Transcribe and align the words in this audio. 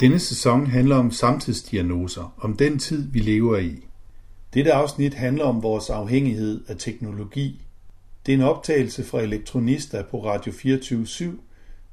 Denne 0.00 0.18
sæson 0.18 0.66
handler 0.66 0.96
om 0.96 1.10
samtidsdiagnoser, 1.10 2.34
om 2.38 2.56
den 2.56 2.78
tid, 2.78 3.10
vi 3.10 3.18
lever 3.18 3.58
i. 3.58 3.86
Dette 4.54 4.72
afsnit 4.72 5.14
handler 5.14 5.44
om 5.44 5.62
vores 5.62 5.90
afhængighed 5.90 6.64
af 6.68 6.76
teknologi. 6.78 7.62
Det 8.26 8.32
er 8.32 8.36
en 8.36 8.42
optagelse 8.42 9.04
fra 9.04 9.20
Elektronista 9.20 10.02
på 10.10 10.24
Radio 10.24 10.52
24 10.52 11.06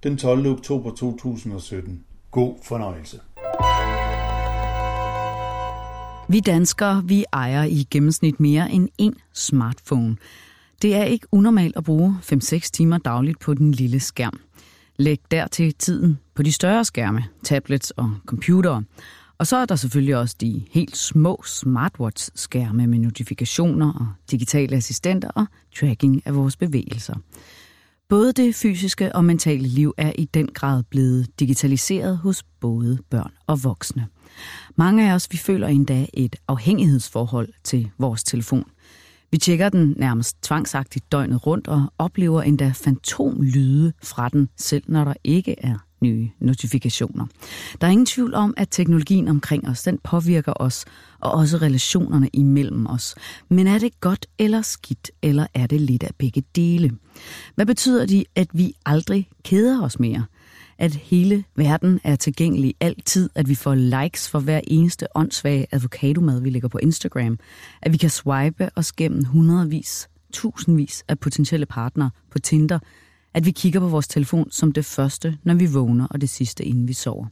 den 0.03 0.17
12. 0.17 0.47
oktober 0.47 0.91
2017. 0.91 2.03
God 2.31 2.55
fornøjelse. 2.63 3.19
Vi 6.29 6.39
danskere, 6.39 7.03
vi 7.05 7.25
ejer 7.33 7.63
i 7.63 7.87
gennemsnit 7.91 8.39
mere 8.39 8.71
end 8.71 8.89
én 9.01 9.29
smartphone. 9.33 10.17
Det 10.81 10.95
er 10.95 11.03
ikke 11.03 11.27
unormalt 11.31 11.77
at 11.77 11.83
bruge 11.83 12.17
5-6 12.21 12.69
timer 12.73 12.97
dagligt 12.97 13.39
på 13.39 13.53
den 13.53 13.71
lille 13.71 13.99
skærm. 13.99 14.39
Læg 14.97 15.19
dertil 15.31 15.73
tiden 15.73 16.19
på 16.35 16.43
de 16.43 16.51
større 16.51 16.85
skærme, 16.85 17.23
tablets 17.43 17.91
og 17.91 18.15
computere. 18.25 18.83
Og 19.37 19.47
så 19.47 19.57
er 19.57 19.65
der 19.65 19.75
selvfølgelig 19.75 20.15
også 20.15 20.35
de 20.41 20.63
helt 20.71 20.97
små 20.97 21.43
smartwatch-skærme 21.45 22.87
med 22.87 22.99
notifikationer 22.99 23.93
og 23.93 24.07
digitale 24.31 24.75
assistenter 24.75 25.29
og 25.29 25.45
tracking 25.79 26.21
af 26.25 26.35
vores 26.35 26.57
bevægelser. 26.57 27.15
Både 28.09 28.33
det 28.33 28.55
fysiske 28.55 29.15
og 29.15 29.25
mentale 29.25 29.67
liv 29.67 29.93
er 29.97 30.11
i 30.15 30.25
den 30.25 30.47
grad 30.47 30.83
blevet 30.83 31.39
digitaliseret 31.39 32.17
hos 32.17 32.43
både 32.59 32.99
børn 33.09 33.31
og 33.47 33.63
voksne. 33.63 34.07
Mange 34.75 35.09
af 35.09 35.15
os 35.15 35.27
vi 35.31 35.37
føler 35.37 35.67
endda 35.67 36.05
et 36.13 36.35
afhængighedsforhold 36.47 37.49
til 37.63 37.89
vores 37.97 38.23
telefon. 38.23 38.65
Vi 39.33 39.37
tjekker 39.37 39.69
den 39.69 39.93
nærmest 39.97 40.43
tvangsagtigt 40.43 41.11
døgnet 41.11 41.47
rundt 41.47 41.67
og 41.67 41.93
oplever 41.97 42.41
endda 42.41 42.71
fantomlyde 42.75 43.93
fra 44.03 44.29
den, 44.29 44.49
selv 44.57 44.83
når 44.87 45.03
der 45.03 45.13
ikke 45.23 45.55
er 45.57 45.75
nye 46.01 46.29
notifikationer. 46.39 47.25
Der 47.81 47.87
er 47.87 47.91
ingen 47.91 48.05
tvivl 48.05 48.33
om, 48.33 48.53
at 48.57 48.67
teknologien 48.71 49.27
omkring 49.27 49.67
os, 49.69 49.83
den 49.83 49.99
påvirker 50.03 50.53
os, 50.55 50.85
og 51.19 51.31
også 51.31 51.57
relationerne 51.57 52.29
imellem 52.33 52.87
os. 52.87 53.15
Men 53.49 53.67
er 53.67 53.77
det 53.79 53.99
godt 53.99 54.25
eller 54.39 54.61
skidt, 54.61 55.11
eller 55.21 55.47
er 55.53 55.67
det 55.67 55.81
lidt 55.81 56.03
af 56.03 56.11
begge 56.17 56.43
dele? 56.55 56.91
Hvad 57.55 57.65
betyder 57.65 58.05
det, 58.05 58.25
at 58.35 58.47
vi 58.53 58.73
aldrig 58.85 59.29
keder 59.43 59.81
os 59.81 59.99
mere? 59.99 60.25
At 60.77 60.95
hele 60.95 61.43
verden 61.55 61.99
er 62.03 62.15
tilgængelig 62.15 62.75
altid, 62.79 63.29
at 63.35 63.49
vi 63.49 63.55
får 63.55 63.75
likes 63.75 64.29
for 64.29 64.39
hver 64.39 64.61
eneste 64.67 65.07
åndssvage 65.15 65.67
avocadomad, 65.71 66.41
vi 66.41 66.49
lægger 66.49 66.67
på 66.67 66.77
Instagram, 66.77 67.39
at 67.81 67.91
vi 67.91 67.97
kan 67.97 68.09
swipe 68.09 68.69
os 68.75 68.91
gennem 68.91 69.23
hundredvis, 69.23 70.09
tusindvis 70.33 71.03
af 71.07 71.19
potentielle 71.19 71.65
partnere 71.65 72.09
på 72.31 72.39
Tinder, 72.39 72.79
at 73.33 73.45
vi 73.45 73.51
kigger 73.51 73.79
på 73.79 73.87
vores 73.87 74.07
telefon 74.07 74.51
som 74.51 74.71
det 74.71 74.85
første, 74.85 75.37
når 75.43 75.53
vi 75.53 75.65
vågner, 75.65 76.07
og 76.07 76.21
det 76.21 76.29
sidste, 76.29 76.65
inden 76.65 76.87
vi 76.87 76.93
sover. 76.93 77.25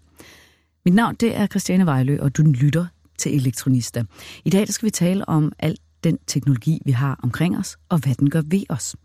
Mit 0.85 0.93
navn 0.93 1.15
det 1.15 1.37
er 1.37 1.47
Christiane 1.47 1.85
Vejlø, 1.85 2.17
og 2.21 2.37
du 2.37 2.41
lytter 2.43 2.85
til 3.17 3.35
Elektronista. 3.35 4.03
I 4.45 4.49
dag 4.49 4.67
skal 4.67 4.85
vi 4.85 4.91
tale 4.91 5.29
om 5.29 5.51
alt 5.59 5.79
den 6.03 6.17
teknologi, 6.27 6.81
vi 6.85 6.91
har 6.91 7.19
omkring 7.23 7.57
os, 7.57 7.77
og 7.89 7.97
hvad 7.97 8.15
den 8.15 8.29
gør 8.29 8.41
ved 8.45 8.63
os. 8.69 8.95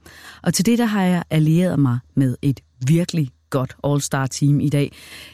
Og 0.43 0.55
til 0.55 0.67
det 0.67 0.79
der 0.79 0.85
har 0.85 1.03
jeg 1.03 1.23
allieret 1.31 1.79
mig 1.79 1.99
med 2.15 2.37
et 2.43 2.61
virkelig 2.87 3.31
godt 3.51 3.77
all-star 3.85 4.27
team 4.27 4.61
i 4.61 4.69
dag. 4.69 4.93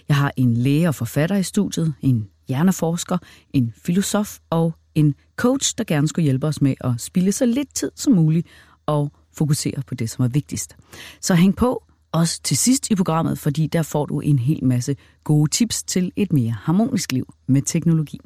Jeg 0.09 0.17
har 0.17 0.33
en 0.37 0.57
læge 0.57 0.89
og 0.89 0.95
forfatter 0.95 1.37
i 1.37 1.43
studiet, 1.43 1.95
en 2.01 2.29
hjerneforsker, 2.49 3.19
en 3.51 3.73
filosof 3.77 4.39
og 4.51 4.75
en 4.95 5.15
coach, 5.37 5.75
der 5.79 5.85
gerne 5.85 6.09
skulle 6.09 6.25
hjælpe 6.25 6.47
os 6.47 6.63
med 6.63 6.75
at 6.81 6.93
spille 6.99 7.33
så 7.33 7.47
lidt 7.47 7.75
tid 7.75 7.91
som 7.95 8.13
muligt 8.13 8.47
og 8.87 9.13
fokusere 9.37 9.83
på 9.87 9.95
det, 9.95 10.11
som 10.11 10.25
er 10.25 10.29
vigtigst. 10.29 10.77
Så 11.21 11.35
hæng 11.35 11.57
på, 11.57 11.85
også 12.13 12.41
til 12.43 12.57
sidst 12.57 12.91
i 12.91 12.95
programmet, 12.95 13.39
fordi 13.39 13.67
der 13.67 13.83
får 13.83 14.07
du 14.07 14.21
en 14.21 14.39
hel 14.39 14.65
masse 14.65 14.97
gode 15.25 15.51
tips 15.51 15.83
til 15.83 16.13
et 16.17 16.33
mere 16.33 16.51
harmonisk 16.51 17.13
liv 17.13 17.35
med 17.47 17.63
teknologi. 17.63 18.21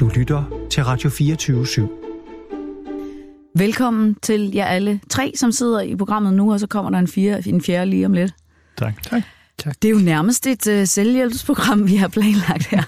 Du 0.00 0.10
lytter 0.16 0.66
til 0.70 0.84
Radio 0.84 1.10
24 1.10 1.64
/7. 1.64 2.00
Velkommen 3.56 4.16
til 4.22 4.52
jer 4.54 4.66
alle 4.66 5.00
tre, 5.10 5.32
som 5.36 5.52
sidder 5.52 5.80
i 5.80 5.96
programmet 5.96 6.34
nu, 6.34 6.52
og 6.52 6.60
så 6.60 6.66
kommer 6.66 6.90
der 6.90 6.98
en, 6.98 7.08
fire, 7.08 7.48
en 7.48 7.60
fjerde 7.60 7.90
lige 7.90 8.06
om 8.06 8.12
lidt. 8.12 8.34
Tak. 8.76 9.02
tak. 9.02 9.22
Tak. 9.58 9.74
Det 9.82 9.88
er 9.88 9.92
jo 9.92 9.98
nærmest 9.98 10.46
et 10.46 10.66
uh, 10.66 10.86
selvhjælpsprogram, 10.86 11.86
vi 11.86 11.96
har 11.96 12.08
planlagt 12.08 12.66
her. 12.66 12.82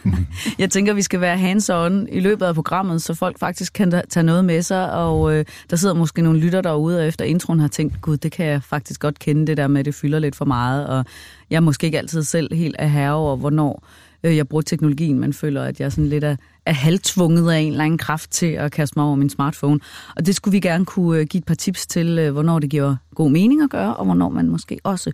Jeg 0.58 0.70
tænker, 0.70 0.94
vi 0.94 1.02
skal 1.02 1.20
være 1.20 1.38
hands-on 1.38 2.06
i 2.12 2.20
løbet 2.20 2.46
af 2.46 2.54
programmet, 2.54 3.02
så 3.02 3.14
folk 3.14 3.38
faktisk 3.38 3.72
kan 3.72 4.02
tage 4.08 4.24
noget 4.24 4.44
med 4.44 4.62
sig, 4.62 4.92
og 4.92 5.20
uh, 5.20 5.42
der 5.70 5.76
sidder 5.76 5.94
måske 5.94 6.22
nogle 6.22 6.40
lytter 6.40 6.60
derude, 6.60 6.98
og 6.98 7.06
efter 7.06 7.24
introen 7.24 7.60
har 7.60 7.68
tænkt, 7.68 8.00
gud, 8.00 8.16
det 8.16 8.32
kan 8.32 8.46
jeg 8.46 8.62
faktisk 8.62 9.00
godt 9.00 9.18
kende, 9.18 9.46
det 9.46 9.56
der 9.56 9.66
med, 9.66 9.80
at 9.80 9.86
det 9.86 9.94
fylder 9.94 10.18
lidt 10.18 10.36
for 10.36 10.44
meget, 10.44 10.86
og 10.86 11.04
jeg 11.50 11.56
er 11.56 11.60
måske 11.60 11.84
ikke 11.84 11.98
altid 11.98 12.22
selv 12.22 12.54
helt 12.54 12.76
af 12.76 12.90
herre 12.90 13.14
over, 13.14 13.36
hvornår 13.36 13.86
uh, 14.24 14.36
jeg 14.36 14.48
bruger 14.48 14.62
teknologien, 14.62 15.18
men 15.18 15.32
føler, 15.32 15.62
at 15.62 15.80
jeg 15.80 15.92
sådan 15.92 16.08
lidt 16.08 16.24
er, 16.24 16.36
er 16.66 16.72
halvtvunget 16.72 17.52
af 17.52 17.58
en 17.58 17.70
eller 17.72 17.84
anden 17.84 17.98
kraft 17.98 18.30
til 18.30 18.46
at 18.46 18.72
kaste 18.72 18.98
mig 18.98 19.06
over 19.06 19.16
min 19.16 19.30
smartphone. 19.30 19.80
Og 20.16 20.26
det 20.26 20.34
skulle 20.34 20.52
vi 20.52 20.60
gerne 20.60 20.84
kunne 20.84 21.24
give 21.24 21.38
et 21.38 21.46
par 21.46 21.54
tips 21.54 21.86
til, 21.86 22.26
uh, 22.26 22.32
hvornår 22.32 22.58
det 22.58 22.70
giver 22.70 22.96
god 23.14 23.30
mening 23.30 23.62
at 23.62 23.70
gøre, 23.70 23.96
og 23.96 24.04
hvornår 24.04 24.28
man 24.28 24.48
måske 24.48 24.78
også 24.84 25.12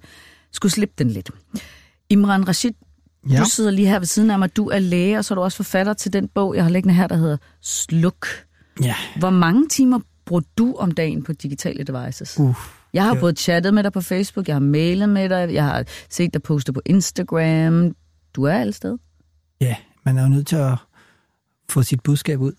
skulle 0.53 0.73
slippe 0.73 0.95
den 0.99 1.09
lidt. 1.09 1.31
Imran 2.11 2.49
Rashid, 2.49 2.73
ja. 3.31 3.39
du 3.39 3.45
sidder 3.45 3.71
lige 3.71 3.89
her 3.89 3.99
ved 3.99 4.07
siden 4.07 4.31
af 4.31 4.39
mig. 4.39 4.57
Du 4.57 4.69
er 4.69 4.79
læge, 4.79 5.19
og 5.19 5.25
så 5.25 5.35
er 5.35 5.37
du 5.37 5.43
også 5.43 5.57
forfatter 5.57 5.93
til 5.93 6.13
den 6.13 6.29
bog, 6.29 6.57
jeg 6.57 6.65
har 6.65 6.71
liggende 6.71 6.95
her, 6.95 7.07
der 7.07 7.17
hedder 7.17 7.37
Sluk. 7.61 8.27
Ja. 8.83 8.95
Hvor 9.19 9.31
mange 9.31 9.69
timer 9.69 10.01
bruger 10.25 10.43
du 10.59 10.75
om 10.79 10.91
dagen 10.91 11.23
på 11.23 11.33
digitale 11.33 11.85
devices? 11.85 12.41
Uh, 12.41 12.55
jeg 12.93 13.05
har 13.05 13.15
ja. 13.15 13.21
både 13.21 13.33
chattet 13.33 13.75
med 13.75 13.83
dig 13.83 13.93
på 13.93 14.01
Facebook, 14.01 14.49
jeg 14.49 14.55
har 14.55 14.61
mailet 14.61 15.09
med 15.09 15.29
dig, 15.29 15.55
jeg 15.55 15.65
har 15.65 15.85
set 16.11 16.35
dig 16.35 16.43
poste 16.43 16.73
på 16.73 16.81
Instagram. 16.87 17.95
Du 18.35 18.45
er 18.45 18.53
alle 18.53 18.73
steder. 18.73 18.97
Ja, 19.61 19.77
man 20.05 20.19
er 20.19 20.23
jo 20.23 20.29
nødt 20.29 20.47
til 20.47 20.57
at 20.57 20.75
få 21.71 21.83
sit 21.83 22.03
budskab 22.03 22.41
ud. 22.41 22.53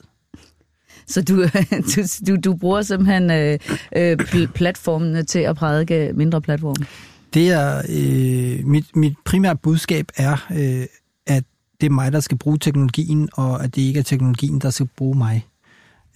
Så 1.07 1.21
du, 1.21 1.43
du, 1.95 2.01
du, 2.27 2.35
du 2.43 2.55
bruger 2.55 2.81
simpelthen 2.81 3.31
øh, 3.31 3.59
øh, 3.95 4.47
platformene 4.47 5.23
til 5.23 5.39
at 5.39 5.55
prædike 5.55 6.11
mindre 6.15 6.41
platforme? 6.41 6.85
Det 7.33 7.49
er, 7.49 7.81
øh, 7.89 8.67
mit, 8.67 8.95
mit 8.95 9.15
primære 9.25 9.55
budskab 9.55 10.07
er, 10.15 10.47
øh, 10.51 10.85
at 11.27 11.43
det 11.81 11.85
er 11.85 11.91
mig, 11.91 12.11
der 12.11 12.19
skal 12.19 12.37
bruge 12.37 12.57
teknologien, 12.57 13.29
og 13.33 13.63
at 13.63 13.75
det 13.75 13.81
ikke 13.81 13.99
er 13.99 14.03
teknologien, 14.03 14.59
der 14.59 14.69
skal 14.69 14.89
bruge 14.97 15.17
mig. 15.17 15.47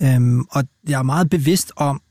Øhm, 0.02 0.46
og 0.52 0.64
jeg 0.90 1.00
er 1.00 1.04
meget 1.04 1.30
bevidst 1.30 1.72
om 1.76 2.02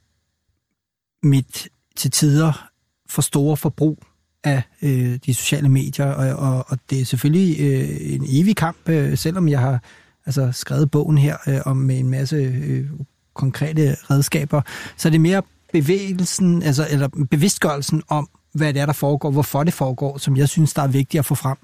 mit 1.22 1.69
til 1.97 2.11
tider 2.11 2.69
for 3.09 3.22
store 3.22 3.56
forbrug 3.56 4.03
af 4.45 4.62
øh, 4.83 5.19
de 5.27 5.34
sociale 5.34 5.69
medier, 5.69 6.06
og, 6.06 6.50
og, 6.50 6.65
og 6.69 6.78
det 6.91 7.00
er 7.00 7.05
selvfølgelig 7.05 7.61
øh, 7.61 8.12
en 8.15 8.25
evig 8.28 8.56
kamp, 8.56 8.89
øh, 8.89 9.19
selvom 9.19 9.49
jeg 9.49 9.61
har 9.61 9.83
altså, 10.27 10.53
skrevet 10.53 10.91
bogen 10.91 11.19
her 11.19 11.37
øh, 11.47 11.61
om 11.66 11.77
med 11.77 11.99
en 11.99 12.11
masse 12.11 12.37
øh, 12.37 12.91
konkrete 13.34 13.97
redskaber, 14.11 14.62
så 14.97 15.11
det 15.11 15.16
er 15.16 15.21
mere 15.21 15.43
bevægelsen, 15.72 16.62
altså, 16.62 16.87
eller 16.91 17.09
bevidstgørelsen 17.31 18.03
om, 18.09 18.28
hvad 18.56 18.75
det 18.75 18.83
er, 18.83 18.87
der 18.87 18.93
foregår, 18.93 19.31
hvorfor 19.31 19.65
det 19.65 19.72
foregår, 19.75 20.19
som 20.19 20.37
jeg 20.37 20.49
synes, 20.49 20.75
der 20.75 20.83
er 20.83 20.87
vigtigt 20.89 21.19
at 21.19 21.25
få 21.25 21.34
frem. 21.34 21.56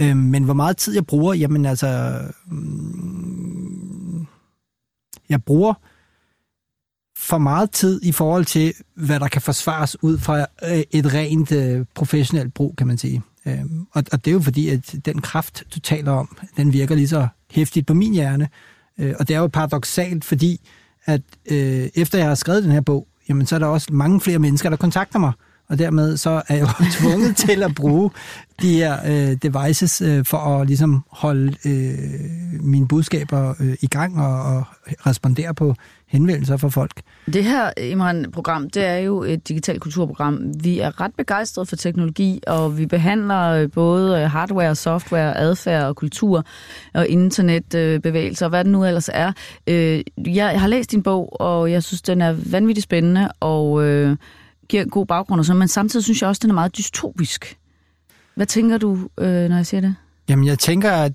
Øh, 0.00 0.16
men 0.16 0.44
hvor 0.44 0.54
meget 0.54 0.76
tid 0.76 0.94
jeg 0.94 1.06
bruger, 1.06 1.34
jamen 1.34 1.66
altså... 1.66 2.20
Mm, 2.46 4.26
jeg 5.28 5.44
bruger 5.44 5.74
for 7.16 7.38
meget 7.38 7.70
tid 7.70 8.00
i 8.02 8.12
forhold 8.12 8.44
til, 8.44 8.74
hvad 8.94 9.20
der 9.20 9.28
kan 9.28 9.42
forsvares 9.42 10.02
ud 10.02 10.18
fra 10.18 10.38
øh, 10.40 10.82
et 10.90 11.14
rent 11.14 11.52
øh, 11.52 11.86
professionelt 11.94 12.54
brug, 12.54 12.74
kan 12.78 12.86
man 12.86 12.98
sige. 12.98 13.22
Øh, 13.46 13.64
og, 13.92 14.04
og 14.12 14.24
det 14.24 14.30
er 14.30 14.32
jo 14.32 14.40
fordi, 14.40 14.68
at 14.68 14.94
den 15.04 15.20
kraft, 15.20 15.64
du 15.74 15.80
taler 15.80 16.12
om, 16.12 16.36
den 16.56 16.72
virker 16.72 16.94
lige 16.94 17.08
så 17.08 17.28
hæftigt 17.50 17.86
på 17.86 17.94
min 17.94 18.12
hjerne. 18.12 18.48
Øh, 18.98 19.14
og 19.18 19.28
det 19.28 19.36
er 19.36 19.40
jo 19.40 19.46
paradoxalt, 19.46 20.24
fordi 20.24 20.60
at 21.04 21.22
øh, 21.50 21.88
efter 21.94 22.18
jeg 22.18 22.26
har 22.26 22.34
skrevet 22.34 22.64
den 22.64 22.72
her 22.72 22.80
bog, 22.80 23.08
jamen 23.28 23.46
så 23.46 23.54
er 23.54 23.58
der 23.58 23.66
også 23.66 23.92
mange 23.92 24.20
flere 24.20 24.38
mennesker, 24.38 24.70
der 24.70 24.76
kontakter 24.76 25.18
mig 25.18 25.32
og 25.68 25.78
dermed 25.78 26.16
så 26.16 26.30
er 26.48 26.54
jeg 26.54 26.60
jo 26.60 26.84
tvunget 26.98 27.36
til 27.36 27.62
at 27.62 27.74
bruge 27.74 28.10
de 28.62 28.72
her 28.72 28.98
øh, 29.06 29.36
devices 29.42 30.00
øh, 30.00 30.24
for 30.24 30.38
at 30.38 30.66
ligesom 30.66 31.04
holde 31.10 31.56
øh, 31.64 32.60
mine 32.60 32.88
budskaber 32.88 33.54
øh, 33.60 33.76
i 33.82 33.86
gang 33.86 34.20
og, 34.20 34.42
og 34.42 34.64
respondere 35.06 35.54
på 35.54 35.74
henvendelser 36.06 36.56
fra 36.56 36.68
folk. 36.68 37.02
Det 37.32 37.44
her 37.44 37.70
Imran-program, 37.76 38.70
det 38.70 38.84
er 38.84 38.96
jo 38.96 39.22
et 39.22 39.48
digitalt 39.48 39.80
kulturprogram. 39.80 40.40
Vi 40.62 40.78
er 40.78 41.00
ret 41.00 41.14
begejstrede 41.16 41.66
for 41.66 41.76
teknologi, 41.76 42.40
og 42.46 42.78
vi 42.78 42.86
behandler 42.86 43.42
øh, 43.50 43.70
både 43.70 44.20
øh, 44.20 44.30
hardware, 44.30 44.74
software, 44.74 45.36
adfærd 45.36 45.84
og 45.84 45.96
kultur 45.96 46.44
og 46.94 47.08
internetbevægelser 47.08 48.46
øh, 48.46 48.46
og 48.46 48.50
hvad 48.50 48.64
det 48.64 48.72
nu 48.72 48.84
ellers 48.84 49.10
er. 49.12 49.32
Jeg 50.18 50.60
har 50.60 50.66
læst 50.66 50.90
din 50.90 51.02
bog, 51.02 51.40
og 51.40 51.70
jeg 51.70 51.82
synes, 51.82 52.02
den 52.02 52.22
er 52.22 52.34
vanvittigt 52.50 52.84
spændende, 52.84 53.28
og 53.40 53.84
øh, 53.84 54.16
giver 54.68 54.82
en 54.82 54.90
god 54.90 55.06
baggrund 55.06 55.38
og 55.38 55.44
sådan, 55.44 55.58
men 55.58 55.68
samtidig 55.68 56.04
synes 56.04 56.22
jeg 56.22 56.28
også, 56.28 56.38
at 56.38 56.42
den 56.42 56.50
er 56.50 56.54
meget 56.54 56.76
dystopisk. 56.76 57.58
Hvad 58.34 58.46
tænker 58.46 58.78
du, 58.78 59.08
øh, 59.18 59.48
når 59.48 59.56
jeg 59.56 59.66
siger 59.66 59.80
det? 59.80 59.94
Jamen, 60.28 60.46
jeg 60.46 60.58
tænker, 60.58 60.92
at 60.92 61.12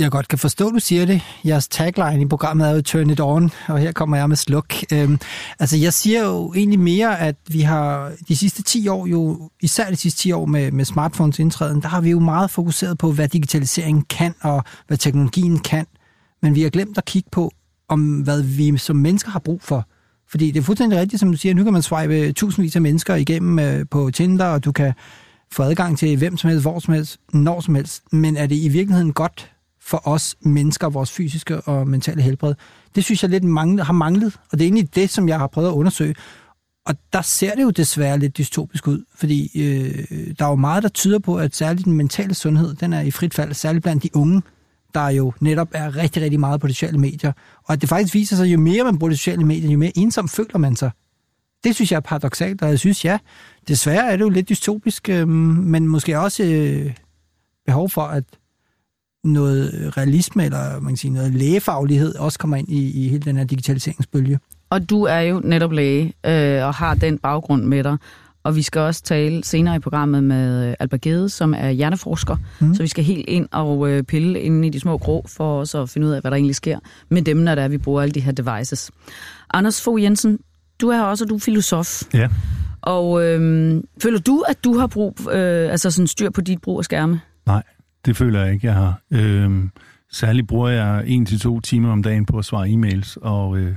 jeg 0.00 0.10
godt 0.10 0.28
kan 0.28 0.38
forstå, 0.38 0.68
at 0.68 0.74
du 0.74 0.78
siger 0.78 1.06
det. 1.06 1.22
Jeres 1.44 1.68
tagline 1.68 2.22
i 2.22 2.26
programmet 2.26 2.68
er 2.68 2.70
jo 2.70 2.82
Turn 2.82 3.10
it 3.10 3.20
on, 3.20 3.50
og 3.68 3.78
her 3.78 3.92
kommer 3.92 4.16
jeg 4.16 4.28
med 4.28 4.36
sluk. 4.36 4.74
Øhm, 4.92 5.18
altså, 5.58 5.76
jeg 5.76 5.92
siger 5.92 6.24
jo 6.24 6.52
egentlig 6.56 6.80
mere, 6.80 7.20
at 7.20 7.36
vi 7.48 7.60
har 7.60 8.12
de 8.28 8.36
sidste 8.36 8.62
10 8.62 8.88
år, 8.88 9.06
jo 9.06 9.50
især 9.60 9.90
de 9.90 9.96
sidste 9.96 10.20
10 10.20 10.32
år 10.32 10.46
med, 10.46 10.72
med 10.72 10.84
smartphones 10.84 11.38
indtræden, 11.38 11.82
der 11.82 11.88
har 11.88 12.00
vi 12.00 12.10
jo 12.10 12.20
meget 12.20 12.50
fokuseret 12.50 12.98
på, 12.98 13.12
hvad 13.12 13.28
digitaliseringen 13.28 14.04
kan, 14.04 14.34
og 14.40 14.64
hvad 14.86 14.98
teknologien 14.98 15.58
kan. 15.58 15.86
Men 16.42 16.54
vi 16.54 16.62
har 16.62 16.70
glemt 16.70 16.98
at 16.98 17.04
kigge 17.04 17.28
på, 17.32 17.52
om 17.88 18.20
hvad 18.20 18.42
vi 18.42 18.78
som 18.78 18.96
mennesker 18.96 19.30
har 19.30 19.40
brug 19.40 19.62
for. 19.62 19.88
Fordi 20.32 20.50
det 20.50 20.60
er 20.60 20.64
fuldstændig 20.64 20.98
rigtigt, 20.98 21.20
som 21.20 21.30
du 21.30 21.36
siger, 21.36 21.54
nu 21.54 21.64
kan 21.64 21.72
man 21.72 21.82
swipe 21.82 22.32
tusindvis 22.32 22.76
af 22.76 22.82
mennesker 22.82 23.14
igennem 23.14 23.58
øh, 23.58 23.86
på 23.90 24.10
Tinder, 24.10 24.46
og 24.46 24.64
du 24.64 24.72
kan 24.72 24.92
få 25.52 25.62
adgang 25.62 25.98
til 25.98 26.16
hvem 26.16 26.36
som 26.36 26.50
helst, 26.50 26.64
hvor 26.64 26.78
som 26.78 26.94
helst, 26.94 27.20
når 27.32 27.60
som 27.60 27.74
helst. 27.74 28.02
Men 28.12 28.36
er 28.36 28.46
det 28.46 28.56
i 28.56 28.68
virkeligheden 28.68 29.12
godt 29.12 29.52
for 29.80 30.08
os 30.08 30.36
mennesker, 30.40 30.88
vores 30.88 31.12
fysiske 31.12 31.60
og 31.60 31.88
mentale 31.88 32.22
helbred? 32.22 32.54
Det 32.94 33.04
synes 33.04 33.22
jeg 33.22 33.30
lidt 33.30 33.44
manglet, 33.44 33.86
har 33.86 33.92
manglet, 33.92 34.38
og 34.52 34.58
det 34.58 34.60
er 34.60 34.66
egentlig 34.66 34.94
det, 34.94 35.10
som 35.10 35.28
jeg 35.28 35.38
har 35.38 35.46
prøvet 35.46 35.68
at 35.68 35.72
undersøge. 35.72 36.14
Og 36.86 36.94
der 37.12 37.22
ser 37.22 37.54
det 37.54 37.62
jo 37.62 37.70
desværre 37.70 38.18
lidt 38.18 38.38
dystopisk 38.38 38.88
ud, 38.88 39.04
fordi 39.14 39.50
øh, 39.54 40.04
der 40.38 40.44
er 40.44 40.48
jo 40.48 40.54
meget, 40.54 40.82
der 40.82 40.88
tyder 40.88 41.18
på, 41.18 41.36
at 41.36 41.56
særligt 41.56 41.84
den 41.84 41.92
mentale 41.92 42.34
sundhed, 42.34 42.74
den 42.74 42.92
er 42.92 43.00
i 43.00 43.10
frit 43.10 43.34
fald, 43.34 43.54
særligt 43.54 43.82
blandt 43.82 44.02
de 44.02 44.16
unge, 44.16 44.42
der 44.94 45.08
jo 45.08 45.32
netop 45.40 45.68
er 45.72 45.96
rigtig, 45.96 46.22
rigtig 46.22 46.40
meget 46.40 46.60
på 46.60 46.66
de 46.66 46.74
sociale 46.74 46.98
medier. 46.98 47.32
Og 47.64 47.72
at 47.72 47.80
det 47.80 47.88
faktisk 47.88 48.14
viser 48.14 48.36
sig, 48.36 48.52
jo 48.52 48.58
mere 48.58 48.84
man 48.84 48.98
bruger 48.98 49.10
de 49.10 49.16
sociale 49.16 49.44
medier, 49.44 49.70
jo 49.70 49.78
mere 49.78 49.98
ensom 49.98 50.28
føler 50.28 50.58
man 50.58 50.76
sig. 50.76 50.90
Det 51.64 51.74
synes 51.74 51.92
jeg 51.92 51.96
er 51.96 52.00
paradoxalt, 52.00 52.62
og 52.62 52.68
jeg 52.68 52.78
synes, 52.78 53.04
ja, 53.04 53.18
desværre 53.68 54.12
er 54.12 54.16
det 54.16 54.24
jo 54.24 54.28
lidt 54.28 54.48
dystopisk, 54.48 55.08
øh, 55.08 55.28
men 55.28 55.88
måske 55.88 56.18
også 56.18 56.44
øh, 56.44 56.94
behov 57.66 57.90
for, 57.90 58.02
at 58.02 58.24
noget 59.24 59.92
realisme, 59.96 60.44
eller 60.44 60.80
man 60.80 60.92
kan 60.92 60.96
sige, 60.96 61.10
noget 61.10 61.34
lægefaglighed 61.34 62.14
også 62.14 62.38
kommer 62.38 62.56
ind 62.56 62.68
i, 62.68 63.04
i 63.04 63.08
hele 63.08 63.22
den 63.22 63.36
her 63.36 63.44
digitaliseringsbølge. 63.44 64.38
Og 64.70 64.90
du 64.90 65.02
er 65.02 65.18
jo 65.20 65.40
netop 65.44 65.72
læge, 65.72 66.12
øh, 66.26 66.66
og 66.66 66.74
har 66.74 66.94
den 66.94 67.18
baggrund 67.18 67.64
med 67.64 67.84
dig. 67.84 67.96
Og 68.44 68.56
vi 68.56 68.62
skal 68.62 68.80
også 68.80 69.02
tale 69.02 69.44
senere 69.44 69.76
i 69.76 69.78
programmet 69.78 70.24
med 70.24 70.68
øh, 70.68 70.74
Albert 70.80 71.00
Gede, 71.00 71.28
som 71.28 71.54
er 71.58 71.70
hjerneforsker. 71.70 72.36
Mm. 72.60 72.74
Så 72.74 72.82
vi 72.82 72.88
skal 72.88 73.04
helt 73.04 73.28
ind 73.28 73.48
og 73.52 73.90
øh, 73.90 74.02
pille 74.02 74.40
ind 74.40 74.64
i 74.64 74.68
de 74.68 74.80
små 74.80 74.98
grå, 74.98 75.24
for 75.28 75.60
os 75.60 75.74
at 75.74 75.90
finde 75.90 76.06
ud 76.06 76.12
af, 76.12 76.20
hvad 76.20 76.30
der 76.30 76.36
egentlig 76.36 76.56
sker 76.56 76.78
med 77.08 77.22
dem, 77.22 77.36
når 77.36 77.54
der 77.54 77.62
er, 77.62 77.68
vi 77.68 77.78
bruger 77.78 78.02
alle 78.02 78.12
de 78.12 78.20
her 78.20 78.32
devices. 78.32 78.90
Anders 79.54 79.82
Fogh 79.82 80.02
Jensen, 80.02 80.38
du 80.80 80.88
er 80.88 81.02
også 81.02 81.24
du 81.24 81.34
er 81.34 81.38
filosof. 81.38 82.02
Ja. 82.14 82.28
Og 82.82 83.24
øh, 83.24 83.82
føler 84.02 84.18
du, 84.18 84.44
at 84.48 84.64
du 84.64 84.78
har 84.78 84.86
brug, 84.86 85.16
øh, 85.32 85.70
altså 85.70 85.90
sådan 85.90 86.06
styr 86.06 86.30
på 86.30 86.40
dit 86.40 86.60
brug 86.62 86.78
af 86.78 86.84
skærme? 86.84 87.20
Nej, 87.46 87.62
det 88.06 88.16
føler 88.16 88.42
jeg 88.42 88.52
ikke, 88.52 88.66
jeg 88.66 88.74
har. 88.74 89.00
Øh, 89.10 89.50
særligt 90.12 90.48
bruger 90.48 90.68
jeg 90.68 91.04
en 91.06 91.26
til 91.26 91.40
to 91.40 91.60
timer 91.60 91.92
om 91.92 92.02
dagen 92.02 92.26
på 92.26 92.38
at 92.38 92.44
svare 92.44 92.66
e-mails, 92.68 93.16
og, 93.20 93.58
øh, 93.58 93.74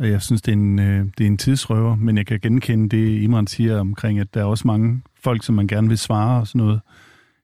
og 0.00 0.10
jeg 0.10 0.22
synes, 0.22 0.42
det 0.42 0.52
er, 0.52 0.56
en, 0.56 0.78
øh, 0.78 1.06
det 1.18 1.24
er 1.24 1.28
en 1.28 1.38
tidsrøver, 1.38 1.96
men 1.96 2.16
jeg 2.16 2.26
kan 2.26 2.40
genkende 2.40 2.96
det, 2.96 3.22
Imran 3.22 3.46
siger 3.46 3.80
omkring, 3.80 4.18
at 4.18 4.34
der 4.34 4.40
er 4.40 4.44
også 4.44 4.66
mange 4.66 5.02
folk, 5.22 5.44
som 5.44 5.54
man 5.54 5.66
gerne 5.66 5.88
vil 5.88 5.98
svare 5.98 6.40
og 6.40 6.46
sådan 6.46 6.58
noget. 6.58 6.80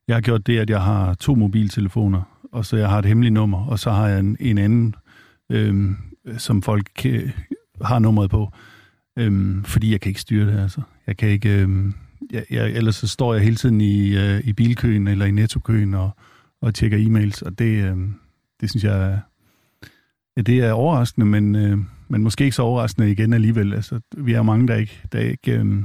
Jeg 0.09 0.17
har 0.17 0.21
gjort 0.21 0.47
det, 0.47 0.59
at 0.59 0.71
jeg 0.71 0.83
har 0.83 1.15
to 1.15 1.35
mobiltelefoner, 1.35 2.23
og 2.53 2.67
så 2.67 2.77
jeg 2.77 2.89
har 2.89 2.99
et 2.99 3.05
hemmeligt 3.05 3.33
nummer, 3.33 3.67
og 3.67 3.79
så 3.79 3.91
har 3.91 4.09
jeg 4.09 4.21
en, 4.21 4.37
en 4.41 4.59
anden, 4.59 4.95
øh, 5.51 5.91
som 6.39 6.63
folk 6.63 6.87
kan, 6.97 7.33
har 7.83 7.99
nummeret 7.99 8.31
på. 8.31 8.53
Øhm, 9.19 9.65
fordi 9.65 9.93
jeg 9.93 10.01
kan 10.01 10.09
ikke 10.09 10.21
styre 10.21 10.53
det, 10.53 10.61
altså. 10.61 10.81
Jeg 11.07 11.17
kan 11.17 11.29
ikke... 11.29 11.61
Øhm, 11.61 11.95
jeg, 12.33 12.45
jeg, 12.51 12.71
ellers 12.71 12.97
så 12.97 13.09
står 13.09 13.35
jeg 13.35 13.43
hele 13.43 13.57
tiden 13.57 13.81
i, 13.81 14.17
øh, 14.17 14.41
i 14.45 14.53
bilkøen 14.53 15.09
eller 15.09 15.27
i 15.27 15.31
nettokøen 15.31 15.95
og, 15.95 16.11
og 16.61 16.75
tjekker 16.75 16.99
e-mails, 16.99 17.43
og 17.47 17.59
det, 17.59 17.85
øh, 17.85 17.97
det 18.61 18.71
synes 18.71 18.85
jeg 18.85 19.13
er, 19.13 19.19
ja, 20.37 20.43
det 20.43 20.59
er 20.59 20.73
overraskende, 20.73 21.27
men, 21.27 21.55
øh, 21.55 21.79
men 22.09 22.23
måske 22.23 22.45
ikke 22.45 22.57
så 22.57 22.63
overraskende 22.63 23.11
igen 23.11 23.33
alligevel. 23.33 23.75
Altså, 23.75 24.01
vi 24.17 24.33
er 24.33 24.43
mange, 24.43 24.69
der 24.69 24.75
ikke, 24.75 25.01
der 25.13 25.19
ikke 25.19 25.53
øh, 25.53 25.83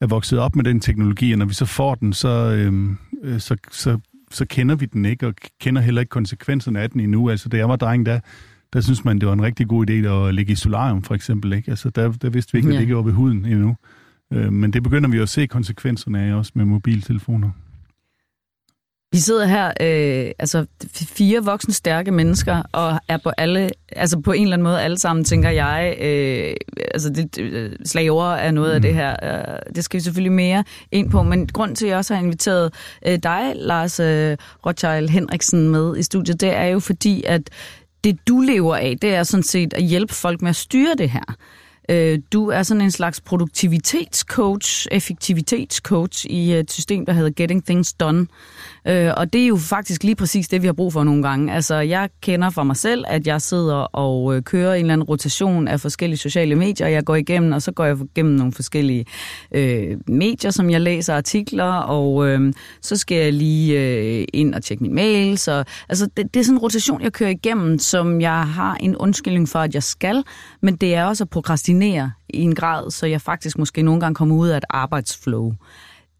er 0.00 0.06
vokset 0.06 0.38
op 0.38 0.56
med 0.56 0.64
den 0.64 0.80
teknologi, 0.80 1.32
og 1.32 1.38
når 1.38 1.46
vi 1.46 1.54
så 1.54 1.64
får 1.64 1.94
den, 1.94 2.12
så, 2.12 2.52
øh, 2.52 3.40
så, 3.40 3.56
så, 3.70 3.98
så 4.30 4.46
kender 4.46 4.74
vi 4.74 4.86
den 4.86 5.04
ikke, 5.04 5.26
og 5.26 5.34
kender 5.60 5.82
heller 5.82 6.00
ikke 6.00 6.10
konsekvenserne 6.10 6.80
af 6.80 6.90
den 6.90 7.00
endnu. 7.00 7.30
Altså, 7.30 7.48
da 7.48 7.56
jeg 7.56 7.68
var 7.68 7.76
dreng, 7.76 8.06
der 8.06 8.20
der 8.72 8.80
synes 8.80 9.04
man, 9.04 9.18
det 9.18 9.26
var 9.26 9.32
en 9.32 9.42
rigtig 9.42 9.68
god 9.68 9.90
idé 9.90 9.92
at 9.92 10.34
ligge 10.34 10.52
i 10.52 10.54
solarium, 10.54 11.02
for 11.02 11.14
eksempel. 11.14 11.52
Ikke? 11.52 11.70
Altså, 11.70 11.90
der, 11.90 12.12
der 12.12 12.30
vidste 12.30 12.52
vi 12.52 12.58
ikke, 12.58 12.78
at 12.78 12.88
det 12.88 12.96
var 12.96 13.02
ved 13.02 13.12
huden 13.12 13.44
endnu. 13.44 13.76
Øh, 14.32 14.52
men 14.52 14.72
det 14.72 14.82
begynder 14.82 15.08
vi 15.08 15.18
at 15.18 15.28
se 15.28 15.46
konsekvenserne 15.46 16.20
af 16.20 16.34
også 16.34 16.52
med 16.54 16.64
mobiltelefoner. 16.64 17.50
Vi 19.16 19.20
sidder 19.20 19.46
her, 19.46 19.66
øh, 19.80 20.30
altså 20.38 20.66
fire 20.94 21.44
voksne, 21.44 21.74
stærke 21.74 22.10
mennesker, 22.10 22.62
og 22.72 23.00
er 23.08 23.16
på 23.16 23.30
alle, 23.38 23.70
altså 23.92 24.20
på 24.20 24.32
en 24.32 24.42
eller 24.42 24.56
anden 24.56 24.62
måde 24.62 24.82
alle 24.82 24.98
sammen, 24.98 25.24
tænker 25.24 25.50
jeg, 25.50 25.96
øh, 26.00 26.54
altså 26.94 27.10
det, 27.10 27.38
øh, 27.38 27.72
slaver 27.84 28.34
er 28.34 28.50
noget 28.50 28.70
mm. 28.70 28.74
af 28.74 28.82
det 28.82 28.94
her. 28.94 29.16
Øh, 29.22 29.58
det 29.74 29.84
skal 29.84 29.98
vi 29.98 30.02
selvfølgelig 30.02 30.32
mere 30.32 30.64
ind 30.92 31.10
på, 31.10 31.22
men 31.22 31.46
grund 31.46 31.76
til, 31.76 31.86
at 31.86 31.90
jeg 31.90 31.98
også 31.98 32.14
har 32.14 32.22
inviteret 32.22 32.74
øh, 33.06 33.18
dig, 33.22 33.52
Lars 33.54 34.00
øh, 34.00 34.36
Rothschild 34.66 35.08
Henriksen, 35.08 35.68
med 35.68 35.96
i 35.96 36.02
studiet, 36.02 36.40
det 36.40 36.56
er 36.56 36.66
jo 36.66 36.80
fordi, 36.80 37.22
at 37.26 37.42
det 38.04 38.18
du 38.28 38.40
lever 38.40 38.76
af, 38.76 38.96
det 39.02 39.14
er 39.14 39.22
sådan 39.22 39.44
set 39.44 39.74
at 39.74 39.82
hjælpe 39.82 40.14
folk 40.14 40.42
med 40.42 40.50
at 40.50 40.56
styre 40.56 40.94
det 40.98 41.10
her. 41.10 41.34
Øh, 41.88 42.18
du 42.32 42.48
er 42.48 42.62
sådan 42.62 42.80
en 42.80 42.90
slags 42.90 43.20
produktivitetscoach, 43.20 44.86
effektivitetscoach 44.90 46.26
i 46.30 46.52
et 46.52 46.72
system, 46.72 47.06
der 47.06 47.12
hedder 47.12 47.30
Getting 47.36 47.64
Things 47.64 47.92
Done. 47.92 48.26
Øh, 48.88 49.12
og 49.16 49.32
det 49.32 49.42
er 49.42 49.46
jo 49.46 49.56
faktisk 49.56 50.04
lige 50.04 50.14
præcis 50.14 50.48
det, 50.48 50.62
vi 50.62 50.66
har 50.66 50.72
brug 50.72 50.92
for 50.92 51.04
nogle 51.04 51.22
gange. 51.22 51.52
Altså, 51.52 51.74
jeg 51.74 52.08
kender 52.20 52.50
for 52.50 52.62
mig 52.62 52.76
selv, 52.76 53.04
at 53.08 53.26
jeg 53.26 53.42
sidder 53.42 53.74
og 53.74 54.36
øh, 54.36 54.42
kører 54.42 54.74
en 54.74 54.80
eller 54.80 54.92
anden 54.92 55.04
rotation 55.04 55.68
af 55.68 55.80
forskellige 55.80 56.18
sociale 56.18 56.54
medier, 56.54 56.86
jeg 56.86 57.04
går 57.04 57.14
igennem, 57.14 57.52
og 57.52 57.62
så 57.62 57.72
går 57.72 57.84
jeg 57.84 57.96
igennem 58.16 58.34
nogle 58.34 58.52
forskellige 58.52 59.06
øh, 59.52 59.96
medier, 60.08 60.50
som 60.50 60.70
jeg 60.70 60.80
læser 60.80 61.14
artikler, 61.16 61.72
og 61.72 62.26
øh, 62.28 62.52
så 62.82 62.96
skal 62.96 63.16
jeg 63.16 63.32
lige 63.32 63.80
øh, 63.80 64.24
ind 64.32 64.54
og 64.54 64.62
tjekke 64.62 64.82
min 64.82 64.94
mail. 64.94 65.38
Så, 65.38 65.64
altså, 65.88 66.08
det, 66.16 66.34
det 66.34 66.40
er 66.40 66.44
sådan 66.44 66.56
en 66.56 66.62
rotation, 66.62 67.02
jeg 67.02 67.12
kører 67.12 67.30
igennem, 67.30 67.78
som 67.78 68.20
jeg 68.20 68.48
har 68.48 68.74
en 68.80 68.96
undskyldning 68.96 69.48
for, 69.48 69.58
at 69.58 69.74
jeg 69.74 69.82
skal, 69.82 70.24
men 70.62 70.76
det 70.76 70.94
er 70.94 71.04
også 71.04 71.24
at 71.24 71.30
prokrastinere 71.30 72.12
i 72.28 72.40
en 72.40 72.54
grad, 72.54 72.90
så 72.90 73.06
jeg 73.06 73.20
faktisk 73.20 73.58
måske 73.58 73.82
nogle 73.82 74.00
gange 74.00 74.14
kommer 74.14 74.36
ud 74.36 74.48
af 74.48 74.56
et 74.56 74.64
arbejdsflow. 74.70 75.52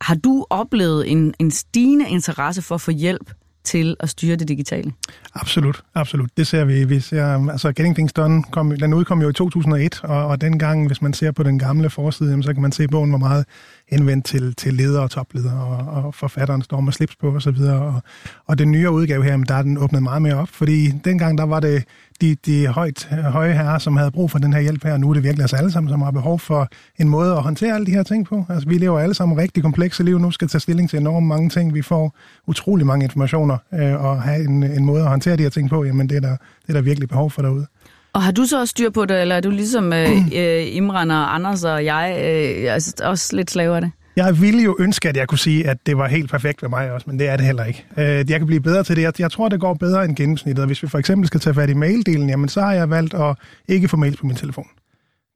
Har 0.00 0.14
du 0.14 0.46
oplevet 0.50 1.10
en, 1.10 1.34
en 1.38 1.50
stigende 1.50 2.08
interesse 2.08 2.62
for 2.62 2.74
at 2.74 2.80
få 2.80 2.90
hjælp 2.90 3.34
til 3.64 3.96
at 4.00 4.08
styre 4.08 4.36
det 4.36 4.48
digitale? 4.48 4.92
Absolut, 5.40 5.82
absolut. 5.94 6.30
Det 6.36 6.46
ser 6.46 6.64
vi. 6.64 6.84
vi 6.84 7.00
ser, 7.00 7.50
altså 7.50 7.68
Getting 7.68 7.94
Things 7.94 8.12
Done, 8.12 8.42
kom, 8.42 8.70
den 8.70 8.94
udkom 8.94 9.22
jo 9.22 9.28
i 9.28 9.32
2001, 9.32 10.00
og, 10.04 10.26
og 10.26 10.40
dengang, 10.40 10.86
hvis 10.86 11.02
man 11.02 11.12
ser 11.12 11.32
på 11.32 11.42
den 11.42 11.58
gamle 11.58 11.90
forside, 11.90 12.42
så 12.42 12.52
kan 12.52 12.62
man 12.62 12.72
se, 12.72 12.82
at 12.82 12.90
bogen 12.90 13.12
var 13.12 13.18
meget 13.18 13.44
henvendt 13.88 14.24
til, 14.24 14.54
til 14.54 14.74
ledere 14.74 15.02
og 15.02 15.10
topledere, 15.10 15.64
og, 15.64 16.04
og 16.04 16.14
forfatteren 16.14 16.62
står 16.62 16.80
med 16.80 16.92
slips 16.92 17.16
på 17.16 17.36
osv. 17.36 17.48
Og, 17.48 17.86
og, 17.86 18.02
og 18.46 18.58
den 18.58 18.70
nye 18.70 18.90
udgave 18.90 19.24
her, 19.24 19.36
der 19.36 19.54
er 19.54 19.62
den 19.62 19.78
åbnet 19.78 20.02
meget 20.02 20.22
mere 20.22 20.34
op, 20.34 20.48
fordi 20.48 20.90
dengang 20.90 21.38
der 21.38 21.44
var 21.44 21.60
det 21.60 21.84
de, 22.20 22.36
de 22.46 22.66
højt, 22.66 23.08
høje 23.10 23.52
herrer, 23.52 23.78
som 23.78 23.96
havde 23.96 24.10
brug 24.10 24.30
for 24.30 24.38
den 24.38 24.52
her 24.52 24.60
hjælp 24.60 24.84
her. 24.84 24.96
Nu 24.96 25.10
er 25.10 25.14
det 25.14 25.22
virkelig 25.22 25.44
os 25.44 25.52
alle 25.52 25.72
sammen, 25.72 25.90
som 25.90 26.02
har 26.02 26.10
behov 26.10 26.38
for 26.38 26.68
en 26.98 27.08
måde 27.08 27.32
at 27.32 27.42
håndtere 27.42 27.74
alle 27.74 27.86
de 27.86 27.90
her 27.90 28.02
ting 28.02 28.26
på. 28.26 28.44
Altså, 28.48 28.68
vi 28.68 28.78
lever 28.78 28.98
alle 28.98 29.14
sammen 29.14 29.38
rigtig 29.38 29.62
komplekse 29.62 30.02
liv. 30.02 30.18
Nu 30.18 30.30
skal 30.30 30.48
tage 30.48 30.60
stilling 30.60 30.90
til 30.90 30.98
enormt 30.98 31.26
mange 31.26 31.48
ting. 31.48 31.74
Vi 31.74 31.82
får 31.82 32.16
utrolig 32.46 32.86
mange 32.86 33.04
informationer, 33.04 33.56
øh, 33.74 34.04
og 34.04 34.22
have 34.22 34.44
en, 34.44 34.62
en 34.62 34.84
måde 34.84 35.02
at 35.02 35.08
håndtere 35.08 35.25
de 35.34 35.42
her 35.42 35.50
ting 35.50 35.70
på, 35.70 35.84
jamen 35.84 36.08
det 36.08 36.16
er, 36.16 36.20
der, 36.20 36.36
det 36.62 36.68
er 36.68 36.72
der 36.72 36.80
virkelig 36.80 37.08
behov 37.08 37.30
for 37.30 37.42
derude. 37.42 37.66
Og 38.12 38.22
har 38.22 38.32
du 38.32 38.44
så 38.44 38.60
også 38.60 38.70
styr 38.70 38.90
på 38.90 39.04
det, 39.04 39.20
eller 39.20 39.34
er 39.34 39.40
du 39.40 39.50
ligesom 39.50 39.92
øh, 39.92 40.10
øh, 40.36 40.76
Imran 40.76 41.10
og 41.10 41.34
Anders 41.34 41.64
og 41.64 41.84
jeg 41.84 42.16
øh, 42.18 42.74
altså 42.74 42.94
også 43.02 43.36
lidt 43.36 43.50
slaver 43.50 43.74
af 43.74 43.80
det? 43.80 43.90
Jeg 44.16 44.40
ville 44.40 44.62
jo 44.62 44.76
ønske, 44.78 45.08
at 45.08 45.16
jeg 45.16 45.28
kunne 45.28 45.38
sige, 45.38 45.68
at 45.68 45.78
det 45.86 45.98
var 45.98 46.08
helt 46.08 46.30
perfekt 46.30 46.62
ved 46.62 46.68
mig 46.68 46.92
også, 46.92 47.04
men 47.10 47.18
det 47.18 47.28
er 47.28 47.36
det 47.36 47.46
heller 47.46 47.64
ikke. 47.64 47.86
Øh, 47.96 48.04
jeg 48.04 48.38
kan 48.38 48.46
blive 48.46 48.60
bedre 48.60 48.84
til 48.84 48.96
det. 48.96 49.20
Jeg 49.20 49.30
tror, 49.30 49.48
det 49.48 49.60
går 49.60 49.74
bedre 49.74 50.04
end 50.04 50.16
gennemsnittet. 50.16 50.66
Hvis 50.66 50.82
vi 50.82 50.88
for 50.88 50.98
eksempel 50.98 51.26
skal 51.26 51.40
tage 51.40 51.54
fat 51.54 51.70
i 51.70 51.74
maildelen, 51.74 52.28
jamen 52.28 52.48
så 52.48 52.60
har 52.60 52.72
jeg 52.72 52.90
valgt 52.90 53.14
at 53.14 53.36
ikke 53.68 53.88
få 53.88 53.96
mails 53.96 54.16
på 54.16 54.26
min 54.26 54.36
telefon. 54.36 54.66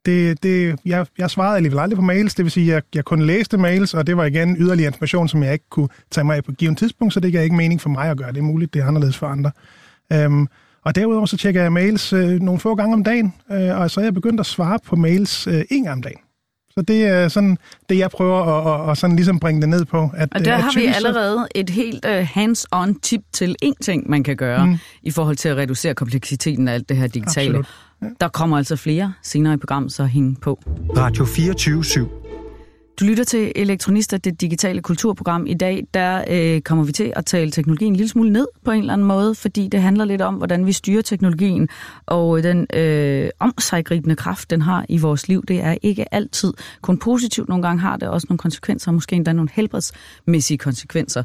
Det, 0.06 0.42
det, 0.42 0.78
jeg, 0.84 1.06
jeg 1.18 1.30
svarede 1.30 1.56
alligevel 1.56 1.78
aldrig 1.78 1.96
på 1.96 2.02
mails, 2.02 2.34
det 2.34 2.44
vil 2.44 2.52
sige, 2.52 2.70
at 2.70 2.74
jeg, 2.74 2.82
jeg 2.94 3.04
kun 3.04 3.22
læste 3.22 3.58
mails, 3.58 3.94
og 3.94 4.06
det 4.06 4.16
var 4.16 4.24
igen 4.24 4.56
yderligere 4.58 4.88
information, 4.88 5.28
som 5.28 5.42
jeg 5.42 5.52
ikke 5.52 5.68
kunne 5.70 5.88
tage 6.10 6.24
mig 6.24 6.36
af 6.36 6.44
på 6.44 6.50
et 6.50 6.56
givet 6.58 6.78
tidspunkt, 6.78 7.14
så 7.14 7.20
det 7.20 7.32
gav 7.32 7.44
ikke 7.44 7.56
mening 7.56 7.80
for 7.80 7.88
mig 7.88 8.10
at 8.10 8.16
gøre. 8.16 8.32
Det 8.32 8.38
er 8.38 8.42
muligt, 8.42 8.74
det 8.74 8.82
er 8.82 8.86
anderledes 8.86 9.16
for 9.16 9.26
andre. 9.26 9.50
Um, 10.14 10.48
og 10.84 10.94
derudover 10.94 11.26
så 11.26 11.36
tjekker 11.36 11.62
jeg 11.62 11.72
mails 11.72 12.12
øh, 12.12 12.40
nogle 12.40 12.60
få 12.60 12.74
gange 12.74 12.94
om 12.94 13.04
dagen, 13.04 13.34
øh, 13.52 13.80
og 13.80 13.90
så 13.90 14.00
er 14.00 14.04
jeg 14.04 14.14
begyndt 14.14 14.40
at 14.40 14.46
svare 14.46 14.78
på 14.86 14.96
mails 14.96 15.46
øh, 15.46 15.64
en 15.70 15.84
gang 15.84 15.96
om 15.96 16.02
dagen. 16.02 16.18
Så 16.70 16.82
det 16.82 17.06
er 17.06 17.28
sådan 17.28 17.58
det, 17.88 17.98
jeg 17.98 18.10
prøver 18.10 18.42
at, 18.42 18.84
at, 18.84 18.90
at 18.90 18.98
sådan 18.98 19.16
ligesom 19.16 19.40
bringe 19.40 19.60
det 19.60 19.68
ned 19.68 19.84
på. 19.84 20.10
At, 20.16 20.28
og 20.34 20.44
der 20.44 20.54
at 20.54 20.62
har 20.62 20.72
vi 20.74 20.86
allerede 20.86 21.48
et 21.54 21.70
helt 21.70 22.04
uh, 22.04 22.12
hands-on 22.12 23.00
tip 23.02 23.20
til 23.32 23.56
en 23.62 23.74
ting, 23.80 24.10
man 24.10 24.22
kan 24.22 24.36
gøre 24.36 24.66
mm. 24.66 24.78
i 25.02 25.10
forhold 25.10 25.36
til 25.36 25.48
at 25.48 25.56
reducere 25.56 25.94
kompleksiteten 25.94 26.68
af 26.68 26.74
alt 26.74 26.88
det 26.88 26.96
her 26.96 27.06
digitale. 27.06 27.64
Ja. 28.02 28.06
Der 28.20 28.28
kommer 28.28 28.56
altså 28.56 28.76
flere 28.76 29.12
senere 29.22 29.54
i 29.54 29.56
programmet, 29.56 29.92
så 29.92 30.04
hæng 30.04 30.40
på. 30.40 30.62
Radio 30.96 31.24
24 31.24 31.80
/7. 31.80 32.39
Du 33.00 33.04
lytter 33.04 33.24
til 33.24 33.52
Elektronister, 33.56 34.16
det 34.16 34.40
digitale 34.40 34.82
kulturprogram. 34.82 35.46
I 35.46 35.54
dag 35.54 35.86
der 35.94 36.24
øh, 36.30 36.60
kommer 36.60 36.84
vi 36.84 36.92
til 36.92 37.12
at 37.16 37.26
tale 37.26 37.50
teknologien 37.50 37.92
en 37.92 37.96
lille 37.96 38.08
smule 38.08 38.30
ned 38.30 38.46
på 38.64 38.70
en 38.70 38.80
eller 38.80 38.92
anden 38.92 39.06
måde, 39.06 39.34
fordi 39.34 39.68
det 39.68 39.82
handler 39.82 40.04
lidt 40.04 40.22
om, 40.22 40.34
hvordan 40.34 40.66
vi 40.66 40.72
styrer 40.72 41.02
teknologien 41.02 41.68
og 42.06 42.38
øh, 42.38 42.44
den 42.44 42.66
øh, 42.74 43.30
omsaggribende 43.38 44.16
kraft, 44.16 44.50
den 44.50 44.62
har 44.62 44.86
i 44.88 44.98
vores 44.98 45.28
liv. 45.28 45.44
Det 45.48 45.60
er 45.60 45.76
ikke 45.82 46.14
altid 46.14 46.52
kun 46.82 46.98
positivt. 46.98 47.48
Nogle 47.48 47.62
gange 47.62 47.80
har 47.80 47.96
det 47.96 48.08
også 48.08 48.26
nogle 48.30 48.38
konsekvenser, 48.38 48.92
måske 48.92 49.16
endda 49.16 49.32
nogle 49.32 49.50
helbredsmæssige 49.52 50.58
konsekvenser. 50.58 51.22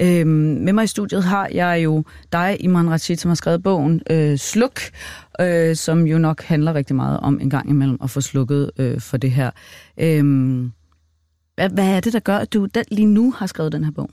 Øh, 0.00 0.26
med 0.26 0.72
mig 0.72 0.84
i 0.84 0.86
studiet 0.86 1.24
har 1.24 1.48
jeg 1.52 1.80
jo 1.84 2.04
dig, 2.32 2.56
Iman 2.60 2.90
Rashid, 2.90 3.16
som 3.16 3.28
har 3.28 3.36
skrevet 3.36 3.62
bogen 3.62 4.00
øh, 4.10 4.38
Sluk, 4.38 4.80
øh, 5.40 5.76
som 5.76 6.06
jo 6.06 6.18
nok 6.18 6.42
handler 6.42 6.74
rigtig 6.74 6.96
meget 6.96 7.20
om 7.20 7.40
en 7.40 7.50
gang 7.50 7.70
imellem 7.70 7.98
at 8.02 8.10
få 8.10 8.20
slukket 8.20 8.70
øh, 8.78 9.00
for 9.00 9.16
det 9.16 9.30
her. 9.30 9.50
Øh, 10.00 10.68
hvad, 11.58 11.68
hvad 11.70 11.88
er 11.88 12.00
det, 12.00 12.12
der 12.12 12.20
gør, 12.20 12.36
at 12.36 12.52
du 12.52 12.68
lige 12.90 13.06
nu 13.06 13.34
har 13.36 13.46
skrevet 13.46 13.72
den 13.72 13.84
her 13.84 13.90
bog? 13.90 14.10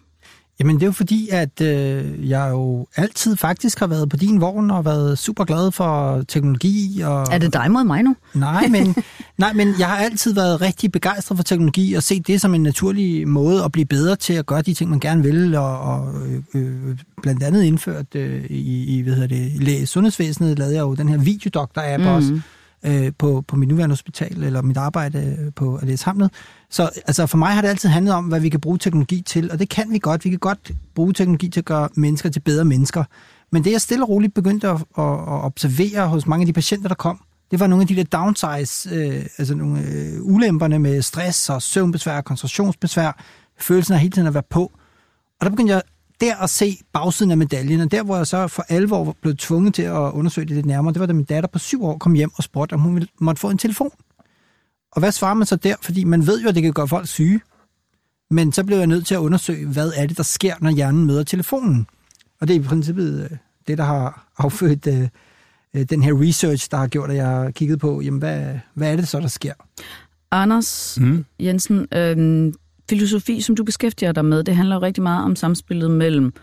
Jamen 0.59 0.75
det 0.75 0.81
er 0.81 0.85
jo 0.85 0.91
fordi, 0.91 1.29
at 1.31 1.61
øh, 1.61 2.29
jeg 2.29 2.49
jo 2.51 2.87
altid 2.95 3.35
faktisk 3.35 3.79
har 3.79 3.87
været 3.87 4.09
på 4.09 4.17
din 4.17 4.41
vogn 4.41 4.71
og 4.71 4.85
været 4.85 5.19
super 5.19 5.43
glad 5.43 5.71
for 5.71 6.23
teknologi. 6.27 7.01
Og, 7.03 7.27
er 7.31 7.37
det 7.37 7.53
dig 7.53 7.71
mod 7.71 7.83
mig 7.83 8.03
nu? 8.03 8.15
Nej, 8.33 8.67
men, 8.67 8.95
nej, 9.37 9.53
men 9.53 9.73
jeg 9.79 9.87
har 9.87 9.97
altid 9.97 10.33
været 10.33 10.61
rigtig 10.61 10.91
begejstret 10.91 11.37
for 11.37 11.43
teknologi 11.43 11.93
og 11.93 12.03
set 12.03 12.27
det 12.27 12.41
som 12.41 12.55
en 12.55 12.63
naturlig 12.63 13.27
måde 13.27 13.63
at 13.63 13.71
blive 13.71 13.85
bedre 13.85 14.15
til 14.15 14.33
at 14.33 14.45
gøre 14.45 14.61
de 14.61 14.73
ting, 14.73 14.89
man 14.89 14.99
gerne 14.99 15.23
vil. 15.23 15.55
Og, 15.55 15.79
og 15.79 16.13
øh, 16.27 16.61
øh 16.61 16.97
blandt 17.21 17.43
andet 17.43 17.63
indført 17.63 18.15
øh, 18.15 18.45
i, 18.49 18.97
i 18.97 19.01
hvad 19.01 19.13
hedder 19.13 19.55
det, 19.59 19.89
sundhedsvæsenet, 19.89 20.59
lavede 20.59 20.75
jeg 20.75 20.81
jo 20.81 20.93
den 20.93 21.09
her 21.09 21.17
videodoktor-app 21.17 22.01
mm. 22.01 22.07
også 22.07 22.41
øh, 22.85 23.11
på, 23.17 23.43
på 23.47 23.55
mit 23.55 23.69
nuværende 23.69 23.93
hospital, 23.93 24.43
eller 24.43 24.61
mit 24.61 24.77
arbejde 24.77 25.37
øh, 25.39 25.53
på 25.55 25.77
Alias 25.81 26.01
Hamlet. 26.01 26.31
Så 26.69 26.89
altså, 27.07 27.25
for 27.25 27.37
mig 27.37 27.53
har 27.53 27.61
det 27.61 27.69
altid 27.69 27.89
handlet 27.89 28.13
om, 28.13 28.25
hvad 28.25 28.39
vi 28.39 28.49
kan 28.49 28.61
bruge 28.61 28.77
teknologi 28.77 29.21
til, 29.21 29.51
og 29.51 29.59
det 29.59 29.69
kan 29.69 29.91
vi 29.91 29.99
godt. 29.99 30.25
Vi 30.25 30.29
kan 30.29 30.39
godt 30.39 30.71
bruge 30.95 31.13
teknologi 31.13 31.49
til 31.49 31.59
at 31.59 31.65
gøre 31.65 31.89
mennesker 31.95 32.29
til 32.29 32.39
bedre 32.39 32.65
mennesker. 32.65 33.03
Men 33.51 33.63
det, 33.63 33.71
jeg 33.71 33.81
stille 33.81 34.03
og 34.03 34.09
roligt 34.09 34.33
begyndte 34.33 34.67
at, 34.67 34.75
at, 34.75 35.03
at 35.13 35.43
observere 35.45 36.07
hos 36.07 36.27
mange 36.27 36.43
af 36.43 36.45
de 36.47 36.53
patienter, 36.53 36.87
der 36.87 36.95
kom, 36.95 37.19
det 37.51 37.59
var 37.59 37.67
nogle 37.67 37.81
af 37.81 37.87
de 37.87 37.95
der 37.95 38.03
downsize, 38.03 38.95
øh, 38.95 39.25
altså 39.37 39.55
nogle 39.55 39.81
øh, 39.81 40.21
ulemperne 40.21 40.79
med 40.79 41.01
stress 41.01 41.49
og 41.49 41.61
søvnbesvær, 41.61 42.21
koncentrationsbesvær, 42.21 43.23
følelsen 43.59 43.93
af 43.93 43.99
hele 43.99 44.11
tiden 44.11 44.27
at 44.27 44.33
være 44.33 44.43
på. 44.49 44.71
Og 45.39 45.45
der 45.45 45.49
begyndte 45.49 45.73
jeg 45.73 45.81
der 46.21 46.35
at 46.35 46.49
se 46.49 46.77
bagsiden 46.93 47.31
af 47.31 47.37
medaljen, 47.37 47.81
og 47.81 47.91
der 47.91 48.03
hvor 48.03 48.17
jeg 48.17 48.27
så 48.27 48.47
for 48.47 48.65
alvor 48.69 49.15
blev 49.21 49.35
tvunget 49.35 49.73
til 49.73 49.81
at 49.81 50.11
undersøge 50.11 50.47
det 50.47 50.55
lidt 50.55 50.65
nærmere, 50.65 50.93
det 50.93 50.99
var 50.99 51.05
da 51.05 51.13
min 51.13 51.25
datter 51.25 51.47
på 51.47 51.59
syv 51.59 51.83
år 51.83 51.97
kom 51.97 52.13
hjem 52.13 52.31
og 52.35 52.43
spurgte, 52.43 52.73
om 52.73 52.79
hun 52.79 53.07
måtte 53.21 53.39
få 53.39 53.49
en 53.49 53.57
telefon. 53.57 53.91
Og 54.91 54.99
hvad 54.99 55.11
svarer 55.11 55.33
man 55.33 55.47
så 55.47 55.55
der? 55.55 55.75
Fordi 55.81 56.03
man 56.03 56.27
ved 56.27 56.41
jo, 56.41 56.49
at 56.49 56.55
det 56.55 56.63
kan 56.63 56.73
gøre 56.73 56.87
folk 56.87 57.07
syge. 57.07 57.41
Men 58.31 58.51
så 58.51 58.63
blev 58.63 58.77
jeg 58.77 58.87
nødt 58.87 59.05
til 59.05 59.15
at 59.15 59.19
undersøge, 59.19 59.67
hvad 59.67 59.91
er 59.95 60.07
det, 60.07 60.17
der 60.17 60.23
sker, 60.23 60.53
når 60.61 60.69
hjernen 60.69 61.05
møder 61.05 61.23
telefonen. 61.23 61.87
Og 62.41 62.47
det 62.47 62.55
er 62.55 62.59
i 62.59 62.63
princippet 62.63 63.23
øh, 63.31 63.37
det, 63.67 63.77
der 63.77 63.83
har 63.83 64.27
affødt 64.37 64.87
øh, 64.87 65.07
øh, 65.73 65.83
den 65.89 66.03
her 66.03 66.21
research, 66.21 66.71
der 66.71 66.77
har 66.77 66.87
gjort, 66.87 67.09
at 67.09 67.15
jeg 67.15 67.27
har 67.27 67.51
kigget 67.51 67.79
på, 67.79 68.01
jamen, 68.01 68.19
hvad, 68.19 68.59
hvad 68.73 68.91
er 68.91 68.95
det 68.95 69.07
så, 69.07 69.19
der 69.19 69.27
sker? 69.27 69.53
Anders 70.31 70.97
mm. 71.01 71.25
Jensen, 71.39 71.87
øh, 71.93 72.53
filosofi, 72.89 73.41
som 73.41 73.55
du 73.55 73.63
beskæftiger 73.63 74.11
dig 74.11 74.25
med, 74.25 74.43
det 74.43 74.55
handler 74.55 74.75
jo 74.75 74.81
rigtig 74.81 75.03
meget 75.03 75.25
om 75.25 75.35
samspillet 75.35 75.91
mellem 75.91 76.33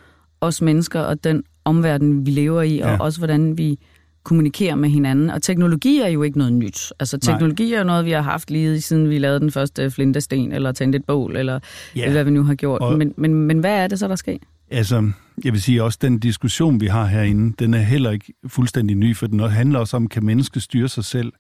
os 0.41 0.63
mennesker 0.63 1.01
og 1.01 1.25
den 1.25 1.43
omverden, 1.65 2.27
vi 2.27 2.31
lever 2.31 2.63
i, 2.63 2.77
ja. 2.77 2.93
og 2.93 3.01
også 3.01 3.19
hvordan 3.19 3.59
vi 3.59 3.79
kommunikerer 4.25 4.75
med 4.75 4.89
hinanden. 4.89 5.31
Og 5.31 5.43
teknologi 5.43 6.01
er 6.01 6.09
jo 6.09 6.23
ikke 6.23 6.39
noget 6.39 6.53
nyt. 6.53 6.93
Altså 7.01 7.19
teknologi 7.19 7.65
Nej. 7.65 7.75
er 7.75 7.79
jo 7.79 7.85
noget, 7.85 8.05
vi 8.05 8.11
har 8.11 8.23
haft 8.23 8.51
lige 8.51 8.81
siden 8.81 9.11
vi 9.11 9.19
lavede 9.19 9.41
den 9.41 9.51
første 9.51 9.91
flintesten, 9.91 10.53
eller 10.53 10.73
tændte 10.73 10.97
et 10.97 11.05
bål, 11.05 11.37
eller, 11.37 11.61
ja. 11.97 12.11
hvad 12.11 12.25
vi 12.25 12.31
nu 12.31 12.43
har 12.43 12.55
gjort. 12.55 12.81
Og, 12.81 12.99
men, 12.99 13.15
men, 13.17 13.35
men 13.35 13.59
hvad 13.59 13.85
er 13.85 13.87
det 13.87 13.99
så, 13.99 14.09
der 14.09 14.17
sker? 14.17 14.37
Altså, 14.71 15.11
jeg 15.45 15.53
vil 15.53 15.63
sige 15.63 15.83
også, 15.83 15.99
den 16.03 16.19
diskussion, 16.19 16.81
vi 16.81 16.87
har 16.87 17.07
herinde, 17.07 17.55
den 17.59 17.75
er 17.75 17.79
heller 17.79 18.11
ikke 18.11 18.33
fuldstændig 18.47 18.97
ny, 18.97 19.17
for 19.17 19.27
den 19.27 19.41
handler 19.41 19.79
også 19.79 19.97
om, 19.97 20.09
kan 20.09 20.25
mennesket 20.25 20.63
styre 20.63 20.89
sig 20.89 21.05
selv? 21.05 21.33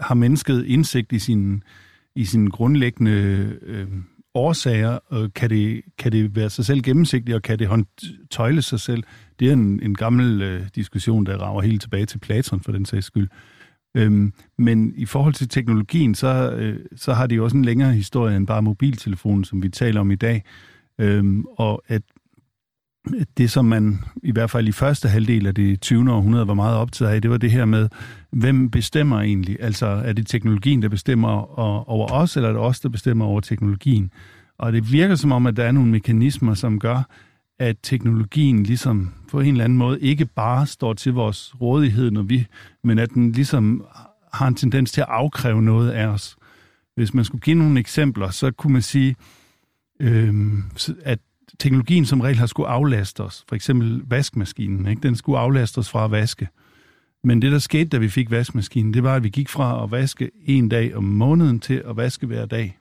Har 0.00 0.14
mennesket 0.14 0.66
indsigt 0.66 1.12
i 1.12 1.18
sin, 1.18 1.62
i 2.16 2.24
sin 2.24 2.46
grundlæggende 2.46 3.12
øh, 3.62 3.86
årsager, 4.34 4.98
og 5.06 5.34
kan 5.34 5.50
det, 5.50 5.82
kan 5.98 6.12
det 6.12 6.36
være 6.36 6.50
sig 6.50 6.64
selv 6.64 6.82
gennemsigtigt, 6.82 7.34
og 7.34 7.42
kan 7.42 7.58
det 7.58 7.86
tøjle 8.30 8.62
sig 8.62 8.80
selv? 8.80 9.02
Det 9.40 9.48
er 9.48 9.52
en, 9.52 9.82
en 9.82 9.94
gammel 9.94 10.42
øh, 10.42 10.62
diskussion, 10.74 11.26
der 11.26 11.38
rager 11.38 11.60
helt 11.60 11.82
tilbage 11.82 12.06
til 12.06 12.18
Platon 12.18 12.60
for 12.60 12.72
den 12.72 12.84
sags 12.84 13.06
skyld. 13.06 13.28
Øhm, 13.94 14.32
men 14.58 14.92
i 14.96 15.06
forhold 15.06 15.34
til 15.34 15.48
teknologien, 15.48 16.14
så, 16.14 16.52
øh, 16.52 16.78
så 16.96 17.12
har 17.12 17.26
det 17.26 17.36
jo 17.36 17.44
også 17.44 17.56
en 17.56 17.64
længere 17.64 17.92
historie 17.92 18.36
end 18.36 18.46
bare 18.46 18.62
mobiltelefonen, 18.62 19.44
som 19.44 19.62
vi 19.62 19.68
taler 19.68 20.00
om 20.00 20.10
i 20.10 20.16
dag. 20.16 20.44
Øhm, 20.98 21.44
og 21.44 21.82
at 21.88 22.02
det, 23.36 23.50
som 23.50 23.64
man 23.64 23.98
i 24.22 24.32
hvert 24.32 24.50
fald 24.50 24.68
i 24.68 24.72
første 24.72 25.08
halvdel 25.08 25.46
af 25.46 25.54
det 25.54 25.80
20. 25.80 26.12
århundrede 26.12 26.48
var 26.48 26.54
meget 26.54 26.76
optaget 26.76 27.12
af, 27.12 27.22
det 27.22 27.30
var 27.30 27.36
det 27.36 27.50
her 27.50 27.64
med, 27.64 27.88
hvem 28.32 28.70
bestemmer 28.70 29.20
egentlig? 29.20 29.56
Altså, 29.60 29.86
er 29.86 30.12
det 30.12 30.26
teknologien, 30.26 30.82
der 30.82 30.88
bestemmer 30.88 31.58
over 31.90 32.12
os, 32.12 32.36
eller 32.36 32.48
er 32.48 32.52
det 32.52 32.62
os, 32.62 32.80
der 32.80 32.88
bestemmer 32.88 33.24
over 33.24 33.40
teknologien? 33.40 34.10
Og 34.58 34.72
det 34.72 34.92
virker 34.92 35.14
som 35.14 35.32
om, 35.32 35.46
at 35.46 35.56
der 35.56 35.64
er 35.64 35.72
nogle 35.72 35.90
mekanismer, 35.90 36.54
som 36.54 36.78
gør, 36.78 37.02
at 37.58 37.76
teknologien 37.82 38.62
ligesom 38.62 39.14
på 39.30 39.40
en 39.40 39.48
eller 39.48 39.64
anden 39.64 39.78
måde 39.78 40.00
ikke 40.00 40.26
bare 40.26 40.66
står 40.66 40.92
til 40.92 41.12
vores 41.12 41.60
rådighed, 41.60 42.10
når 42.10 42.22
vi, 42.22 42.46
men 42.84 42.98
at 42.98 43.10
den 43.10 43.32
ligesom 43.32 43.84
har 44.32 44.48
en 44.48 44.54
tendens 44.54 44.92
til 44.92 45.00
at 45.00 45.06
afkræve 45.10 45.62
noget 45.62 45.90
af 45.90 46.06
os. 46.06 46.36
Hvis 46.96 47.14
man 47.14 47.24
skulle 47.24 47.40
give 47.40 47.56
nogle 47.56 47.80
eksempler, 47.80 48.30
så 48.30 48.50
kunne 48.50 48.72
man 48.72 48.82
sige, 48.82 49.16
øh, 50.00 50.34
at 51.02 51.18
teknologien 51.58 52.06
som 52.06 52.20
regel 52.20 52.38
har 52.38 52.46
skulle 52.46 52.68
aflaste 52.68 53.20
os. 53.20 53.44
For 53.48 53.54
eksempel 53.54 54.02
vaskemaskinen, 54.06 54.86
ikke? 54.86 55.02
den 55.02 55.16
skulle 55.16 55.38
aflaste 55.38 55.78
os 55.78 55.90
fra 55.90 56.04
at 56.04 56.10
vaske. 56.10 56.48
Men 57.24 57.42
det, 57.42 57.52
der 57.52 57.58
skete, 57.58 57.84
da 57.84 57.98
vi 57.98 58.08
fik 58.08 58.30
vaskemaskinen, 58.30 58.94
det 58.94 59.02
var, 59.02 59.14
at 59.14 59.24
vi 59.24 59.28
gik 59.28 59.48
fra 59.48 59.84
at 59.84 59.90
vaske 59.90 60.30
en 60.46 60.68
dag 60.68 60.96
om 60.96 61.04
måneden 61.04 61.60
til 61.60 61.82
at 61.88 61.96
vaske 61.96 62.26
hver 62.26 62.46
dag. 62.46 62.78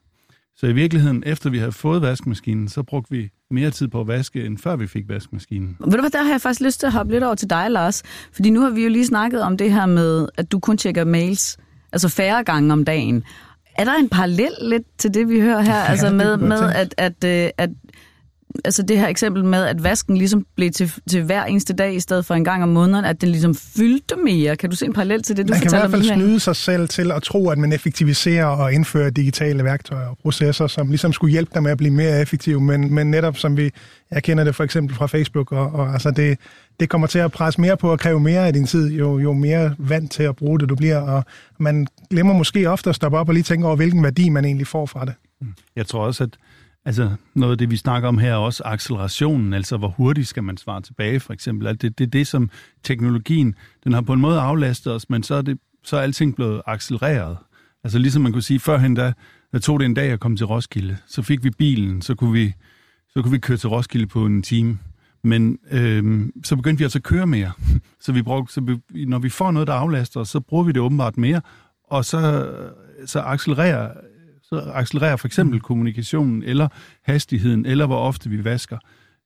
Så 0.55 0.67
i 0.67 0.73
virkeligheden, 0.73 1.23
efter 1.25 1.49
vi 1.49 1.57
havde 1.57 1.71
fået 1.71 2.01
vaskemaskinen, 2.01 2.69
så 2.69 2.83
brugte 2.83 3.11
vi 3.11 3.29
mere 3.51 3.71
tid 3.71 3.87
på 3.87 4.01
at 4.01 4.07
vaske, 4.07 4.45
end 4.45 4.57
før 4.57 4.75
vi 4.75 4.87
fik 4.87 5.09
vaskemaskinen. 5.09 5.77
Ved 5.79 5.91
du 5.91 5.99
hvad, 5.99 6.09
der 6.09 6.23
har 6.23 6.31
jeg 6.31 6.41
faktisk 6.41 6.61
lyst 6.61 6.79
til 6.79 6.87
at 6.87 6.93
hoppe 6.93 7.11
lidt 7.11 7.23
over 7.23 7.35
til 7.35 7.49
dig, 7.49 7.71
Lars. 7.71 8.03
Fordi 8.31 8.49
nu 8.49 8.61
har 8.61 8.69
vi 8.69 8.83
jo 8.83 8.89
lige 8.89 9.05
snakket 9.05 9.41
om 9.41 9.57
det 9.57 9.71
her 9.71 9.85
med, 9.85 10.27
at 10.37 10.51
du 10.51 10.59
kun 10.59 10.77
tjekker 10.77 11.05
mails, 11.05 11.57
altså 11.91 12.09
færre 12.09 12.43
gange 12.43 12.73
om 12.73 12.85
dagen. 12.85 13.23
Er 13.75 13.83
der 13.83 13.95
en 13.95 14.09
parallel 14.09 14.51
lidt 14.61 14.83
til 14.97 15.13
det, 15.13 15.29
vi 15.29 15.39
hører 15.39 15.61
her? 15.61 15.75
Ja, 15.83 15.85
altså 15.85 16.09
med, 16.09 16.37
med 16.37 16.61
at, 16.61 16.95
at, 16.97 17.23
at, 17.23 17.45
øh, 17.45 17.49
at 17.57 17.69
altså 18.65 18.83
det 18.83 18.99
her 18.99 19.07
eksempel 19.07 19.45
med, 19.45 19.65
at 19.65 19.83
vasken 19.83 20.17
ligesom 20.17 20.45
blev 20.55 20.71
til, 20.71 20.93
til 21.09 21.23
hver 21.23 21.45
eneste 21.45 21.73
dag, 21.73 21.95
i 21.95 21.99
stedet 21.99 22.25
for 22.25 22.35
en 22.35 22.43
gang 22.43 22.63
om 22.63 22.69
måneden, 22.69 23.05
at 23.05 23.21
den 23.21 23.29
ligesom 23.29 23.55
fyldte 23.55 24.15
mere. 24.25 24.55
Kan 24.55 24.69
du 24.69 24.75
se 24.75 24.85
en 24.85 24.93
parallel 24.93 25.23
til 25.23 25.37
det, 25.37 25.47
du 25.47 25.53
man 25.53 25.61
fortæller 25.61 25.87
Man 25.87 25.91
kan 25.91 25.99
i 25.99 26.01
hvert 26.01 26.15
fald 26.15 26.21
snyde 26.21 26.39
sig 26.39 26.55
selv 26.55 26.87
til 26.87 27.11
at 27.11 27.23
tro, 27.23 27.49
at 27.49 27.57
man 27.57 27.73
effektiviserer 27.73 28.45
og 28.45 28.73
indfører 28.73 29.09
digitale 29.09 29.63
værktøjer 29.63 30.07
og 30.07 30.17
processer, 30.21 30.67
som 30.67 30.87
ligesom 30.87 31.13
skulle 31.13 31.31
hjælpe 31.31 31.51
dig 31.53 31.63
med 31.63 31.71
at 31.71 31.77
blive 31.77 31.93
mere 31.93 32.21
effektiv, 32.21 32.61
men, 32.61 32.93
men 32.93 33.11
netop 33.11 33.37
som 33.37 33.57
vi, 33.57 33.71
jeg 34.11 34.23
kender 34.23 34.43
det 34.43 34.55
for 34.55 34.63
eksempel 34.63 34.95
fra 34.95 35.05
Facebook, 35.05 35.51
og, 35.51 35.71
og 35.71 35.93
altså 35.93 36.11
det, 36.11 36.37
det 36.79 36.89
kommer 36.89 37.07
til 37.07 37.19
at 37.19 37.31
presse 37.31 37.61
mere 37.61 37.77
på 37.77 37.93
at 37.93 37.99
kræve 37.99 38.19
mere 38.19 38.47
af 38.47 38.53
din 38.53 38.65
tid, 38.65 38.91
jo, 38.91 39.19
jo 39.19 39.33
mere 39.33 39.75
vant 39.77 40.11
til 40.11 40.23
at 40.23 40.35
bruge 40.35 40.59
det 40.59 40.69
du 40.69 40.75
bliver, 40.75 40.97
og 40.97 41.23
man 41.57 41.87
glemmer 42.09 42.33
måske 42.33 42.69
ofte 42.69 42.89
at 42.89 42.95
stoppe 42.95 43.17
op 43.17 43.27
og 43.27 43.33
lige 43.33 43.43
tænke 43.43 43.67
over, 43.67 43.75
hvilken 43.75 44.03
værdi 44.03 44.29
man 44.29 44.45
egentlig 44.45 44.67
får 44.67 44.85
fra 44.85 45.05
det. 45.05 45.13
Jeg 45.75 45.87
tror 45.87 46.05
også, 46.05 46.23
at 46.23 46.29
Altså 46.89 47.09
noget 47.33 47.51
af 47.51 47.57
det, 47.57 47.71
vi 47.71 47.77
snakker 47.77 48.09
om 48.09 48.17
her, 48.17 48.31
er 48.31 48.35
også 48.35 48.63
accelerationen, 48.65 49.53
altså 49.53 49.77
hvor 49.77 49.87
hurtigt 49.87 50.27
skal 50.27 50.43
man 50.43 50.57
svare 50.57 50.81
tilbage, 50.81 51.19
for 51.19 51.33
eksempel. 51.33 51.67
Altså, 51.67 51.77
det 51.81 51.89
er 51.89 51.93
det, 51.97 52.13
det, 52.13 52.27
som 52.27 52.49
teknologien, 52.83 53.55
den 53.83 53.93
har 53.93 54.01
på 54.01 54.13
en 54.13 54.21
måde 54.21 54.39
aflastet 54.39 54.93
os, 54.93 55.09
men 55.09 55.23
så 55.23 55.35
er, 55.35 55.41
det, 55.41 55.57
så 55.83 55.97
er 55.97 56.01
alting 56.01 56.35
blevet 56.35 56.61
accelereret. 56.65 57.37
Altså 57.83 57.99
ligesom 57.99 58.21
man 58.21 58.31
kunne 58.31 58.41
sige, 58.41 58.59
førhen 58.59 58.95
der, 58.95 59.13
der 59.51 59.59
tog 59.59 59.79
det 59.79 59.85
en 59.85 59.93
dag 59.93 60.11
at 60.11 60.19
komme 60.19 60.37
til 60.37 60.45
Roskilde, 60.45 60.97
så 61.07 61.21
fik 61.21 61.43
vi 61.43 61.49
bilen, 61.49 62.01
så 62.01 62.15
kunne 62.15 62.33
vi, 62.33 62.53
så 63.09 63.21
kunne 63.21 63.31
vi 63.31 63.39
køre 63.39 63.57
til 63.57 63.69
Roskilde 63.69 64.07
på 64.07 64.25
en 64.25 64.41
time. 64.41 64.79
Men 65.23 65.59
øhm, 65.71 66.31
så 66.43 66.55
begyndte 66.55 66.77
vi 66.77 66.83
altså 66.83 66.99
at 66.99 67.03
køre 67.03 67.27
mere. 67.27 67.51
Så, 68.01 68.11
vi 68.11 68.21
brugte, 68.21 68.53
så 68.53 68.61
vi, 68.61 69.05
når 69.05 69.19
vi 69.19 69.29
får 69.29 69.51
noget, 69.51 69.67
der 69.67 69.73
aflaster 69.73 70.19
os, 70.19 70.29
så 70.29 70.39
bruger 70.39 70.63
vi 70.63 70.71
det 70.71 70.81
åbenbart 70.81 71.17
mere, 71.17 71.41
og 71.83 72.05
så, 72.05 72.51
så 73.05 73.19
accelererer 73.19 73.91
så 74.49 74.71
accelererer 74.73 75.15
for 75.15 75.27
eksempel 75.27 75.55
mm. 75.55 75.61
kommunikationen, 75.61 76.43
eller 76.43 76.67
hastigheden, 77.03 77.65
eller 77.65 77.85
hvor 77.85 77.97
ofte 77.97 78.29
vi 78.29 78.43
vasker. 78.43 78.77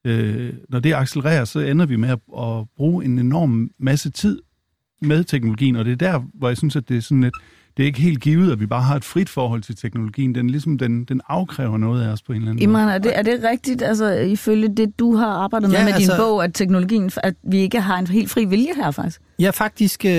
Øh, 0.06 0.53
når 0.70 0.80
det 0.80 0.94
accelererer, 0.94 1.46
så 1.46 1.60
ender 1.60 1.86
vi 1.86 1.96
med 1.96 2.10
at, 2.10 2.20
at 2.38 2.65
bruge 2.75 3.06
en 3.06 3.20
enorm 3.20 3.72
masse 3.80 4.10
tid 4.10 4.42
med 5.01 5.24
teknologien, 5.24 5.75
og 5.75 5.86
det 5.86 5.92
er 5.92 6.12
der, 6.12 6.20
hvor 6.34 6.48
jeg 6.48 6.58
synes, 6.58 6.75
at 6.75 6.89
det 6.89 6.98
er 6.98 7.01
sådan 7.01 7.24
et, 7.24 7.34
det 7.77 7.84
er 7.84 7.88
ikke 7.88 8.01
helt 8.01 8.22
givet, 8.22 8.51
at 8.51 8.60
vi 8.60 8.65
bare 8.65 8.82
har 8.82 8.96
et 8.96 9.03
frit 9.03 9.30
forhold 9.30 9.62
til 9.62 9.75
teknologien. 9.75 10.36
Den, 10.36 10.50
ligesom, 10.50 10.77
den, 10.77 11.03
den 11.03 11.22
afkræver 11.30 11.77
noget 11.77 12.08
af 12.08 12.12
os 12.12 12.22
på 12.22 12.32
en 12.32 12.38
eller 12.38 12.51
anden 12.51 12.63
Imran, 12.63 12.84
måde. 12.84 12.94
Er 12.94 12.98
det, 12.98 13.18
er 13.18 13.22
det 13.22 13.44
rigtigt, 13.51 13.82
altså 13.82 14.10
ifølge 14.10 14.75
det, 14.77 15.00
du 15.00 15.15
har 15.15 15.27
arbejdet 15.27 15.70
med 15.70 15.77
ja, 15.77 15.86
med 15.86 15.94
altså, 15.94 16.12
din 16.12 16.20
bog, 16.20 16.44
at 16.44 16.53
teknologien, 16.53 17.12
at 17.24 17.36
vi 17.44 17.58
ikke 17.58 17.82
har 17.82 18.00
en 18.00 18.08
helt 18.08 18.30
fri 18.30 18.46
vilje 18.46 18.74
her 18.75 18.92
faktisk? 18.92 19.22
Ja, 19.39 19.50
faktisk. 19.50 20.06
Øh, 20.06 20.12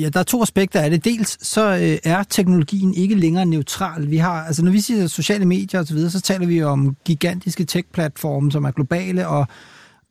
ja, 0.00 0.08
der 0.08 0.20
er 0.20 0.24
to 0.24 0.42
aspekter 0.42 0.80
af 0.80 0.90
det. 0.90 1.04
Dels 1.04 1.46
så 1.46 1.74
øh, 1.74 1.98
er 2.12 2.22
teknologien 2.22 2.94
ikke 2.94 3.14
længere 3.14 3.46
neutral. 3.46 4.10
Vi 4.10 4.16
har, 4.16 4.44
altså 4.44 4.64
når 4.64 4.72
vi 4.72 4.80
siger 4.80 5.06
sociale 5.06 5.44
medier 5.44 5.80
osv., 5.80 5.86
så, 5.86 5.94
videre, 5.94 6.10
så 6.10 6.20
taler 6.20 6.46
vi 6.46 6.62
om 6.62 6.96
gigantiske 7.04 7.64
tech-platforme, 7.64 8.52
som 8.52 8.64
er 8.64 8.70
globale 8.70 9.28
og 9.28 9.46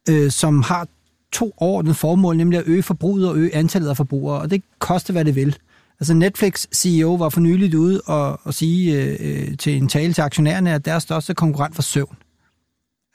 øh, 0.10 0.32
som 0.32 0.62
har 0.62 0.88
to 1.32 1.54
overordnede 1.58 1.96
formål, 1.96 2.38
nemlig 2.38 2.60
at 2.60 2.68
øge 2.68 2.84
forbruget 2.84 3.30
og 3.30 3.38
øge 3.38 3.56
antallet 3.56 3.90
af 3.90 3.98
forbrugere, 3.98 4.42
og 4.42 4.52
det 4.52 4.64
koster, 4.80 5.14
hvad 5.14 5.26
det 5.26 5.36
vil. 5.36 5.58
Altså 6.02 6.14
Netflix 6.14 6.66
CEO 6.76 7.14
var 7.14 7.30
for 7.30 7.40
nyligt 7.40 7.74
ude 7.74 8.02
og, 8.06 8.40
og 8.44 8.54
sige 8.54 9.04
øh, 9.04 9.58
til 9.58 9.78
en 9.78 9.88
tale 9.88 10.14
til 10.14 10.22
aktionærerne, 10.22 10.74
at 10.74 10.86
deres 10.86 11.04
største 11.04 11.34
konkurrent 11.34 11.78
var 11.78 11.82
søvn. 11.82 12.18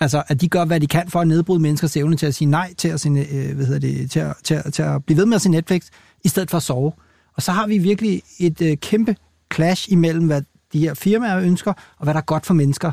Altså, 0.00 0.22
at 0.28 0.40
de 0.40 0.48
gør, 0.48 0.64
hvad 0.64 0.80
de 0.80 0.86
kan 0.86 1.08
for 1.08 1.20
at 1.20 1.28
nedbryde 1.28 1.60
menneskers 1.60 1.96
evne 1.96 2.16
til 2.16 2.26
at 2.26 2.34
sige 2.34 2.50
nej 2.50 2.74
til 2.74 2.88
at, 2.88 3.00
sine, 3.00 3.20
øh, 3.20 3.54
hvad 3.56 3.66
hedder 3.66 3.80
det, 3.80 4.10
til, 4.10 4.20
at, 4.20 4.34
til, 4.44 4.54
at, 4.54 4.72
til 4.72 4.82
at 4.82 5.04
blive 5.04 5.18
ved 5.18 5.26
med 5.26 5.34
at 5.34 5.42
se 5.42 5.50
Netflix, 5.50 5.86
i 6.24 6.28
stedet 6.28 6.50
for 6.50 6.56
at 6.56 6.62
sove. 6.62 6.92
Og 7.36 7.42
så 7.42 7.52
har 7.52 7.66
vi 7.66 7.78
virkelig 7.78 8.22
et 8.40 8.62
øh, 8.62 8.76
kæmpe 8.76 9.16
clash 9.54 9.92
imellem, 9.92 10.26
hvad 10.26 10.42
de 10.72 10.78
her 10.78 10.94
firmaer 10.94 11.40
ønsker, 11.40 11.72
og 11.72 12.04
hvad 12.04 12.14
der 12.14 12.20
er 12.20 12.24
godt 12.24 12.46
for 12.46 12.54
mennesker. 12.54 12.92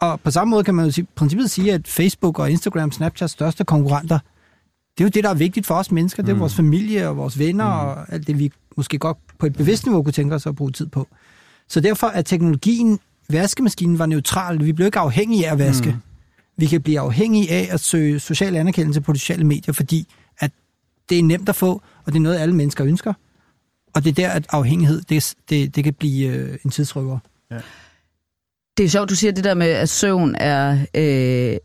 Og 0.00 0.20
på 0.20 0.30
samme 0.30 0.50
måde 0.50 0.64
kan 0.64 0.74
man 0.74 0.90
jo 0.90 1.02
i 1.02 1.06
princippet 1.14 1.50
sige, 1.50 1.72
at 1.72 1.88
Facebook 1.88 2.38
og 2.38 2.50
Instagram, 2.50 2.92
Snapchats 2.92 3.32
største 3.32 3.64
konkurrenter, 3.64 4.18
det 4.98 5.04
er 5.04 5.04
jo 5.04 5.10
det, 5.14 5.24
der 5.24 5.30
er 5.30 5.34
vigtigt 5.34 5.66
for 5.66 5.74
os 5.74 5.90
mennesker. 5.90 6.22
Det 6.22 6.30
er 6.30 6.34
mm. 6.34 6.40
vores 6.40 6.54
familie 6.54 7.08
og 7.08 7.16
vores 7.16 7.38
venner 7.38 7.64
mm. 7.64 7.88
og 7.88 8.12
alt 8.12 8.26
det, 8.26 8.38
vi 8.38 8.52
måske 8.76 8.98
godt 8.98 9.18
på 9.38 9.46
et 9.46 9.52
bevidst 9.52 9.86
niveau 9.86 10.02
kunne 10.02 10.12
tænke 10.12 10.34
os 10.34 10.46
at 10.46 10.56
bruge 10.56 10.72
tid 10.72 10.86
på. 10.86 11.08
Så 11.68 11.80
derfor 11.80 12.06
er 12.06 12.22
teknologien, 12.22 12.98
vaskemaskinen 13.28 13.98
var 13.98 14.06
neutral. 14.06 14.64
Vi 14.64 14.72
blev 14.72 14.86
ikke 14.86 14.98
afhængige 14.98 15.48
af 15.48 15.52
at 15.52 15.58
vaske. 15.58 15.90
Mm. 15.90 15.96
Vi 16.56 16.66
kan 16.66 16.82
blive 16.82 17.00
afhængige 17.00 17.50
af 17.50 17.68
at 17.70 17.80
søge 17.80 18.20
social 18.20 18.56
anerkendelse 18.56 19.00
på 19.00 19.12
de 19.12 19.18
sociale 19.18 19.44
medier, 19.44 19.72
fordi 19.72 20.06
at 20.38 20.50
det 21.08 21.18
er 21.18 21.22
nemt 21.22 21.48
at 21.48 21.56
få, 21.56 21.82
og 22.04 22.12
det 22.12 22.16
er 22.16 22.22
noget, 22.22 22.38
alle 22.38 22.54
mennesker 22.54 22.86
ønsker. 22.86 23.12
Og 23.94 24.04
det 24.04 24.10
er 24.10 24.14
der, 24.14 24.30
at 24.30 24.46
afhængighed, 24.50 25.02
det, 25.02 25.34
det, 25.48 25.76
det 25.76 25.84
kan 25.84 25.94
blive 25.94 26.28
øh, 26.28 26.58
en 26.64 26.70
tidsrykker. 26.70 27.18
Ja. 27.50 27.60
Det 28.78 28.84
er 28.84 28.88
sjovt, 28.88 29.10
du 29.10 29.14
siger 29.14 29.32
det 29.32 29.44
der 29.44 29.54
med, 29.54 29.66
at 29.66 29.88
søvn 29.88 30.34
er 30.34 30.78
øh, 30.94 31.56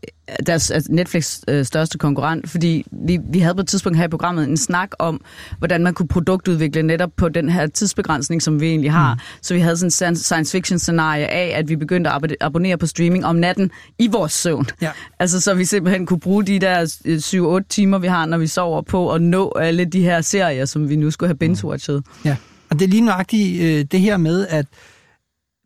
deres, 0.46 0.70
altså 0.70 0.92
Netflix 0.92 1.40
øh, 1.48 1.64
største 1.64 1.98
konkurrent, 1.98 2.50
fordi 2.50 2.86
vi, 3.06 3.18
vi 3.30 3.38
havde 3.38 3.54
på 3.54 3.60
et 3.60 3.68
tidspunkt 3.68 3.98
her 3.98 4.04
i 4.04 4.08
programmet 4.08 4.48
en 4.48 4.56
snak 4.56 4.90
om, 4.98 5.20
hvordan 5.58 5.82
man 5.82 5.94
kunne 5.94 6.08
produktudvikle 6.08 6.82
netop 6.82 7.10
på 7.16 7.28
den 7.28 7.48
her 7.48 7.66
tidsbegrænsning, 7.66 8.42
som 8.42 8.60
vi 8.60 8.66
egentlig 8.66 8.92
har. 8.92 9.14
Mm. 9.14 9.20
Så 9.42 9.54
vi 9.54 9.60
havde 9.60 9.76
sådan 9.90 10.12
en 10.12 10.16
science 10.16 10.52
fiction 10.52 10.78
scenarie 10.78 11.26
af, 11.26 11.58
at 11.58 11.68
vi 11.68 11.76
begyndte 11.76 12.10
at 12.10 12.36
abonnere 12.40 12.78
på 12.78 12.86
streaming 12.86 13.26
om 13.26 13.36
natten 13.36 13.70
i 13.98 14.06
vores 14.06 14.32
søvn. 14.32 14.66
Ja. 14.80 14.90
Altså 15.18 15.40
så 15.40 15.54
vi 15.54 15.64
simpelthen 15.64 16.06
kunne 16.06 16.20
bruge 16.20 16.44
de 16.44 16.58
der 16.58 16.84
7-8 16.84 17.36
øh, 17.36 17.62
timer, 17.68 17.98
vi 17.98 18.06
har, 18.06 18.26
når 18.26 18.38
vi 18.38 18.46
sover 18.46 18.82
på, 18.82 19.12
at 19.12 19.22
nå 19.22 19.52
alle 19.60 19.84
de 19.84 20.02
her 20.02 20.20
serier, 20.20 20.64
som 20.64 20.88
vi 20.88 20.96
nu 20.96 21.10
skulle 21.10 21.28
have 21.28 21.38
binge-watchet. 21.38 22.02
Ja, 22.24 22.36
og 22.70 22.78
det 22.78 22.84
er 22.84 22.88
lige 22.88 23.04
nøjagtigt 23.04 23.62
øh, 23.62 23.84
det 23.92 24.00
her 24.00 24.16
med, 24.16 24.46
at 24.46 24.66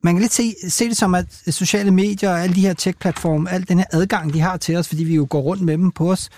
man 0.06 0.14
kan 0.14 0.22
lidt 0.22 0.32
se, 0.32 0.54
se 0.68 0.88
det 0.88 0.96
som, 0.96 1.14
at 1.14 1.26
sociale 1.48 1.90
medier 1.90 2.30
og 2.30 2.42
alle 2.42 2.54
de 2.54 2.60
her 2.60 2.74
tech-platforme, 2.74 3.50
al 3.50 3.68
den 3.68 3.78
her 3.78 3.86
adgang, 3.92 4.32
de 4.32 4.40
har 4.40 4.56
til 4.56 4.76
os, 4.76 4.88
fordi 4.88 5.04
vi 5.04 5.14
jo 5.14 5.26
går 5.30 5.40
rundt 5.40 5.62
med 5.62 5.78
dem 5.78 5.90
på 5.90 6.10
os, 6.10 6.30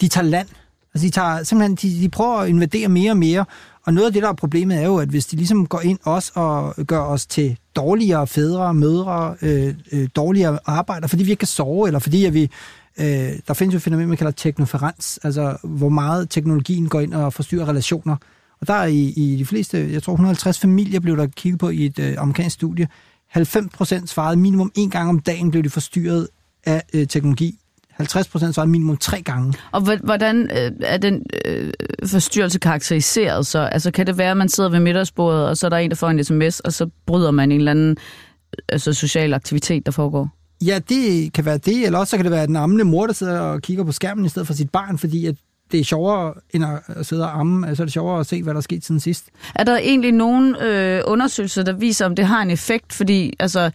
de 0.00 0.08
tager 0.08 0.24
land. 0.24 0.48
Altså 0.94 1.06
de, 1.06 1.10
tager, 1.10 1.42
simpelthen, 1.42 1.74
de, 1.74 2.02
de 2.02 2.08
prøver 2.08 2.36
at 2.36 2.48
invadere 2.48 2.88
mere 2.88 3.10
og 3.10 3.16
mere, 3.16 3.44
og 3.86 3.94
noget 3.94 4.06
af 4.06 4.12
det, 4.12 4.22
der 4.22 4.28
er 4.28 4.32
problemet, 4.32 4.78
er 4.78 4.84
jo, 4.86 4.96
at 4.96 5.08
hvis 5.08 5.26
de 5.26 5.36
ligesom 5.36 5.66
går 5.66 5.80
ind 5.80 5.98
os 6.04 6.32
og 6.34 6.74
gør 6.86 7.00
os 7.00 7.26
til 7.26 7.56
dårligere 7.76 8.26
fædre, 8.26 8.74
mødre, 8.74 9.36
øh, 9.42 9.74
øh, 9.92 10.08
dårligere 10.16 10.58
arbejder, 10.66 11.06
fordi 11.06 11.24
vi 11.24 11.30
ikke 11.30 11.40
kan 11.40 11.48
sove, 11.48 11.86
eller 11.86 11.98
fordi 11.98 12.24
at 12.24 12.34
vi, 12.34 12.50
øh, 12.98 13.32
der 13.48 13.54
findes 13.54 13.74
jo 13.74 13.76
et 13.76 13.82
fænomen, 13.82 14.08
man 14.08 14.16
kalder 14.16 14.32
teknoferens, 14.32 15.18
altså 15.22 15.56
hvor 15.62 15.88
meget 15.88 16.30
teknologien 16.30 16.88
går 16.88 17.00
ind 17.00 17.14
og 17.14 17.32
forstyrrer 17.32 17.68
relationer. 17.68 18.16
Og 18.60 18.66
der 18.66 18.74
er 18.74 18.86
i, 18.86 19.12
i 19.16 19.36
de 19.36 19.46
fleste, 19.46 19.92
jeg 19.92 20.02
tror 20.02 20.12
150 20.12 20.58
familier 20.58 21.00
blev 21.00 21.16
der 21.16 21.26
kigget 21.26 21.60
på 21.60 21.68
i 21.68 21.86
et 21.86 21.98
øh, 21.98 22.14
amerikansk 22.18 22.54
studie, 22.54 22.88
90 23.34 23.68
procent 23.74 24.08
svarede 24.08 24.36
minimum 24.36 24.72
en 24.74 24.90
gang 24.90 25.08
om 25.08 25.18
dagen 25.18 25.50
blev 25.50 25.62
de 25.62 25.70
forstyrret 25.70 26.28
af 26.66 26.82
øh, 26.94 27.06
teknologi. 27.06 27.58
50 27.90 28.28
procent 28.28 28.54
svarede 28.54 28.70
minimum 28.70 28.96
tre 28.96 29.22
gange. 29.22 29.54
Og 29.72 29.80
hvordan 30.04 30.50
øh, 30.50 30.72
er 30.80 30.96
den 30.96 31.22
øh, 31.46 31.72
forstyrrelse 32.06 32.58
karakteriseret 32.58 33.46
så? 33.46 33.58
Altså 33.58 33.90
kan 33.90 34.06
det 34.06 34.18
være, 34.18 34.30
at 34.30 34.36
man 34.36 34.48
sidder 34.48 34.70
ved 34.70 34.80
middagsbordet, 34.80 35.48
og 35.48 35.56
så 35.56 35.66
er 35.66 35.68
der 35.70 35.76
en, 35.76 35.90
der 35.90 35.96
får 35.96 36.08
en 36.08 36.24
sms, 36.24 36.60
og 36.60 36.72
så 36.72 36.90
bryder 37.06 37.30
man 37.30 37.52
en 37.52 37.58
eller 37.58 37.70
anden 37.70 37.96
altså, 38.68 38.92
social 38.92 39.34
aktivitet, 39.34 39.86
der 39.86 39.92
foregår? 39.92 40.28
Ja, 40.64 40.78
det 40.88 41.32
kan 41.32 41.44
være 41.44 41.58
det, 41.58 41.86
eller 41.86 41.98
også 41.98 42.10
så 42.10 42.16
kan 42.16 42.24
det 42.24 42.32
være 42.32 42.46
den 42.46 42.56
ammende 42.56 42.84
mor, 42.84 43.06
der 43.06 43.14
sidder 43.14 43.40
og 43.40 43.62
kigger 43.62 43.84
på 43.84 43.92
skærmen 43.92 44.24
i 44.24 44.28
stedet 44.28 44.46
for 44.46 44.54
sit 44.54 44.70
barn, 44.70 44.98
fordi 44.98 45.26
at 45.26 45.34
det 45.74 45.80
er 45.80 45.84
sjovere 45.84 46.34
end 46.50 46.64
at 46.88 47.06
sidde 47.06 47.22
og 47.22 47.40
amme, 47.40 47.68
altså 47.68 47.82
det 47.82 47.88
er 47.88 47.92
sjovere 47.92 48.20
at 48.20 48.26
se, 48.26 48.42
hvad 48.42 48.54
der 48.54 48.58
er 48.58 48.62
sket 48.62 48.84
siden 48.84 49.00
sidst. 49.00 49.28
Er 49.54 49.64
der 49.64 49.76
egentlig 49.76 50.12
nogen 50.12 50.56
øh, 50.56 51.02
undersøgelser, 51.06 51.62
der 51.62 51.72
viser, 51.72 52.06
om 52.06 52.16
det 52.16 52.24
har 52.24 52.42
en 52.42 52.50
effekt? 52.50 52.92
Fordi 52.92 53.32
altså, 53.38 53.70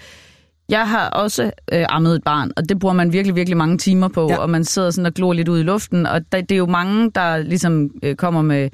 jeg 0.70 0.90
har 0.90 1.10
også 1.10 1.52
øh, 1.74 1.86
ammet 1.90 2.16
et 2.16 2.24
barn, 2.24 2.52
og 2.58 2.70
det 2.70 2.80
bruger 2.80 2.94
man 2.94 3.14
virkelig, 3.14 3.36
virkelig 3.36 3.58
mange 3.58 3.78
timer 3.78 4.08
på, 4.08 4.28
ja. 4.30 4.38
og 4.38 4.50
man 4.50 4.64
sidder 4.64 4.92
sådan 4.92 5.06
og 5.06 5.14
glor 5.14 5.34
lidt 5.34 5.48
ud 5.50 5.60
i 5.60 5.64
luften, 5.64 6.06
og 6.06 6.22
der, 6.32 6.42
det 6.42 6.52
er 6.52 6.58
jo 6.58 6.66
mange, 6.66 7.12
der 7.16 7.38
ligesom 7.38 7.90
øh, 8.04 8.16
kommer 8.16 8.42
med 8.42 8.70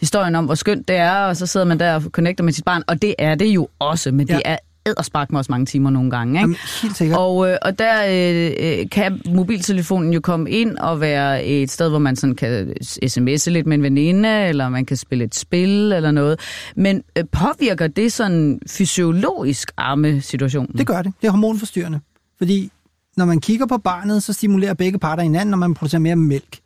historien 0.00 0.34
om, 0.34 0.44
hvor 0.44 0.54
skønt 0.54 0.88
det 0.88 0.96
er, 0.96 1.12
og 1.12 1.36
så 1.36 1.46
sidder 1.46 1.66
man 1.66 1.80
der 1.80 1.94
og 1.94 2.02
connecter 2.02 2.44
med 2.44 2.52
sit 2.52 2.64
barn, 2.64 2.82
og 2.86 3.02
det 3.02 3.14
er 3.18 3.34
det 3.34 3.46
jo 3.46 3.68
også, 3.78 4.12
men 4.12 4.28
ja. 4.28 4.34
det 4.34 4.42
er 4.44 4.56
sparke 5.02 5.32
mig 5.32 5.38
også 5.38 5.52
mange 5.52 5.66
timer 5.66 5.90
nogle 5.90 6.10
gange. 6.10 6.32
Ikke? 6.32 6.40
Jamen, 6.40 6.56
helt 6.82 6.96
sikkert. 6.96 7.18
Og, 7.18 7.50
øh, 7.50 7.56
og 7.62 7.78
der 7.78 7.94
øh, 8.08 8.80
øh, 8.80 8.90
kan 8.90 9.20
mobiltelefonen 9.26 10.12
jo 10.12 10.20
komme 10.20 10.50
ind 10.50 10.76
og 10.76 11.00
være 11.00 11.44
et 11.44 11.70
sted, 11.70 11.88
hvor 11.88 11.98
man 11.98 12.16
sådan 12.16 12.36
kan 12.36 12.74
sms'e 12.82 13.50
lidt 13.50 13.66
med 13.66 13.76
en 13.76 13.82
veninde, 13.82 14.28
eller 14.28 14.68
man 14.68 14.86
kan 14.86 14.96
spille 14.96 15.24
et 15.24 15.34
spil 15.34 15.92
eller 15.92 16.10
noget. 16.10 16.40
Men 16.76 17.02
øh, 17.18 17.24
påvirker 17.32 17.86
det 17.86 18.12
sådan 18.12 18.60
fysiologisk 18.66 19.72
arme 19.76 20.20
situationen? 20.20 20.78
Det 20.78 20.86
gør 20.86 21.02
det. 21.02 21.12
Det 21.20 21.26
er 21.26 21.30
hormonforstyrrende. 21.30 22.00
Fordi 22.38 22.70
når 23.16 23.24
man 23.24 23.40
kigger 23.40 23.66
på 23.66 23.78
barnet, 23.78 24.22
så 24.22 24.32
stimulerer 24.32 24.74
begge 24.74 24.98
parter 24.98 25.22
hinanden, 25.22 25.50
når 25.50 25.58
man 25.58 25.74
producerer 25.74 26.00
mere 26.00 26.16
mælk. 26.16 26.58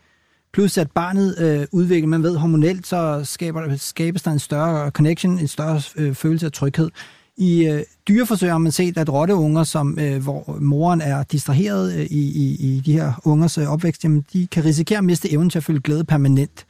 Plus 0.52 0.78
at 0.78 0.90
barnet 0.90 1.38
øh, 1.38 1.66
udvikler, 1.72 2.08
man 2.08 2.22
ved 2.22 2.36
hormonelt, 2.36 2.86
så 2.86 3.20
skaber, 3.24 3.76
skabes 3.76 4.22
der 4.22 4.30
en 4.30 4.38
større 4.38 4.90
connection, 4.90 5.38
en 5.38 5.48
større 5.48 5.80
øh, 5.96 6.14
følelse 6.14 6.46
af 6.46 6.52
tryghed. 6.52 6.90
I 7.36 7.66
øh, 7.66 7.82
dyreforsøg 8.08 8.50
har 8.50 8.58
man 8.58 8.72
set, 8.72 8.98
at 8.98 9.12
rotteunger, 9.12 9.64
som, 9.64 9.98
øh, 9.98 10.22
hvor 10.22 10.58
moren 10.60 11.00
er 11.00 11.22
distraheret 11.22 11.94
øh, 11.94 12.00
i, 12.00 12.20
i, 12.20 12.56
i 12.76 12.80
de 12.80 12.92
her 12.92 13.12
ungers 13.24 13.58
øh, 13.58 13.72
opvækst, 13.72 14.04
jamen, 14.04 14.24
de 14.32 14.46
kan 14.46 14.64
risikere 14.64 14.98
at 14.98 15.04
miste 15.04 15.32
evnen 15.32 15.50
til 15.50 15.58
at 15.58 15.64
føle 15.64 15.80
glæde 15.80 16.04
permanent. 16.04 16.66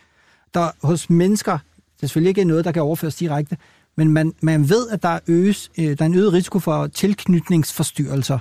Der 0.54 0.70
hos 0.86 1.10
mennesker, 1.10 1.52
det 1.96 2.02
er 2.02 2.06
selvfølgelig 2.06 2.28
ikke 2.28 2.44
noget, 2.44 2.64
der 2.64 2.72
kan 2.72 2.82
overføres 2.82 3.16
direkte, 3.16 3.56
men 3.96 4.12
man, 4.12 4.32
man 4.40 4.68
ved, 4.68 4.88
at 4.88 5.02
der, 5.02 5.18
øges, 5.26 5.70
øh, 5.78 5.84
der 5.84 5.96
er 5.98 6.06
en 6.06 6.14
øget 6.14 6.32
risiko 6.32 6.58
for 6.58 6.86
tilknytningsforstyrrelser 6.86 8.38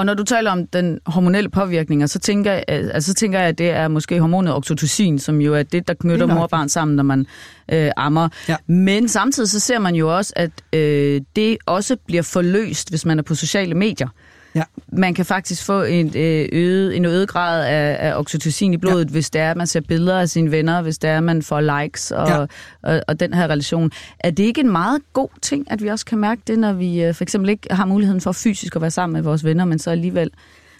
og 0.00 0.06
når 0.06 0.14
du 0.14 0.24
taler 0.24 0.50
om 0.50 0.66
den 0.66 0.98
hormonelle 1.06 1.50
påvirkning, 1.50 2.10
så 2.10 2.18
tænker, 2.18 2.52
jeg, 2.52 2.64
altså, 2.68 3.12
så 3.12 3.14
tænker 3.14 3.38
jeg, 3.38 3.48
at 3.48 3.58
det 3.58 3.70
er 3.70 3.88
måske 3.88 4.20
hormonet 4.20 4.54
oxytocin, 4.54 5.18
som 5.18 5.40
jo 5.40 5.54
er 5.54 5.62
det, 5.62 5.88
der 5.88 5.94
knytter 5.94 6.26
mor 6.26 6.42
og 6.42 6.50
barn 6.50 6.68
sammen, 6.68 6.96
når 6.96 7.02
man 7.02 7.26
øh, 7.72 7.90
ammer. 7.96 8.28
Ja. 8.48 8.56
Men 8.66 9.08
samtidig 9.08 9.50
så 9.50 9.60
ser 9.60 9.78
man 9.78 9.94
jo 9.94 10.16
også, 10.16 10.32
at 10.36 10.50
øh, 10.72 11.20
det 11.36 11.56
også 11.66 11.96
bliver 12.06 12.22
forløst, 12.22 12.90
hvis 12.90 13.04
man 13.04 13.18
er 13.18 13.22
på 13.22 13.34
sociale 13.34 13.74
medier. 13.74 14.08
Ja. 14.54 14.62
Man 14.92 15.14
kan 15.14 15.24
faktisk 15.24 15.64
få 15.64 15.82
en, 15.82 16.06
øh, 16.06 16.48
øget, 16.52 16.96
en 16.96 17.04
øget 17.04 17.28
grad 17.28 17.66
af, 17.66 18.08
af 18.08 18.18
oxytocin 18.18 18.74
i 18.74 18.76
blodet, 18.76 19.04
ja. 19.04 19.10
hvis 19.10 19.30
det 19.30 19.40
er, 19.40 19.50
at 19.50 19.56
man 19.56 19.66
ser 19.66 19.80
billeder 19.80 20.20
af 20.20 20.28
sine 20.28 20.50
venner, 20.50 20.82
hvis 20.82 20.98
det 20.98 21.10
er, 21.10 21.16
at 21.16 21.22
man 21.22 21.42
får 21.42 21.60
likes 21.60 22.10
og, 22.10 22.28
ja. 22.28 22.46
og, 22.82 23.00
og 23.08 23.20
den 23.20 23.34
her 23.34 23.44
relation. 23.44 23.90
Er 24.20 24.30
det 24.30 24.42
ikke 24.42 24.60
en 24.60 24.72
meget 24.72 25.00
god 25.12 25.28
ting, 25.42 25.70
at 25.70 25.82
vi 25.82 25.88
også 25.88 26.06
kan 26.06 26.18
mærke 26.18 26.42
det, 26.46 26.58
når 26.58 26.72
vi 26.72 27.02
øh, 27.02 27.14
for 27.14 27.24
eksempel 27.24 27.50
ikke 27.50 27.74
har 27.74 27.84
muligheden 27.84 28.20
for 28.20 28.32
fysisk 28.32 28.76
at 28.76 28.82
være 28.82 28.90
sammen 28.90 29.12
med 29.12 29.22
vores 29.22 29.44
venner, 29.44 29.64
men 29.64 29.78
så 29.78 29.90
alligevel 29.90 30.30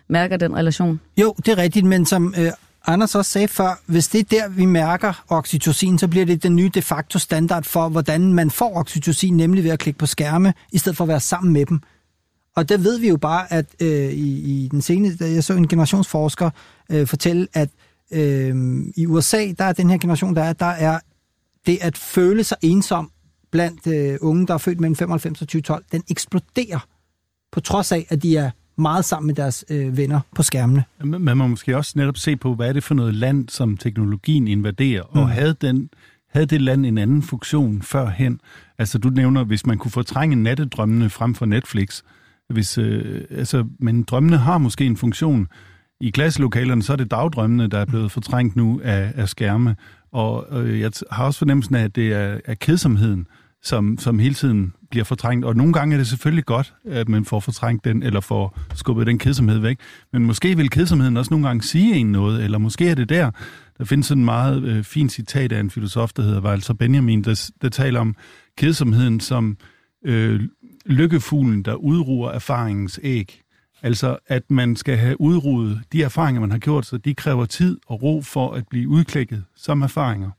mærker 0.09 0.37
den 0.37 0.57
relation? 0.57 1.01
Jo, 1.17 1.35
det 1.37 1.49
er 1.49 1.59
rigtigt, 1.59 1.87
men 1.87 2.07
som 2.07 2.35
øh, 2.39 2.53
Anders 2.87 3.15
også 3.15 3.31
sagde 3.31 3.49
før, 3.49 3.81
hvis 3.87 4.09
det 4.09 4.21
er 4.21 4.25
der, 4.25 4.49
vi 4.49 4.65
mærker 4.65 5.25
oxytocin, 5.29 5.99
så 5.99 6.09
bliver 6.09 6.27
det 6.27 6.43
den 6.43 6.57
nye 6.57 6.71
de 6.75 6.83
facto 6.83 7.19
standard 7.19 7.65
for, 7.65 7.89
hvordan 7.89 8.33
man 8.33 8.51
får 8.51 8.77
oxytocin, 8.77 9.37
nemlig 9.37 9.65
ved 9.65 9.71
at 9.71 9.79
klikke 9.79 9.99
på 9.99 10.07
skærme, 10.07 10.55
i 10.73 10.79
stedet 10.79 10.97
for 10.97 11.05
at 11.05 11.09
være 11.09 11.21
sammen 11.21 11.53
med 11.53 11.67
dem. 11.67 11.81
Og 12.57 12.69
der 12.69 12.79
ved 12.79 12.99
vi 12.99 13.09
jo 13.09 13.17
bare, 13.17 13.53
at 13.53 13.67
øh, 13.83 14.13
i, 14.13 14.65
i 14.65 14.69
den 14.69 14.83
seneste, 14.83 15.25
jeg 15.25 15.45
så 15.45 15.55
en 15.55 15.69
generationsforsker 15.69 16.51
øh, 16.91 17.07
fortælle, 17.07 17.49
at 17.55 17.69
øh, 18.13 18.57
i 18.97 19.07
USA, 19.07 19.53
der 19.59 19.65
er 19.65 19.73
den 19.73 19.91
her 19.91 19.99
generation, 19.99 20.37
der 20.37 20.43
er, 20.43 20.53
der 20.53 20.67
er 20.67 20.99
det 21.67 21.79
at 21.81 21.99
føle 21.99 22.45
sig 22.45 22.57
ensom 22.63 23.11
blandt 23.51 23.87
øh, 23.87 24.19
unge, 24.21 24.47
der 24.47 24.55
er 24.55 24.59
født 24.59 24.81
mellem 24.81 24.97
95 24.97 25.43
og 25.43 25.49
2012, 25.49 25.85
den 25.93 26.03
eksploderer, 26.11 26.87
på 27.53 27.61
trods 27.61 27.93
af, 27.93 28.07
at 28.09 28.23
de 28.23 28.37
er 28.37 28.51
meget 28.77 29.05
sammen 29.05 29.27
med 29.27 29.35
deres 29.35 29.65
øh, 29.71 29.97
venner 29.97 30.21
på 30.35 30.43
skærmene. 30.43 30.85
Man 31.05 31.37
må 31.37 31.47
måske 31.47 31.77
også 31.77 31.93
netop 31.97 32.17
se 32.17 32.37
på, 32.37 32.55
hvad 32.55 32.69
er 32.69 32.73
det 32.73 32.85
for 32.85 32.95
noget 32.95 33.15
land, 33.15 33.49
som 33.49 33.77
teknologien 33.77 34.49
invaderer, 34.49 35.03
mm. 35.15 35.21
og 35.21 35.29
havde 35.29 35.55
den 35.61 35.91
havde 36.31 36.47
det 36.47 36.63
land 36.63 36.87
en 36.87 36.99
anden 36.99 37.23
funktion 37.23 37.83
førhen? 37.83 38.41
Altså 38.79 38.99
du 38.99 39.09
nævner, 39.09 39.45
hvis 39.45 39.67
man 39.67 39.79
kunne 39.79 39.91
fortrænge 39.91 40.37
nattedrømmene 40.37 41.11
frem 41.11 41.35
for 41.35 41.47
Netflix. 41.47 42.03
Hvis, 42.51 42.79
øh, 42.79 43.25
altså, 43.31 43.65
men 43.79 44.03
drømmene 44.03 44.37
har 44.37 44.59
måske 44.59 44.87
en 44.87 44.97
funktion. 44.97 45.49
I 46.01 46.11
klasselokalerne 46.11 46.83
så 46.83 46.93
er 46.93 46.97
det 46.97 47.11
dagdrømmene, 47.11 47.67
der 47.67 47.79
er 47.79 47.85
blevet 47.85 48.13
fortrængt 48.13 48.57
nu 48.57 48.81
af, 48.85 49.13
af 49.17 49.29
skærme. 49.29 49.77
Og 50.13 50.47
øh, 50.53 50.81
jeg 50.81 50.91
har 51.11 51.25
også 51.25 51.39
fornemmelsen 51.39 51.75
af, 51.75 51.85
at 51.85 51.97
det 51.97 52.13
er, 52.13 52.39
er 52.45 52.55
kedsomheden, 52.55 53.27
som, 53.63 53.99
som 53.99 54.19
hele 54.19 54.35
tiden 54.35 54.73
bliver 54.91 55.05
fortrængt. 55.05 55.45
Og 55.45 55.57
nogle 55.57 55.73
gange 55.73 55.95
er 55.95 55.99
det 55.99 56.07
selvfølgelig 56.07 56.45
godt, 56.45 56.75
at 56.85 57.09
man 57.09 57.25
får 57.25 57.41
fortrængt 57.41 57.85
den, 57.85 58.03
eller 58.03 58.21
får 58.21 58.59
skubbet 58.75 59.07
den 59.07 59.19
kedsomhed 59.19 59.59
væk. 59.59 59.79
Men 60.13 60.27
måske 60.27 60.57
vil 60.57 60.71
kedsomheden 60.71 61.17
også 61.17 61.31
nogle 61.31 61.47
gange 61.47 61.63
sige 61.63 61.95
en 61.95 62.13
noget, 62.13 62.45
eller 62.45 62.59
måske 62.59 62.89
er 62.89 62.95
det 62.95 63.09
der. 63.09 63.31
Der 63.79 63.85
findes 63.85 64.07
sådan 64.07 64.21
en 64.21 64.25
meget 64.25 64.63
øh, 64.63 64.85
fin 64.85 65.09
citat 65.09 65.53
af 65.53 65.61
en 65.61 65.71
filosof, 65.71 66.13
der 66.13 66.23
hedder 66.23 66.41
Walter 66.41 66.75
Benjamin, 66.75 67.25
der, 67.25 67.51
der 67.63 67.69
taler 67.69 68.01
om 68.01 68.15
kedsomheden 68.59 69.21
som 69.21 69.57
øh, 70.07 70.41
lykkefuglen, 70.87 71.63
der 71.63 71.75
udruer 71.75 72.31
erfaringens 72.31 73.01
æg. 73.03 73.43
Altså, 73.83 74.19
at 74.27 74.51
man 74.51 74.77
skal 74.77 74.97
have 74.97 75.21
udruet 75.21 75.83
de 75.93 76.03
erfaringer, 76.03 76.41
man 76.41 76.51
har 76.51 76.59
gjort, 76.59 76.87
så 76.87 76.99
de 76.99 77.15
kræver 77.15 77.45
tid 77.45 77.79
og 77.87 78.03
ro 78.03 78.23
for 78.23 78.53
at 78.53 78.69
blive 78.69 78.89
udklækket 78.89 79.45
som 79.57 79.83
erfaringer. 79.83 80.31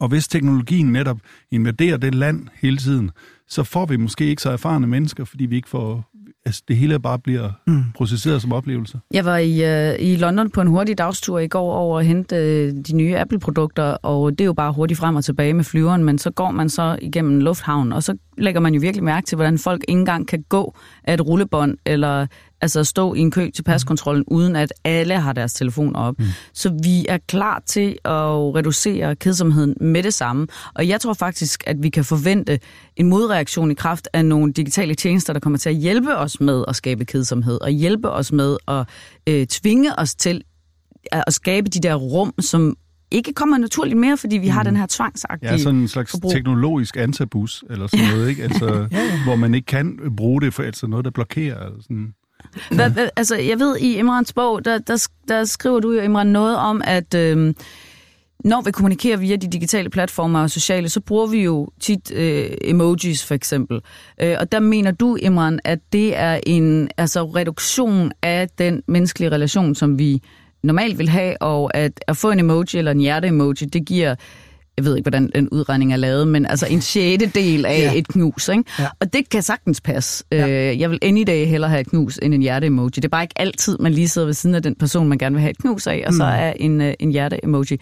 Og 0.00 0.08
hvis 0.08 0.28
teknologien 0.28 0.92
netop 0.92 1.20
invaderer 1.50 1.96
det 1.96 2.14
land 2.14 2.48
hele 2.54 2.76
tiden, 2.76 3.10
så 3.48 3.62
får 3.64 3.86
vi 3.86 3.96
måske 3.96 4.26
ikke 4.26 4.42
så 4.42 4.50
erfarne 4.50 4.86
mennesker, 4.86 5.24
fordi 5.24 5.46
vi 5.46 5.56
ikke 5.56 5.68
får 5.68 6.10
altså 6.46 6.62
det 6.68 6.76
hele 6.76 6.98
bare 7.00 7.18
bliver 7.18 7.50
mm. 7.66 7.84
processeret 7.94 8.42
som 8.42 8.52
oplevelse. 8.52 9.00
Jeg 9.12 9.24
var 9.24 9.36
i, 9.36 9.90
uh, 9.90 10.06
i 10.06 10.16
London 10.16 10.50
på 10.50 10.60
en 10.60 10.66
hurtig 10.66 10.98
dagstur 10.98 11.38
i 11.38 11.48
går 11.48 11.72
over 11.72 11.98
at 11.98 12.06
hente 12.06 12.36
uh, 12.36 12.82
de 12.82 12.96
nye 12.96 13.16
Apple-produkter, 13.18 13.82
og 13.82 14.30
det 14.30 14.40
er 14.40 14.44
jo 14.44 14.52
bare 14.52 14.72
hurtigt 14.72 15.00
frem 15.00 15.16
og 15.16 15.24
tilbage 15.24 15.54
med 15.54 15.64
flyveren, 15.64 16.04
men 16.04 16.18
så 16.18 16.30
går 16.30 16.50
man 16.50 16.68
så 16.68 16.98
igennem 17.02 17.40
lufthavnen, 17.40 17.92
og 17.92 18.02
så 18.02 18.16
lægger 18.38 18.60
man 18.60 18.74
jo 18.74 18.80
virkelig 18.80 19.04
mærke 19.04 19.26
til, 19.26 19.36
hvordan 19.36 19.58
folk 19.58 19.84
ikke 19.88 19.98
engang 19.98 20.28
kan 20.28 20.44
gå 20.48 20.76
af 21.04 21.14
et 21.14 21.26
rullebånd, 21.26 21.78
eller 21.86 22.26
altså 22.64 22.84
stå 22.84 23.14
i 23.14 23.18
en 23.18 23.30
kø 23.30 23.50
til 23.50 23.62
paskontrollen, 23.62 24.24
mm. 24.28 24.36
uden 24.36 24.56
at 24.56 24.72
alle 24.84 25.20
har 25.20 25.32
deres 25.32 25.52
telefon 25.54 25.96
op. 25.96 26.18
Mm. 26.18 26.24
Så 26.52 26.78
vi 26.82 27.06
er 27.08 27.18
klar 27.28 27.62
til 27.66 27.88
at 28.04 28.54
reducere 28.54 29.16
kedsomheden 29.16 29.74
med 29.80 30.02
det 30.02 30.14
samme. 30.14 30.46
Og 30.74 30.88
jeg 30.88 31.00
tror 31.00 31.12
faktisk, 31.12 31.64
at 31.66 31.76
vi 31.82 31.88
kan 31.88 32.04
forvente 32.04 32.58
en 32.96 33.08
modreaktion 33.08 33.70
i 33.70 33.74
kraft 33.74 34.08
af 34.12 34.24
nogle 34.24 34.52
digitale 34.52 34.94
tjenester, 34.94 35.32
der 35.32 35.40
kommer 35.40 35.58
til 35.58 35.68
at 35.68 35.76
hjælpe 35.76 36.16
os 36.16 36.40
med 36.40 36.64
at 36.68 36.76
skabe 36.76 37.04
kedsomhed, 37.04 37.60
og 37.60 37.70
hjælpe 37.70 38.10
os 38.10 38.32
med 38.32 38.56
at 38.68 38.86
øh, 39.28 39.46
tvinge 39.46 39.98
os 39.98 40.14
til 40.14 40.42
at 41.12 41.34
skabe 41.34 41.68
de 41.68 41.80
der 41.80 41.94
rum, 41.94 42.34
som 42.40 42.76
ikke 43.10 43.32
kommer 43.32 43.58
naturligt 43.58 43.98
mere, 43.98 44.16
fordi 44.16 44.36
vi 44.36 44.46
mm. 44.46 44.52
har 44.52 44.62
den 44.62 44.76
her 44.76 44.86
tvangsagtige 44.88 45.50
Ja, 45.50 45.58
sådan 45.58 45.80
en 45.80 45.88
slags 45.88 46.10
forbrug. 46.10 46.32
teknologisk 46.32 46.96
antabus, 46.96 47.64
eller 47.70 47.86
sådan 47.86 48.06
noget, 48.08 48.28
ikke? 48.28 48.42
Altså, 48.42 48.66
ja, 48.92 48.98
ja. 48.98 49.24
hvor 49.24 49.36
man 49.36 49.54
ikke 49.54 49.66
kan 49.66 49.98
bruge 50.16 50.40
det 50.40 50.54
for 50.54 50.62
altså 50.62 50.86
noget, 50.86 51.04
der 51.04 51.10
blokerer. 51.10 51.70
Sådan. 51.80 52.14
Hva, 52.70 52.88
hva, 52.88 53.08
altså, 53.16 53.36
jeg 53.36 53.58
ved, 53.58 53.76
i 53.76 53.96
Imrans 53.96 54.32
bog, 54.32 54.64
der, 54.64 54.78
der, 54.78 55.08
der 55.28 55.44
skriver 55.44 55.80
du 55.80 55.92
jo, 55.92 56.00
Imran, 56.00 56.26
noget 56.26 56.56
om, 56.56 56.82
at 56.84 57.14
øh, 57.14 57.54
når 58.44 58.60
vi 58.60 58.70
kommunikerer 58.70 59.16
via 59.16 59.36
de 59.36 59.48
digitale 59.48 59.90
platformer 59.90 60.42
og 60.42 60.50
sociale, 60.50 60.88
så 60.88 61.00
bruger 61.00 61.26
vi 61.26 61.42
jo 61.42 61.68
tit 61.80 62.12
øh, 62.12 62.50
emojis, 62.64 63.24
for 63.24 63.34
eksempel. 63.34 63.80
Øh, 64.20 64.36
og 64.40 64.52
der 64.52 64.60
mener 64.60 64.90
du, 64.90 65.16
Imran, 65.22 65.60
at 65.64 65.78
det 65.92 66.16
er 66.16 66.40
en 66.46 66.88
altså, 66.96 67.24
reduktion 67.24 68.12
af 68.22 68.48
den 68.58 68.82
menneskelige 68.86 69.30
relation, 69.30 69.74
som 69.74 69.98
vi 69.98 70.22
normalt 70.62 70.98
vil 70.98 71.08
have, 71.08 71.42
og 71.42 71.76
at, 71.76 72.04
at 72.06 72.16
få 72.16 72.30
en 72.30 72.38
emoji 72.38 72.78
eller 72.78 72.90
en 72.90 73.00
hjerte-emoji, 73.00 73.66
det 73.72 73.86
giver 73.86 74.14
jeg 74.76 74.84
ved 74.84 74.96
ikke, 74.96 75.04
hvordan 75.04 75.30
den 75.34 75.48
udregning 75.48 75.92
er 75.92 75.96
lavet, 75.96 76.28
men 76.28 76.46
altså 76.46 76.66
en 76.66 76.80
sjette 76.80 77.26
del 77.26 77.66
af 77.66 77.78
ja. 77.78 77.98
et 77.98 78.08
knus. 78.08 78.48
Ikke? 78.48 78.64
Ja. 78.78 78.86
Og 79.00 79.12
det 79.12 79.28
kan 79.28 79.42
sagtens 79.42 79.80
passe. 79.80 80.24
Ja. 80.32 80.48
Øh, 80.48 80.80
jeg 80.80 80.90
vil 80.90 80.98
any 81.02 81.24
day 81.26 81.46
hellere 81.46 81.70
have 81.70 81.80
et 81.80 81.86
knus 81.86 82.18
end 82.22 82.34
en 82.34 82.42
hjerte-emoji. 82.42 82.88
Det 82.88 83.04
er 83.04 83.08
bare 83.08 83.22
ikke 83.22 83.40
altid, 83.40 83.78
man 83.80 83.92
lige 83.92 84.08
sidder 84.08 84.26
ved 84.26 84.34
siden 84.34 84.54
af 84.54 84.62
den 84.62 84.74
person, 84.74 85.08
man 85.08 85.18
gerne 85.18 85.34
vil 85.34 85.40
have 85.40 85.50
et 85.50 85.58
knus 85.58 85.86
af, 85.86 86.04
og 86.06 86.12
mm. 86.12 86.16
så 86.16 86.24
er 86.24 86.52
en, 86.52 86.80
øh, 86.80 86.94
en 87.00 87.10
hjerte-emoji 87.10 87.78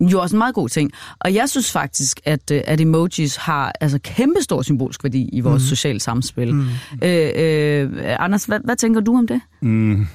jo 0.00 0.20
også 0.20 0.36
en 0.36 0.38
meget 0.38 0.54
god 0.54 0.68
ting. 0.68 0.90
Og 1.18 1.34
jeg 1.34 1.48
synes 1.48 1.72
faktisk, 1.72 2.20
at, 2.24 2.50
øh, 2.50 2.60
at 2.64 2.80
emojis 2.80 3.36
har 3.36 3.72
altså 3.80 3.98
kæmpe 3.98 4.42
stor 4.42 4.62
symbolsk 4.62 5.04
værdi 5.04 5.28
i 5.32 5.40
vores 5.40 5.62
mm. 5.62 5.66
sociale 5.66 6.00
samspil. 6.00 6.54
Mm. 6.54 6.66
Øh, 7.02 7.30
øh, 7.36 7.90
Anders, 8.18 8.44
hvad, 8.44 8.60
hvad 8.64 8.76
tænker 8.76 9.00
du 9.00 9.18
om 9.18 9.26
det? 9.26 9.40
Mm. 9.62 10.06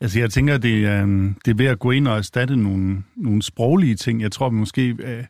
Altså, 0.00 0.18
jeg 0.18 0.30
tænker, 0.30 0.58
det 0.58 0.84
er, 0.84 1.06
det 1.44 1.50
er 1.50 1.54
ved 1.54 1.66
at 1.66 1.78
gå 1.78 1.90
ind 1.90 2.08
og 2.08 2.16
erstatte 2.16 2.56
nogle, 2.56 3.02
nogle 3.16 3.42
sproglige 3.42 3.96
ting. 3.96 4.22
Jeg 4.22 4.32
tror 4.32 4.50
måske, 4.50 4.96
øh, 4.98 5.24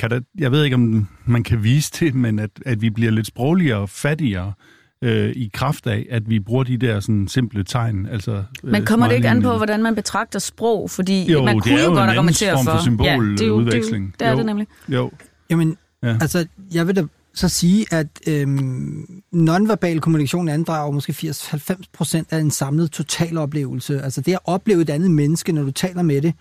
kan 0.00 0.10
der, 0.10 0.20
jeg 0.38 0.52
ved 0.52 0.64
ikke, 0.64 0.74
om 0.74 1.08
man 1.24 1.42
kan 1.42 1.62
vise 1.62 1.92
det, 2.00 2.14
men 2.14 2.38
at, 2.38 2.50
at 2.66 2.82
vi 2.82 2.90
bliver 2.90 3.10
lidt 3.10 3.26
sprogligere 3.26 3.78
og 3.78 3.88
fattigere 3.88 4.52
øh, 5.04 5.32
i 5.36 5.50
kraft 5.54 5.86
af, 5.86 6.06
at 6.10 6.30
vi 6.30 6.40
bruger 6.40 6.64
de 6.64 6.76
der 6.76 7.00
sådan 7.00 7.28
simple 7.28 7.64
tegn. 7.64 8.06
Altså, 8.06 8.32
øh, 8.64 8.70
men 8.70 8.84
kommer 8.84 9.08
det 9.08 9.14
ikke 9.14 9.28
an 9.28 9.42
på, 9.42 9.56
hvordan 9.56 9.82
man 9.82 9.94
betragter 9.94 10.38
sprog? 10.38 10.90
Fordi 10.90 11.32
jo, 11.32 11.44
man 11.44 11.60
kunne 11.60 11.74
jo, 11.74 11.84
jo 11.84 11.88
godt 11.88 12.10
argumentere 12.10 12.56
for... 12.64 12.70
for 12.70 12.82
symbol 12.82 13.06
ja, 13.06 13.16
det 13.16 13.40
er 13.40 13.46
jo, 13.46 13.54
udveksling. 13.54 14.06
Det, 14.06 14.12
er, 14.12 14.16
det, 14.18 14.26
er 14.26 14.30
jo, 14.30 14.36
det 14.38 14.46
nemlig. 14.46 14.66
Jo. 14.88 15.10
Jamen, 15.50 15.76
ja. 16.02 16.08
altså, 16.08 16.46
jeg 16.74 16.86
vil 16.86 16.96
da 16.96 17.04
så 17.34 17.48
sige, 17.48 17.86
at 17.90 18.06
øhm, 18.26 19.22
nonverbal 19.32 20.00
kommunikation 20.00 20.48
andrager 20.48 20.90
måske 20.90 21.12
80-90 21.12 21.82
procent 21.92 22.32
af 22.32 22.38
en 22.38 22.50
samlet 22.50 22.90
totaloplevelse. 22.90 24.02
Altså 24.02 24.20
det 24.20 24.32
at 24.32 24.38
opleve 24.44 24.82
et 24.82 24.90
andet 24.90 25.10
menneske, 25.10 25.52
når 25.52 25.62
du 25.62 25.70
taler 25.70 26.02
med 26.02 26.22
det, 26.22 26.34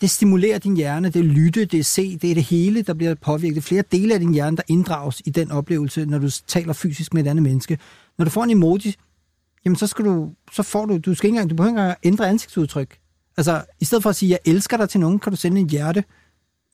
det 0.00 0.10
stimulerer 0.10 0.58
din 0.58 0.76
hjerne, 0.76 1.08
det 1.08 1.16
er 1.20 1.24
lytte, 1.24 1.64
det 1.64 1.80
er 1.80 1.84
se, 1.84 2.16
det 2.16 2.30
er 2.30 2.34
det 2.34 2.44
hele, 2.44 2.82
der 2.82 2.94
bliver 2.94 3.14
påvirket. 3.14 3.54
Det 3.54 3.60
er 3.60 3.68
flere 3.68 3.82
dele 3.92 4.14
af 4.14 4.20
din 4.20 4.34
hjerne, 4.34 4.56
der 4.56 4.62
inddrages 4.68 5.22
i 5.24 5.30
den 5.30 5.50
oplevelse, 5.50 6.06
når 6.06 6.18
du 6.18 6.30
taler 6.46 6.72
fysisk 6.72 7.14
med 7.14 7.26
et 7.26 7.30
andet 7.30 7.42
menneske. 7.42 7.78
Når 8.18 8.24
du 8.24 8.30
får 8.30 8.44
en 8.44 8.50
emoji, 8.50 8.94
jamen 9.64 9.76
så 9.76 9.86
skal 9.86 10.04
du, 10.04 10.32
så 10.52 10.62
får 10.62 10.86
du, 10.86 10.98
du 10.98 11.14
skal 11.14 11.28
ikke 11.28 11.34
engang, 11.34 11.50
du 11.50 11.54
behøver 11.54 11.70
ikke 11.70 11.80
engang 11.80 11.98
ændre 12.02 12.28
ansigtsudtryk. 12.28 12.98
Altså, 13.36 13.64
i 13.80 13.84
stedet 13.84 14.02
for 14.02 14.10
at 14.10 14.16
sige, 14.16 14.30
jeg 14.30 14.38
elsker 14.44 14.76
dig 14.76 14.88
til 14.88 15.00
nogen, 15.00 15.18
kan 15.18 15.32
du 15.32 15.36
sende 15.36 15.60
en 15.60 15.70
hjerte. 15.70 16.04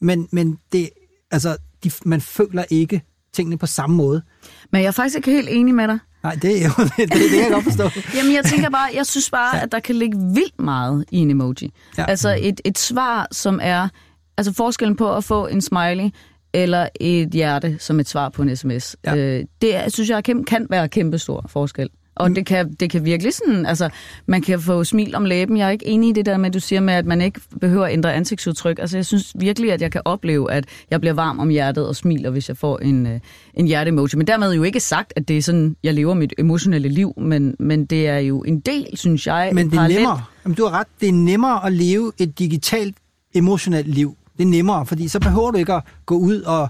Men, 0.00 0.28
men 0.32 0.58
det, 0.72 0.90
altså, 1.30 1.56
de, 1.84 1.90
man 2.04 2.20
føler 2.20 2.64
ikke 2.70 3.02
tingene 3.32 3.58
på 3.58 3.66
samme 3.66 3.96
måde. 3.96 4.22
Men 4.70 4.80
jeg 4.80 4.86
er 4.86 4.92
faktisk 4.92 5.16
ikke 5.16 5.30
helt 5.30 5.48
enig 5.50 5.74
med 5.74 5.88
dig. 5.88 5.98
Nej, 6.24 6.34
det 6.42 6.62
er 6.62 6.64
jo 6.64 6.84
det, 6.84 6.96
det, 6.96 7.20
det 7.20 7.30
kan 7.30 7.40
jeg 7.40 7.50
godt 7.50 7.64
forstå. 7.64 7.90
Jamen, 8.16 8.34
jeg 8.34 8.44
tænker 8.44 8.70
bare, 8.70 8.88
jeg 8.94 9.06
synes 9.06 9.30
bare, 9.30 9.62
at 9.62 9.72
der 9.72 9.80
kan 9.80 9.94
ligge 9.94 10.18
vildt 10.18 10.60
meget 10.60 11.04
i 11.10 11.18
en 11.18 11.30
emoji. 11.30 11.70
Ja. 11.98 12.04
Altså 12.08 12.38
et, 12.40 12.60
et 12.64 12.78
svar, 12.78 13.28
som 13.32 13.60
er, 13.62 13.88
altså 14.36 14.52
forskellen 14.52 14.96
på 14.96 15.16
at 15.16 15.24
få 15.24 15.46
en 15.46 15.60
smiley, 15.60 16.10
eller 16.54 16.88
et 17.00 17.28
hjerte 17.28 17.76
som 17.78 18.00
et 18.00 18.08
svar 18.08 18.28
på 18.28 18.42
en 18.42 18.56
sms. 18.56 18.96
Ja. 19.04 19.16
Øh, 19.16 19.44
det 19.62 19.74
synes 19.88 20.10
jeg 20.10 20.24
kan 20.24 20.66
være 20.70 20.88
kæmpe 20.88 21.18
stor 21.18 21.46
forskel. 21.48 21.88
Og 22.16 22.28
mm. 22.28 22.34
det 22.34 22.46
kan, 22.46 22.72
det 22.72 22.90
kan 22.90 23.04
virkelig 23.04 23.34
sådan, 23.34 23.66
altså, 23.66 23.88
man 24.26 24.42
kan 24.42 24.60
få 24.60 24.84
smil 24.84 25.14
om 25.14 25.24
læben. 25.24 25.56
Jeg 25.56 25.66
er 25.66 25.70
ikke 25.70 25.86
enig 25.86 26.08
i 26.08 26.12
det 26.12 26.26
der 26.26 26.36
med, 26.36 26.50
du 26.50 26.60
siger 26.60 26.80
med, 26.80 26.94
at 26.94 27.06
man 27.06 27.20
ikke 27.20 27.40
behøver 27.60 27.86
at 27.86 27.92
ændre 27.92 28.14
ansigtsudtryk. 28.14 28.78
Altså, 28.78 28.96
jeg 28.96 29.06
synes 29.06 29.32
virkelig, 29.38 29.72
at 29.72 29.82
jeg 29.82 29.92
kan 29.92 30.02
opleve, 30.04 30.52
at 30.52 30.64
jeg 30.90 31.00
bliver 31.00 31.14
varm 31.14 31.38
om 31.38 31.48
hjertet 31.48 31.88
og 31.88 31.96
smiler, 31.96 32.30
hvis 32.30 32.48
jeg 32.48 32.56
får 32.56 32.78
en, 32.78 33.06
øh, 33.06 33.20
en 33.54 33.66
hjerte-emoji. 33.66 34.08
Men 34.16 34.26
dermed 34.26 34.54
jo 34.54 34.62
ikke 34.62 34.80
sagt, 34.80 35.12
at 35.16 35.28
det 35.28 35.38
er 35.38 35.42
sådan, 35.42 35.76
jeg 35.82 35.94
lever 35.94 36.14
mit 36.14 36.34
emotionelle 36.38 36.88
liv, 36.88 37.14
men, 37.16 37.56
men 37.58 37.86
det 37.86 38.08
er 38.08 38.18
jo 38.18 38.40
en 38.42 38.60
del, 38.60 38.86
synes 38.94 39.26
jeg. 39.26 39.50
Men 39.54 39.70
det 39.70 39.78
er 39.78 39.88
nemmere. 39.88 40.22
Jamen, 40.44 40.56
du 40.56 40.64
har 40.64 40.78
ret. 40.78 40.86
Det 41.00 41.08
er 41.08 41.12
nemmere 41.12 41.66
at 41.66 41.72
leve 41.72 42.12
et 42.18 42.38
digitalt 42.38 42.96
emotionelt 43.34 43.88
liv. 43.88 44.16
Det 44.38 44.44
er 44.44 44.48
nemmere, 44.48 44.86
fordi 44.86 45.08
så 45.08 45.20
behøver 45.20 45.50
du 45.50 45.58
ikke 45.58 45.72
at 45.72 45.82
gå 46.06 46.16
ud 46.16 46.40
og 46.40 46.68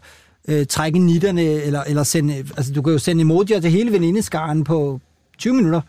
øh, 0.48 0.66
trække 0.66 0.98
nitterne, 0.98 1.42
eller, 1.42 1.82
eller 1.82 2.02
sende, 2.02 2.34
altså 2.34 2.72
du 2.72 2.82
kan 2.82 2.92
jo 2.92 2.98
sende 2.98 3.20
emojier 3.20 3.60
til 3.60 3.70
hele 3.70 3.92
venindeskaren 3.92 4.64
på, 4.64 5.00
20 5.38 5.54
minutter, 5.54 5.80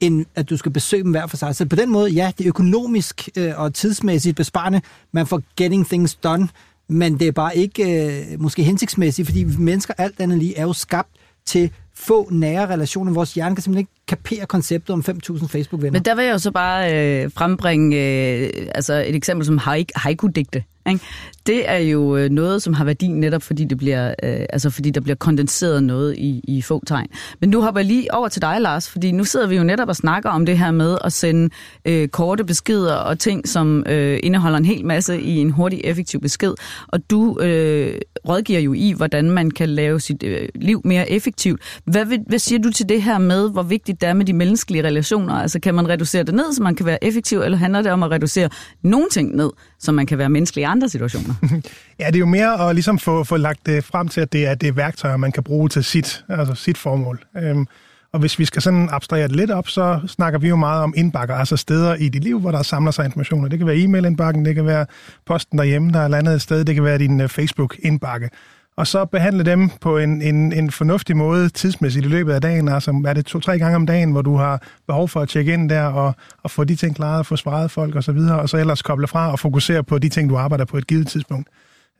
end 0.00 0.26
at 0.34 0.50
du 0.50 0.56
skal 0.56 0.72
besøge 0.72 1.02
dem 1.02 1.10
hver 1.10 1.26
for 1.26 1.36
sig. 1.36 1.56
Så 1.56 1.66
på 1.66 1.76
den 1.76 1.90
måde, 1.90 2.10
ja, 2.10 2.32
det 2.38 2.44
er 2.44 2.48
økonomisk 2.48 3.28
øh, 3.36 3.52
og 3.56 3.74
tidsmæssigt 3.74 4.36
besparende. 4.36 4.80
Man 5.12 5.26
får 5.26 5.42
getting 5.56 5.86
things 5.86 6.14
done, 6.14 6.48
men 6.88 7.18
det 7.18 7.28
er 7.28 7.32
bare 7.32 7.56
ikke 7.56 8.06
øh, 8.06 8.40
måske 8.40 8.62
hensigtsmæssigt, 8.62 9.28
fordi 9.28 9.44
mennesker 9.44 9.94
alt 9.98 10.20
andet 10.20 10.38
lige 10.38 10.56
er 10.56 10.62
jo 10.62 10.72
skabt 10.72 11.10
til 11.46 11.70
få 11.94 12.28
nære 12.30 12.66
relationer. 12.66 13.12
Vores 13.12 13.34
hjerne 13.34 13.56
kan 13.56 13.62
simpelthen 13.62 13.80
ikke 13.80 14.06
kapere 14.08 14.46
konceptet 14.46 14.90
om 14.90 15.04
5.000 15.08 15.46
Facebook-venner. 15.46 15.92
Men 15.92 16.02
der 16.02 16.14
vil 16.14 16.24
jeg 16.24 16.32
jo 16.32 16.38
så 16.38 16.50
bare 16.50 16.94
øh, 16.94 17.30
frembringe 17.34 17.96
øh, 17.96 18.50
altså 18.74 18.94
et 18.94 19.14
eksempel 19.14 19.46
som 19.46 19.58
haiku-digte. 19.96 20.64
Ikke? 20.88 21.04
Det 21.46 21.70
er 21.70 21.76
jo 21.76 22.16
øh, 22.16 22.30
noget, 22.30 22.62
som 22.62 22.72
har 22.72 22.84
værdi 22.84 23.08
netop, 23.08 23.42
fordi, 23.42 23.64
det 23.64 23.78
bliver, 23.78 24.14
øh, 24.22 24.46
altså 24.50 24.70
fordi 24.70 24.90
der 24.90 25.00
bliver 25.00 25.16
kondenseret 25.16 25.82
noget 25.82 26.16
i, 26.18 26.40
i 26.44 26.62
få 26.62 26.82
tegn. 26.86 27.06
Men 27.40 27.50
nu 27.50 27.62
hopper 27.62 27.80
jeg 27.80 27.86
lige 27.86 28.14
over 28.14 28.28
til 28.28 28.42
dig, 28.42 28.56
Lars, 28.60 28.88
fordi 28.88 29.12
nu 29.12 29.24
sidder 29.24 29.46
vi 29.46 29.56
jo 29.56 29.62
netop 29.62 29.88
og 29.88 29.96
snakker 29.96 30.30
om 30.30 30.46
det 30.46 30.58
her 30.58 30.70
med 30.70 30.98
at 31.04 31.12
sende 31.12 31.50
øh, 31.84 32.08
korte 32.08 32.44
beskeder 32.44 32.94
og 32.94 33.18
ting, 33.18 33.48
som 33.48 33.84
øh, 33.88 34.20
indeholder 34.22 34.58
en 34.58 34.64
hel 34.64 34.86
masse 34.86 35.20
i 35.20 35.36
en 35.36 35.50
hurtig, 35.50 35.80
effektiv 35.84 36.20
besked. 36.20 36.54
Og 36.88 37.10
du 37.10 37.40
øh, 37.40 37.94
rådgiver 38.28 38.60
jo 38.60 38.72
i, 38.72 38.92
hvordan 38.96 39.30
man 39.30 39.50
kan 39.50 39.68
lave 39.68 40.00
sit 40.00 40.22
øh, 40.22 40.48
liv 40.54 40.80
mere 40.84 41.10
effektivt. 41.10 41.60
Hvad, 41.84 42.04
vil, 42.04 42.20
hvad 42.26 42.38
siger 42.38 42.58
du 42.58 42.70
til 42.70 42.88
det 42.88 43.02
her 43.02 43.18
med, 43.18 43.50
hvor 43.50 43.62
vigtigt 43.62 44.00
det 44.00 44.08
er 44.08 44.14
med 44.14 44.26
de 44.26 44.32
menneskelige 44.32 44.84
relationer? 44.84 45.34
Altså 45.34 45.60
kan 45.60 45.74
man 45.74 45.88
reducere 45.88 46.22
det 46.22 46.34
ned, 46.34 46.52
så 46.52 46.62
man 46.62 46.74
kan 46.74 46.86
være 46.86 47.04
effektiv, 47.04 47.40
eller 47.40 47.58
handler 47.58 47.82
det 47.82 47.92
om 47.92 48.02
at 48.02 48.10
reducere 48.10 48.48
nogle 48.82 49.08
ting 49.10 49.36
ned, 49.36 49.50
så 49.82 49.92
man 49.92 50.06
kan 50.06 50.18
være 50.18 50.28
menneskelig 50.28 50.62
i 50.62 50.64
andre 50.64 50.88
situationer? 50.88 51.34
ja, 52.00 52.06
det 52.06 52.14
er 52.14 52.18
jo 52.18 52.26
mere 52.26 52.68
at 52.68 52.74
ligesom 52.74 52.98
få, 52.98 53.24
få 53.24 53.36
lagt 53.36 53.66
det 53.66 53.84
frem 53.84 54.08
til, 54.08 54.20
at 54.20 54.32
det 54.32 54.46
er 54.46 54.54
det 54.54 54.76
værktøj, 54.76 55.16
man 55.16 55.32
kan 55.32 55.42
bruge 55.42 55.68
til 55.68 55.84
sit, 55.84 56.24
altså 56.28 56.54
sit 56.54 56.78
formål. 56.78 57.24
Øhm, 57.36 57.66
og 58.12 58.20
hvis 58.20 58.38
vi 58.38 58.44
skal 58.44 58.62
sådan 58.62 58.88
abstrahere 58.92 59.28
det 59.28 59.36
lidt 59.36 59.50
op, 59.50 59.68
så 59.68 60.00
snakker 60.06 60.38
vi 60.38 60.48
jo 60.48 60.56
meget 60.56 60.82
om 60.82 60.94
indbakker, 60.96 61.34
altså 61.34 61.56
steder 61.56 61.94
i 61.94 62.08
dit 62.08 62.24
liv, 62.24 62.40
hvor 62.40 62.50
der 62.50 62.62
samler 62.62 62.90
sig 62.90 63.04
informationer. 63.04 63.48
Det 63.48 63.58
kan 63.58 63.66
være 63.66 63.76
e-mail-indbakken, 63.76 64.44
det 64.44 64.54
kan 64.54 64.66
være 64.66 64.86
posten 65.26 65.58
derhjemme, 65.58 65.92
der 65.92 66.00
er 66.00 66.08
landet 66.08 66.34
et 66.34 66.42
sted, 66.42 66.64
det 66.64 66.74
kan 66.74 66.84
være 66.84 66.98
din 66.98 67.20
øh, 67.20 67.28
Facebook-indbakke 67.28 68.30
og 68.76 68.86
så 68.86 69.04
behandle 69.04 69.44
dem 69.44 69.70
på 69.80 69.98
en, 69.98 70.22
en, 70.22 70.52
en 70.52 70.70
fornuftig 70.70 71.16
måde 71.16 71.48
tidsmæssigt 71.48 72.06
i 72.06 72.08
løbet 72.08 72.32
af 72.32 72.40
dagen. 72.40 72.68
Altså 72.68 73.02
er 73.06 73.12
det 73.12 73.26
to-tre 73.26 73.58
gange 73.58 73.76
om 73.76 73.86
dagen, 73.86 74.12
hvor 74.12 74.22
du 74.22 74.36
har 74.36 74.62
behov 74.86 75.08
for 75.08 75.20
at 75.20 75.28
tjekke 75.28 75.52
ind 75.52 75.70
der 75.70 75.84
og, 75.84 76.14
og 76.42 76.50
få 76.50 76.64
de 76.64 76.76
ting 76.76 76.96
klaret, 76.96 77.26
få 77.26 77.36
svaret 77.36 77.70
folk 77.70 77.96
osv., 77.96 78.16
og, 78.16 78.38
og 78.38 78.48
så 78.48 78.56
ellers 78.56 78.82
koble 78.82 79.06
fra 79.06 79.32
og 79.32 79.38
fokusere 79.38 79.84
på 79.84 79.98
de 79.98 80.08
ting, 80.08 80.30
du 80.30 80.36
arbejder 80.36 80.64
på 80.64 80.76
et 80.76 80.86
givet 80.86 81.06
tidspunkt. 81.06 81.48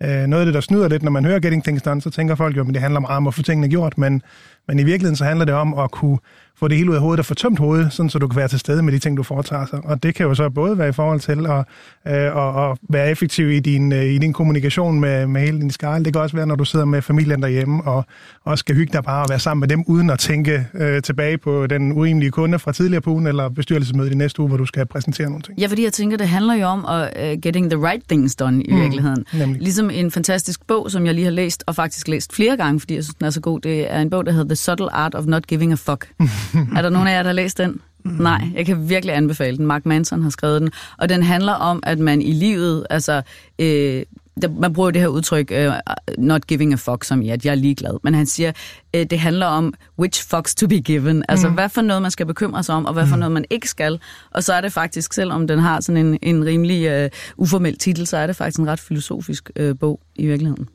Øh, 0.03 0.27
noget 0.27 0.41
af 0.41 0.45
det, 0.47 0.55
der 0.55 0.61
snyder 0.61 0.89
lidt, 0.89 1.03
når 1.03 1.11
man 1.11 1.25
hører 1.25 1.41
Getting 1.41 1.65
Things 1.65 1.83
Done, 1.83 2.03
så 2.03 2.11
tænker 2.11 2.35
folk 2.35 2.57
jo, 2.57 2.61
at 2.61 2.75
det 2.75 2.83
handler 2.83 3.01
meget 3.01 3.17
om 3.17 3.27
at 3.27 3.35
få 3.35 3.43
tingene 3.43 3.69
gjort, 3.69 3.99
men, 3.99 4.23
men 4.69 4.79
i 4.79 4.85
virkeligheden 4.85 5.17
så 5.17 5.25
handler 5.25 5.45
det 5.45 5.55
om 5.55 5.79
at 5.79 5.91
kunne 5.91 6.19
få 6.57 6.69
det 6.69 6.77
hele 6.77 6.91
ud 6.91 6.95
af 6.95 7.01
hovedet 7.01 7.19
og 7.19 7.27
få 7.27 7.35
tømt 7.35 7.59
hovedet, 7.59 7.93
sådan 7.93 8.11
så 8.11 8.19
du 8.19 8.29
kan 8.29 8.37
være 8.37 8.49
til 8.49 8.59
stede 8.59 8.83
med 8.83 8.93
de 8.93 8.99
ting, 8.99 9.17
du 9.17 9.23
foretager 9.23 9.67
sig. 9.67 9.81
Og 9.85 10.03
det 10.03 10.15
kan 10.15 10.27
jo 10.27 10.35
så 10.35 10.51
både 10.51 10.79
være 10.79 10.89
i 10.89 10.93
forhold 10.93 11.21
til 11.21 11.47
at, 11.47 11.65
øh, 12.09 12.47
at, 12.47 12.71
at 12.71 12.79
være 12.89 13.11
effektiv 13.11 13.51
i 13.51 13.61
din, 13.61 13.93
øh, 13.93 14.05
i 14.05 14.19
din 14.19 14.33
kommunikation 14.33 15.01
med, 15.01 15.27
med 15.27 15.41
hele 15.41 15.61
din 15.61 15.71
skala. 15.71 16.05
Det 16.05 16.13
kan 16.13 16.23
også 16.23 16.37
være, 16.37 16.47
når 16.47 16.55
du 16.55 16.65
sidder 16.65 16.85
med 16.85 17.03
familien 17.03 17.43
derhjemme 17.43 17.83
og 17.85 18.05
også 18.45 18.63
skal 18.63 18.75
hygge 18.75 18.93
dig 18.93 19.05
bare 19.05 19.23
og 19.23 19.29
være 19.29 19.39
sammen 19.39 19.61
med 19.61 19.69
dem, 19.69 19.85
uden 19.87 20.11
at 20.11 20.19
tænke 20.19 20.67
øh, 20.75 21.03
tilbage 21.03 21.39
på 21.39 21.67
den 21.67 21.93
urimelige 21.93 22.31
kunde 22.31 22.59
fra 22.59 22.73
tidligere 22.73 23.01
på 23.01 23.11
ugen, 23.11 23.27
eller 23.27 23.49
bestyrelsesmødet 23.49 24.13
i 24.13 24.15
næste 24.15 24.41
uge, 24.41 24.49
hvor 24.49 24.57
du 24.57 24.67
skal 24.67 24.87
præsentere 24.87 25.27
nogle 25.27 25.43
ting. 25.43 25.59
Ja, 25.59 25.67
fordi 25.67 25.85
jeg 25.85 25.93
tænker, 25.93 26.17
det 26.17 26.29
handler 26.29 26.55
jo 26.55 26.67
om 26.67 26.85
at 26.85 27.33
uh, 27.33 27.41
getting 27.41 27.71
the 27.71 27.87
right 27.87 28.03
things 28.09 28.37
done 28.37 28.63
i 28.63 28.73
mm, 28.73 28.81
virkeligheden. 28.81 29.25
Nemlig. 29.35 29.63
Ligesom 29.63 29.91
en 29.91 30.11
fantastisk 30.11 30.67
bog, 30.67 30.91
som 30.91 31.07
jeg 31.07 31.15
lige 31.15 31.25
har 31.25 31.31
læst, 31.31 31.65
og 31.67 31.75
faktisk 31.75 32.09
læst 32.09 32.33
flere 32.33 32.57
gange, 32.57 32.81
fordi 32.81 32.95
jeg 32.95 33.05
synes, 33.05 33.15
den 33.15 33.27
er 33.27 33.31
så 33.31 33.41
god. 33.41 33.61
Det 33.61 33.93
er 33.93 34.01
en 34.01 34.11
bog, 34.11 34.27
der 34.27 34.33
hedder 34.33 34.49
The 34.49 34.57
Subtle 34.57 34.95
Art 34.95 35.15
of 35.15 35.25
Not 35.27 35.47
Giving 35.47 35.73
a 35.73 35.75
Fuck. 35.75 36.09
er 36.77 36.83
der 36.83 36.91
nogen 36.91 37.09
af 37.09 37.13
jer, 37.13 37.23
der 37.23 37.29
har 37.29 37.35
læst 37.35 37.59
den? 37.59 37.81
Mm. 38.05 38.11
Nej, 38.11 38.49
jeg 38.55 38.67
kan 38.67 38.89
virkelig 38.89 39.17
anbefale 39.17 39.57
den. 39.57 39.67
Mark 39.67 39.87
Manson 39.87 40.23
har 40.23 40.31
skrevet 40.31 40.61
den. 40.61 40.71
Og 40.99 41.09
den 41.09 41.23
handler 41.23 41.53
om, 41.53 41.83
at 41.83 41.99
man 41.99 42.23
i 42.23 42.33
livet, 42.33 42.87
altså... 42.91 43.23
Øh, 43.59 44.03
der, 44.43 44.49
man 44.49 44.73
bruger 44.73 44.91
det 44.91 45.01
her 45.01 45.09
udtryk, 45.09 45.53
uh, 45.57 45.75
not 46.19 46.47
giving 46.47 46.73
a 46.73 46.77
fuck, 46.77 47.05
som 47.05 47.23
i, 47.23 47.29
at 47.29 47.45
jeg 47.45 47.51
er 47.51 47.55
ligeglad. 47.55 47.99
Men 48.03 48.15
han 48.15 48.27
siger, 48.27 48.53
uh, 48.97 49.03
det 49.11 49.19
handler 49.19 49.47
om, 49.47 49.75
which 49.99 50.29
fucks 50.29 50.55
to 50.55 50.69
be 50.69 50.81
given. 50.81 51.25
Altså, 51.29 51.49
mm. 51.49 51.55
hvad 51.55 51.69
for 51.69 51.83
noget, 51.83 52.03
man 52.03 52.11
skal 52.11 52.27
bekymre 52.27 52.63
sig 52.63 52.75
om, 52.75 52.87
og 52.87 52.93
hvad 52.93 53.07
for 53.07 53.17
mm. 53.17 53.21
noget, 53.21 53.33
man 53.33 53.45
ikke 53.51 53.69
skal. 53.69 54.01
Og 54.31 54.45
så 54.45 54.53
er 54.53 54.61
det 54.61 54.73
faktisk, 54.73 55.13
selvom 55.13 55.47
den 55.47 55.59
har 55.59 55.81
sådan 55.81 56.07
en, 56.07 56.19
en 56.23 56.45
rimelig 56.45 57.05
uh, 57.05 57.11
uformel 57.37 57.79
titel, 57.79 58.07
så 58.07 58.17
er 58.17 58.27
det 58.27 58.37
faktisk 58.37 58.59
en 58.59 58.69
ret 58.69 58.81
filosofisk 58.81 59.51
uh, 59.61 59.79
bog 59.81 60.01
i 60.17 60.27
virkeligheden. 60.27 60.69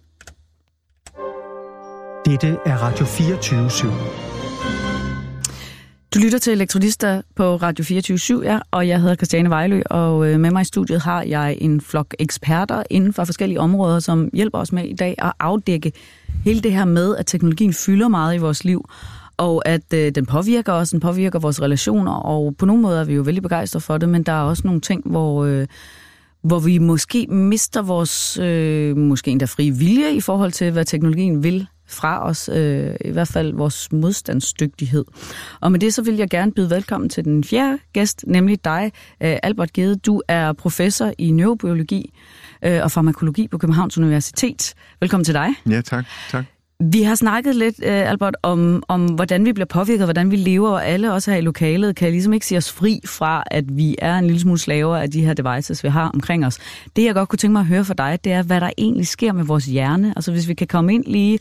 Dette 2.26 2.58
er 2.66 2.78
Radio 2.78 3.06
24 3.06 3.68
/7. 3.68 4.47
Du 6.18 6.22
lytter 6.22 6.40
til 6.40 6.54
Elektronister 6.54 7.22
på 7.36 7.56
Radio 7.56 7.86
24 7.86 8.42
ja, 8.44 8.60
og 8.72 8.88
jeg 8.88 9.02
hedder 9.02 9.16
Christiane 9.16 9.50
Vejlø, 9.50 9.82
og 9.90 10.28
øh, 10.28 10.40
med 10.40 10.52
mig 10.52 10.62
i 10.62 10.66
studiet 10.66 11.02
har 11.02 11.22
jeg 11.22 11.58
en 11.62 11.82
flok 11.82 12.16
eksperter 12.20 12.84
inden 12.90 13.14
for 13.14 13.26
forskellige 13.26 13.60
områder, 13.60 14.00
som 14.00 14.30
hjælper 14.34 14.58
os 14.58 14.72
med 14.72 14.84
i 14.84 14.94
dag 14.94 15.16
at 15.18 15.34
afdække 15.40 15.92
hele 16.46 16.62
det 16.62 16.72
her 16.72 16.86
med, 16.86 17.16
at 17.16 17.26
teknologien 17.26 17.74
fylder 17.74 18.08
meget 18.08 18.36
i 18.36 18.38
vores 18.38 18.64
liv, 18.64 18.90
og 19.38 19.68
at 19.68 19.94
øh, 19.94 20.12
den 20.16 20.26
påvirker 20.26 20.74
os, 20.74 20.90
den 20.90 21.00
påvirker 21.00 21.40
vores 21.40 21.62
relationer, 21.62 22.14
og 22.14 22.56
på 22.58 22.66
nogle 22.66 22.82
måder 22.82 23.00
er 23.02 23.06
vi 23.06 23.14
jo 23.14 23.22
vældig 23.22 23.44
begejstrede 23.44 23.84
for 23.84 23.98
det, 23.98 24.10
men 24.10 24.24
der 24.24 24.32
er 24.32 24.42
også 24.42 24.62
nogle 24.66 24.82
ting, 24.82 25.02
hvor... 25.06 25.46
Øh, 25.46 25.68
hvor 26.42 26.60
vi 26.60 26.78
måske 26.78 27.28
mister 27.28 27.82
vores 27.82 28.40
øh, 28.40 28.98
måske 28.98 29.32
endda 29.32 29.46
frie 29.46 29.72
vilje 29.72 30.12
i 30.12 30.22
forhold 30.22 30.52
til, 30.52 30.72
hvad 30.72 30.86
teknologien 30.86 31.44
vil 31.44 31.68
fra 31.88 32.28
os, 32.28 32.50
øh, 32.54 32.96
i 33.06 33.12
hvert 33.12 33.28
fald 33.28 33.54
vores 33.54 33.92
modstandsdygtighed. 33.92 35.06
Og 35.62 35.72
med 35.72 35.80
det 35.80 35.94
så 35.94 36.02
vil 36.02 36.16
jeg 36.16 36.30
gerne 36.30 36.52
byde 36.52 36.70
velkommen 36.70 37.10
til 37.10 37.26
den 37.26 37.44
fjerde 37.44 37.78
gæst, 37.94 38.24
nemlig 38.28 38.66
dig, 38.66 38.92
øh, 39.24 39.38
Albert 39.44 39.74
Gede. 39.74 39.96
Du 39.96 40.22
er 40.28 40.54
professor 40.54 41.12
i 41.18 41.32
neurobiologi 41.32 42.14
øh, 42.64 42.84
og 42.84 42.92
farmakologi 42.92 43.48
på 43.48 43.58
Københavns 43.58 43.98
Universitet. 43.98 44.74
Velkommen 45.00 45.26
til 45.26 45.34
dig. 45.34 45.48
Ja, 45.70 45.82
tak. 45.82 46.06
tak. 46.30 46.46
Vi 46.80 47.02
har 47.02 47.16
snakket 47.16 47.56
lidt, 47.56 47.76
øh, 47.84 48.10
Albert, 48.10 48.36
om, 48.44 48.84
om 48.88 49.06
hvordan 49.06 49.46
vi 49.46 49.54
bliver 49.54 49.66
påvirket, 49.66 50.06
hvordan 50.06 50.32
vi 50.32 50.36
lever, 50.36 50.70
og 50.70 50.86
alle 50.86 51.14
også 51.14 51.32
her 51.32 51.38
i 51.38 51.42
lokalet 51.42 51.96
kan 51.96 52.12
ligesom 52.12 52.34
ikke 52.34 52.46
se 52.46 52.58
os 52.58 52.72
fri 52.72 53.00
fra, 53.06 53.44
at 53.52 53.64
vi 53.78 53.96
er 54.00 54.18
en 54.18 54.26
lille 54.26 54.40
smule 54.40 54.60
slaver 54.60 54.98
af 54.98 55.12
de 55.12 55.26
her 55.26 55.34
devices, 55.34 55.84
vi 55.84 55.90
har 55.90 56.10
omkring 56.14 56.46
os. 56.46 56.60
Det, 56.96 57.04
jeg 57.04 57.14
godt 57.14 57.30
kunne 57.30 57.38
tænke 57.38 57.52
mig 57.52 57.60
at 57.60 57.66
høre 57.66 57.86
fra 57.86 57.94
dig, 57.94 58.20
det 58.24 58.32
er, 58.32 58.44
hvad 58.44 58.62
der 58.62 58.70
egentlig 58.78 59.08
sker 59.08 59.34
med 59.34 59.44
vores 59.44 59.66
hjerne. 59.66 60.14
Altså 60.16 60.32
hvis 60.32 60.48
vi 60.48 60.54
kan 60.54 60.68
komme 60.68 60.94
ind 60.94 61.04
lige 61.06 61.40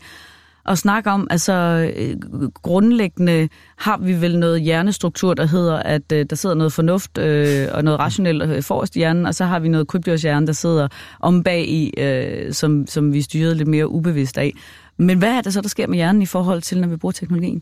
at 0.67 0.77
snakke 0.77 1.09
om, 1.09 1.27
altså 1.29 1.53
øh, 1.97 2.15
grundlæggende 2.53 3.49
har 3.77 3.97
vi 3.97 4.21
vel 4.21 4.39
noget 4.39 4.61
hjernestruktur, 4.61 5.33
der 5.33 5.45
hedder, 5.45 5.77
at 5.77 6.11
øh, 6.13 6.25
der 6.29 6.35
sidder 6.35 6.55
noget 6.55 6.73
fornuft 6.73 7.17
øh, 7.17 7.67
og 7.73 7.83
noget 7.83 7.99
rationelt 7.99 8.43
øh, 8.43 8.63
forrest 8.63 8.95
i 8.95 8.99
hjernen, 8.99 9.25
og 9.25 9.35
så 9.35 9.45
har 9.45 9.59
vi 9.59 9.69
noget 9.69 9.87
krybdyrshjerne, 9.87 10.47
der 10.47 10.53
sidder 10.53 10.87
om 11.19 11.43
bag 11.43 11.69
i, 11.69 11.93
øh, 11.97 12.53
som, 12.53 12.87
som 12.87 13.13
vi 13.13 13.21
styrer 13.21 13.53
lidt 13.53 13.67
mere 13.67 13.89
ubevidst 13.89 14.37
af. 14.37 14.53
Men 14.97 15.17
hvad 15.17 15.37
er 15.37 15.41
det 15.41 15.53
så, 15.53 15.61
der 15.61 15.69
sker 15.69 15.87
med 15.87 15.95
hjernen 15.95 16.21
i 16.21 16.25
forhold 16.25 16.61
til, 16.61 16.81
når 16.81 16.87
vi 16.87 16.95
bruger 16.95 17.13
teknologien? 17.13 17.61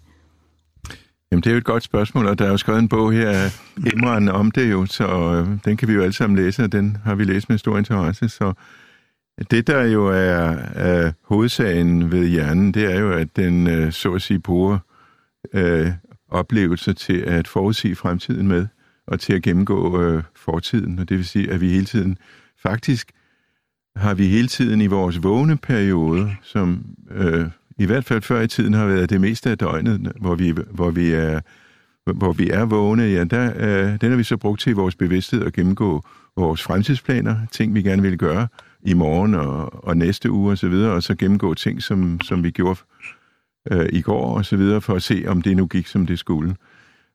Jamen, 1.32 1.44
det 1.44 1.50
er 1.50 1.52
jo 1.52 1.58
et 1.58 1.65
godt 1.65 1.84
spørgsmål, 1.84 2.28
og 2.28 2.39
der 2.39 2.46
er 2.46 2.50
jo 2.50 2.58
skrevet 2.58 2.80
en 2.80 2.88
bog 2.88 3.13
her 3.13 3.30
af 3.30 3.52
Imran 3.94 4.30
om 4.30 4.52
det 4.52 4.72
jo, 4.72 4.86
så 4.86 5.06
øh, 5.08 5.48
den 5.65 5.78
kan 5.78 5.88
vi 5.88 5.94
jo 5.94 6.02
alle 6.02 6.13
sammen 6.13 6.38
læse, 6.38 6.63
og 6.63 6.72
den 6.72 6.98
har 7.06 7.15
vi 7.15 7.24
læst 7.24 7.50
med 7.50 7.58
stor 7.58 7.78
interesse, 7.78 8.30
så 8.30 8.54
det, 9.52 9.67
der 9.67 9.84
jo 9.84 10.08
er, 10.08 10.56
er 10.76 11.12
hovedsagen 11.24 12.12
ved 12.12 12.28
hjernen, 12.28 12.74
det 12.74 12.93
er 12.93 13.00
jo, 13.00 13.12
at 13.12 13.36
den 13.36 13.67
øh, 13.67 13.91
så 13.91 14.13
at 14.13 14.21
sige 14.21 14.39
bruger 14.39 14.80
øh, 15.54 15.91
oplevelser 16.30 16.93
til 16.93 17.17
at 17.17 17.48
forudsige 17.48 17.95
fremtiden 17.95 18.48
med, 18.48 18.67
og 19.08 19.19
til 19.19 19.34
at 19.34 19.43
gennemgå 19.43 20.02
øh, 20.02 20.24
fortiden. 20.36 21.00
Og 21.00 21.10
det 21.10 21.17
vil 21.17 21.26
sige, 21.26 21.52
at 21.52 21.62
vi 21.62 21.69
hele 21.69 21.86
tiden, 21.86 22.17
faktisk 22.63 23.12
har 23.95 24.13
vi 24.13 24.28
hele 24.28 24.48
tiden 24.48 24.82
i 24.82 24.88
vores 24.88 25.24
vågne 25.24 25.58
periode, 25.58 26.36
som 26.41 26.86
øh, 27.12 27.45
i 27.78 27.86
hvert 27.86 28.06
fald 28.06 28.21
før 28.21 28.41
i 28.41 28.48
tiden 28.48 28.74
har 28.74 28.86
været 28.86 29.10
det 29.10 29.21
meste 29.21 29.50
af 29.50 29.58
døgnet, 29.58 30.12
hvor 30.21 30.36
vi, 30.36 30.54
hvor 30.71 30.91
vi 30.91 31.12
er 31.12 31.39
hvor 32.13 32.34
vi 32.34 32.50
er 32.50 32.65
vågne, 32.65 33.04
ja, 33.04 33.24
der, 33.24 33.54
øh, 33.56 34.02
den 34.02 34.10
har 34.10 34.17
vi 34.17 34.24
så 34.24 34.38
brugt 34.38 34.62
til 34.62 34.69
i 34.69 34.74
vores 34.74 34.95
bevidsthed 34.95 35.45
at 35.45 35.54
gennemgå 35.54 36.06
vores 36.38 36.63
fremtidsplaner, 36.63 37.36
ting 37.52 37.76
vi 37.76 37.82
gerne 37.82 38.02
vil 38.02 38.17
gøre, 38.17 38.48
i 38.86 38.93
morgen 38.93 39.34
og, 39.34 39.86
og 39.86 39.98
næste 39.98 40.32
uge 40.32 40.52
og 40.52 40.58
så 40.58 40.67
videre, 40.67 40.91
og 40.91 41.04
så 41.04 41.15
gennemgå 41.15 41.54
ting, 41.54 41.84
som, 41.84 42.19
som 42.21 42.43
vi 42.43 42.52
gjorde 42.52 42.80
øh, 43.71 43.89
i 43.91 44.02
går 44.02 44.38
og 44.38 44.45
så 44.45 44.58
videre, 44.58 44.82
for 44.82 44.95
at 44.95 45.04
se, 45.04 45.24
om 45.28 45.41
det 45.41 45.58
nu 45.58 45.67
gik, 45.67 45.88
som 45.88 46.06
det 46.06 46.19
skulle. 46.19 46.56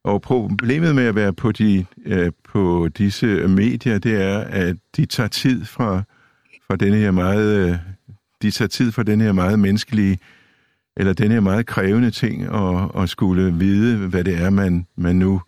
Og 0.05 0.23
problemet 0.23 0.95
med 0.95 1.05
at 1.05 1.15
være 1.15 1.33
på, 1.33 1.53
de, 1.53 1.87
øh, 2.07 2.33
på 2.45 2.89
disse 2.99 3.27
medier, 3.49 3.99
det 3.99 4.23
er, 4.23 4.39
at 4.39 4.77
de 4.97 5.07
tager 5.07 5.29
tid 5.29 5.65
fra, 5.65 6.03
fra 6.67 6.77
denne 6.77 6.97
her 6.97 7.11
meget, 7.11 7.71
øh, 7.71 7.77
de 8.43 8.51
tager 8.51 8.69
tid 8.69 8.93
fra 8.93 9.03
den 9.03 9.21
her 9.21 9.33
meget 9.33 9.59
menneskelige, 9.59 10.19
eller 10.97 11.13
den 11.13 11.31
her 11.31 11.41
meget 11.41 11.67
krævende 11.67 12.11
ting, 12.11 12.51
og, 12.51 12.95
og 12.95 13.09
skulle 13.09 13.55
vide, 13.55 14.09
hvad 14.09 14.25
det 14.25 14.43
er, 14.43 14.51
man, 14.51 14.87
man 14.97 15.17
nu 15.17 15.41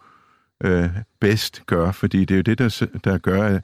øh, 0.65 0.89
bedst 1.21 1.63
gør, 1.67 1.93
fordi 1.93 2.25
det 2.25 2.35
er 2.35 2.39
jo 2.39 2.43
det, 2.43 2.59
der, 2.59 2.87
der 3.05 3.19
gør, 3.19 3.59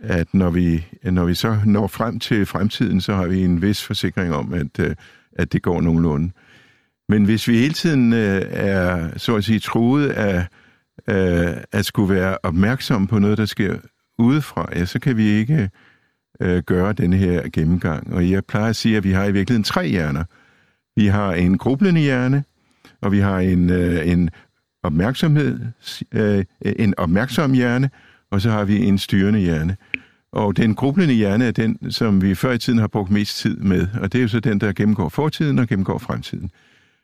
at 0.00 0.34
når 0.34 0.50
vi, 0.50 0.86
når 1.02 1.24
vi 1.24 1.34
så 1.34 1.58
når 1.66 1.86
frem 1.86 2.18
til 2.18 2.46
fremtiden, 2.46 3.00
så 3.00 3.14
har 3.14 3.26
vi 3.26 3.44
en 3.44 3.62
vis 3.62 3.82
forsikring 3.82 4.34
om, 4.34 4.54
at, 4.54 4.78
øh, 4.80 4.94
at 5.32 5.52
det 5.52 5.62
går 5.62 5.80
nogenlunde. 5.80 6.30
Men 7.08 7.24
hvis 7.24 7.48
vi 7.48 7.58
hele 7.58 7.74
tiden 7.74 8.12
øh, 8.12 8.42
er, 8.50 9.18
så 9.18 9.36
at 9.36 9.44
sige, 9.44 9.58
truet 9.58 10.08
af 10.08 10.46
øh, 11.08 11.56
at 11.72 11.84
skulle 11.84 12.14
være 12.14 12.38
opmærksom 12.42 13.06
på 13.06 13.18
noget, 13.18 13.38
der 13.38 13.44
sker 13.44 13.76
udefra, 14.18 14.68
ja, 14.72 14.84
så 14.84 14.98
kan 14.98 15.16
vi 15.16 15.24
ikke 15.24 15.70
øh, 16.40 16.62
gøre 16.62 16.92
den 16.92 17.12
her 17.12 17.48
gennemgang. 17.52 18.14
Og 18.14 18.30
jeg 18.30 18.44
plejer 18.44 18.68
at 18.68 18.76
sige, 18.76 18.96
at 18.96 19.04
vi 19.04 19.12
har 19.12 19.24
i 19.24 19.32
virkeligheden 19.32 19.64
tre 19.64 19.86
hjerner. 19.86 20.24
Vi 20.96 21.06
har 21.06 21.32
en 21.32 21.58
grublende 21.58 22.00
hjerne, 22.00 22.44
og 23.00 23.12
vi 23.12 23.18
har 23.18 23.38
en, 23.38 23.70
øh, 23.70 24.08
en 24.08 24.30
opmærksomhed, 24.82 25.60
øh, 26.12 26.44
en 26.62 26.94
opmærksom 26.98 27.52
hjerne, 27.52 27.90
og 28.34 28.40
så 28.40 28.50
har 28.50 28.64
vi 28.64 28.84
en 28.84 28.98
styrende 28.98 29.40
hjerne. 29.40 29.76
Og 30.32 30.56
den 30.56 30.74
grublende 30.74 31.14
hjerne 31.14 31.44
er 31.44 31.50
den, 31.50 31.90
som 31.90 32.22
vi 32.22 32.34
før 32.34 32.52
i 32.52 32.58
tiden 32.58 32.78
har 32.78 32.86
brugt 32.86 33.10
mest 33.10 33.36
tid 33.36 33.56
med, 33.56 33.86
og 34.00 34.12
det 34.12 34.18
er 34.18 34.22
jo 34.22 34.28
så 34.28 34.40
den, 34.40 34.60
der 34.60 34.72
gennemgår 34.72 35.08
fortiden 35.08 35.58
og 35.58 35.68
gennemgår 35.68 35.98
fremtiden. 35.98 36.50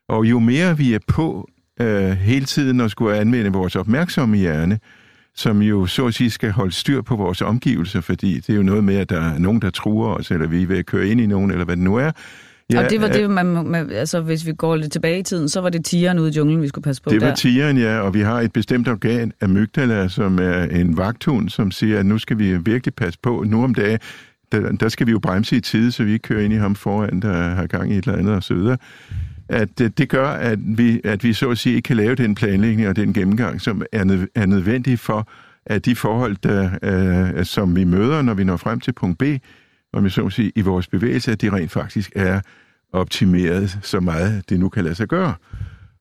Og 0.09 0.25
jo 0.25 0.39
mere 0.39 0.77
vi 0.77 0.95
er 0.95 0.99
på 1.07 1.49
øh, 1.81 2.11
hele 2.11 2.47
tiden 2.47 2.81
og 2.81 2.91
skulle 2.91 3.19
anvende 3.19 3.53
vores 3.53 3.77
opmærksomme 3.77 4.37
hjerne, 4.37 4.79
som 5.35 5.63
jo 5.63 5.87
så 5.87 6.07
at 6.07 6.15
sige 6.15 6.31
skal 6.31 6.51
holde 6.51 6.73
styr 6.73 7.03
på 7.03 7.17
vores 7.17 7.43
omgivelser, 7.43 8.01
fordi 8.01 8.35
det 8.35 8.51
er 8.51 8.57
jo 8.57 8.63
noget 8.63 8.85
med, 8.85 8.97
at 8.97 9.11
der 9.11 9.21
er 9.21 9.39
nogen, 9.39 9.63
der 9.63 9.71
truer 9.71 10.15
os, 10.15 10.31
eller 10.31 10.47
vi 10.47 10.63
er 10.63 10.67
ved 10.67 10.79
at 10.79 10.87
køre 10.87 11.09
ind 11.09 11.21
i 11.21 11.27
nogen, 11.27 11.51
eller 11.51 11.65
hvad 11.65 11.77
det 11.77 11.85
nu 11.85 11.97
er, 11.97 12.11
Ja, 12.73 12.85
og 12.85 12.91
det 12.91 13.01
var 13.01 13.09
det, 13.09 13.31
man, 13.31 13.47
man, 13.47 13.91
altså 13.91 14.21
hvis 14.21 14.47
vi 14.47 14.53
går 14.53 14.77
lidt 14.77 14.93
tilbage 14.93 15.19
i 15.19 15.23
tiden, 15.23 15.49
så 15.49 15.61
var 15.61 15.69
det 15.69 15.85
tigeren 15.85 16.19
ude 16.19 16.31
i 16.31 16.33
junglen, 16.33 16.63
vi 16.63 16.69
skulle 16.69 16.83
passe 16.83 17.03
på 17.03 17.11
Det 17.11 17.21
var 17.21 17.27
der. 17.27 17.35
tigeren, 17.35 17.77
ja, 17.77 18.01
og 18.01 18.15
vi 18.15 18.21
har 18.21 18.41
et 18.41 18.53
bestemt 18.53 18.89
organ, 18.89 19.33
amygdala, 19.41 20.09
som 20.09 20.39
er 20.39 20.63
en 20.63 20.97
vagthund, 20.97 21.49
som 21.49 21.71
siger, 21.71 21.99
at 21.99 22.07
nu 22.07 22.19
skal 22.19 22.39
vi 22.39 22.57
virkelig 22.57 22.95
passe 22.95 23.19
på. 23.23 23.45
Nu 23.47 23.65
om 23.65 23.75
dagen, 23.75 23.99
der, 24.53 24.73
der 24.73 24.89
skal 24.89 25.07
vi 25.07 25.13
jo 25.13 25.19
bremse 25.19 25.57
i 25.57 25.61
tide, 25.61 25.93
så 25.93 26.05
vi 26.05 26.13
ikke 26.13 26.23
kører 26.23 26.45
ind 26.45 26.53
i 26.53 26.57
ham 26.57 26.75
foran, 26.75 27.21
der 27.21 27.33
har 27.33 27.67
gang 27.67 27.93
i 27.93 27.99
et 27.99 28.05
eller 28.05 28.19
andet 28.19 28.35
osv., 28.35 28.59
at 29.49 29.81
øh, 29.81 29.91
det 29.99 30.09
gør, 30.09 30.29
at 30.29 30.59
vi, 30.63 31.01
at 31.05 31.25
vi 31.25 31.33
så 31.33 31.51
at 31.51 31.59
sige 31.59 31.77
ikke 31.77 31.87
kan 31.87 31.97
lave 31.97 32.15
den 32.15 32.35
planlægning 32.35 32.89
og 32.89 32.97
den 32.97 33.13
gennemgang, 33.13 33.61
som 33.61 33.83
er, 33.93 34.27
er 34.35 34.47
nødvendig 34.47 34.99
for, 34.99 35.29
at 35.67 35.85
de 35.85 35.97
forhold, 35.97 36.37
der, 36.43 36.71
øh, 37.39 37.45
som 37.45 37.77
vi 37.77 37.85
møder, 37.85 38.23
når 38.23 38.35
vi 38.35 38.45
når 38.45 38.57
frem 38.57 38.81
til 38.81 38.93
punkt 38.93 39.19
B, 39.19 39.23
om 39.93 40.05
jeg 40.05 40.13
så 40.13 40.23
må 40.23 40.31
sige, 40.31 40.53
i 40.57 40.61
vores 40.61 40.87
bevægelse, 40.87 41.33
at 41.33 41.41
de 41.41 41.53
rent 41.53 41.71
faktisk 41.71 42.13
er 42.17 42.41
optimeret 42.93 43.79
så 43.83 44.01
meget, 44.01 44.49
det 44.49 44.61
nu 44.61 44.69
kan 44.69 44.85
lade 44.85 44.95
sig 44.95 45.09
gøre. 45.09 45.35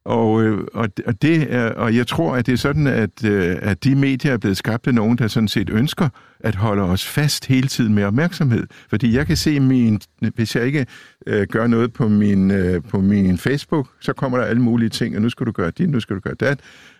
Og, 0.05 0.43
øh, 0.43 0.67
og, 0.73 0.89
og, 1.05 1.21
det 1.21 1.53
er, 1.53 1.69
og 1.69 1.95
jeg 1.95 2.07
tror, 2.07 2.35
at 2.35 2.45
det 2.45 2.51
er 2.51 2.57
sådan, 2.57 2.87
at, 2.87 3.25
øh, 3.25 3.57
at 3.61 3.83
de 3.83 3.95
medier 3.95 4.33
er 4.33 4.37
blevet 4.37 4.57
skabt 4.57 4.87
af 4.87 4.93
nogen, 4.93 5.17
der 5.17 5.27
sådan 5.27 5.47
set 5.47 5.69
ønsker 5.69 6.09
at 6.39 6.55
holde 6.55 6.81
os 6.81 7.05
fast 7.05 7.45
hele 7.45 7.67
tiden 7.67 7.93
med 7.93 8.03
opmærksomhed. 8.03 8.67
Fordi 8.89 9.15
jeg 9.15 9.27
kan 9.27 9.37
se, 9.37 9.59
min, 9.59 9.99
hvis 10.35 10.55
jeg 10.55 10.65
ikke 10.65 10.85
øh, 11.27 11.47
gør 11.47 11.67
noget 11.67 11.93
på 11.93 12.07
min, 12.07 12.51
øh, 12.51 12.83
på 12.89 13.01
min 13.01 13.37
Facebook, 13.37 13.87
så 13.99 14.13
kommer 14.13 14.37
der 14.37 14.45
alle 14.45 14.61
mulige 14.61 14.89
ting, 14.89 15.15
og 15.15 15.21
nu 15.21 15.29
skal 15.29 15.45
du 15.45 15.51
gøre 15.51 15.71
det, 15.71 15.89
nu 15.89 15.99
skal 15.99 16.15
du 16.15 16.21
gøre 16.21 16.35
det. 16.39 16.59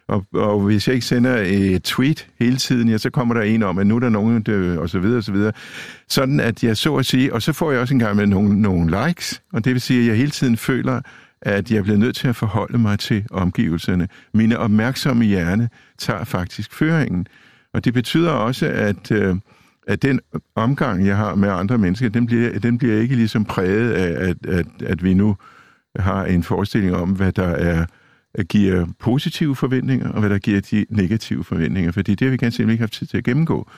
Og, 0.09 0.25
og 0.33 0.59
hvis 0.59 0.87
jeg 0.87 0.93
ikke 0.93 1.07
sender 1.07 1.37
et 1.45 1.83
tweet 1.83 2.27
hele 2.39 2.57
tiden, 2.57 2.89
ja, 2.89 2.97
så 2.97 3.09
kommer 3.09 3.33
der 3.33 3.41
en 3.41 3.63
om, 3.63 3.77
at 3.77 3.87
nu 3.87 3.95
er 3.95 3.99
der 3.99 4.09
nogen, 4.09 4.41
der, 4.41 4.79
og 4.79 4.89
så 4.89 4.99
videre, 4.99 5.17
og 5.17 5.23
så 5.23 5.31
videre. 5.31 5.51
Sådan 6.07 6.39
at 6.39 6.63
jeg 6.63 6.77
så 6.77 6.95
at 6.95 7.05
sige, 7.05 7.33
og 7.33 7.41
så 7.41 7.53
får 7.53 7.71
jeg 7.71 7.81
også 7.81 7.93
en 7.93 7.99
gang 7.99 8.15
med 8.15 8.25
nogle, 8.25 8.61
nogle 8.61 9.07
likes, 9.07 9.41
og 9.53 9.65
det 9.65 9.73
vil 9.73 9.81
sige, 9.81 10.01
at 10.01 10.07
jeg 10.07 10.15
hele 10.15 10.31
tiden 10.31 10.57
føler, 10.57 11.01
at 11.41 11.71
jeg 11.71 11.83
bliver 11.83 11.97
nødt 11.97 12.15
til 12.15 12.27
at 12.27 12.35
forholde 12.35 12.77
mig 12.77 12.99
til 12.99 13.25
omgivelserne. 13.31 14.07
Mine 14.33 14.57
opmærksomme 14.57 15.25
hjerne 15.25 15.69
tager 15.97 16.23
faktisk 16.23 16.73
føringen. 16.73 17.27
Og 17.73 17.85
det 17.85 17.93
betyder 17.93 18.31
også, 18.31 18.67
at, 18.67 19.11
øh, 19.11 19.35
at 19.87 20.01
den 20.01 20.19
omgang, 20.55 21.05
jeg 21.05 21.17
har 21.17 21.35
med 21.35 21.49
andre 21.49 21.77
mennesker, 21.77 22.09
den 22.09 22.25
bliver, 22.25 22.59
den 22.59 22.77
bliver 22.77 23.01
ikke 23.01 23.15
ligesom 23.15 23.45
præget 23.45 23.91
af, 23.91 24.29
at, 24.29 24.45
at, 24.45 24.67
at 24.85 25.03
vi 25.03 25.13
nu 25.13 25.35
har 25.99 26.25
en 26.25 26.43
forestilling 26.43 26.95
om, 26.95 27.09
hvad 27.09 27.31
der 27.31 27.47
er 27.47 27.85
giver 28.43 28.85
positive 28.99 29.55
forventninger, 29.55 30.09
og 30.09 30.19
hvad 30.19 30.29
der 30.29 30.37
giver 30.37 30.61
de 30.61 30.85
negative 30.89 31.43
forventninger, 31.43 31.91
fordi 31.91 32.15
det 32.15 32.25
har 32.25 32.31
vi 32.31 32.37
ganske 32.37 32.55
simpelthen 32.55 32.73
ikke 32.73 32.81
haft 32.81 32.93
tid 32.93 33.07
til 33.07 33.17
at 33.17 33.23
gennemgå. 33.23 33.69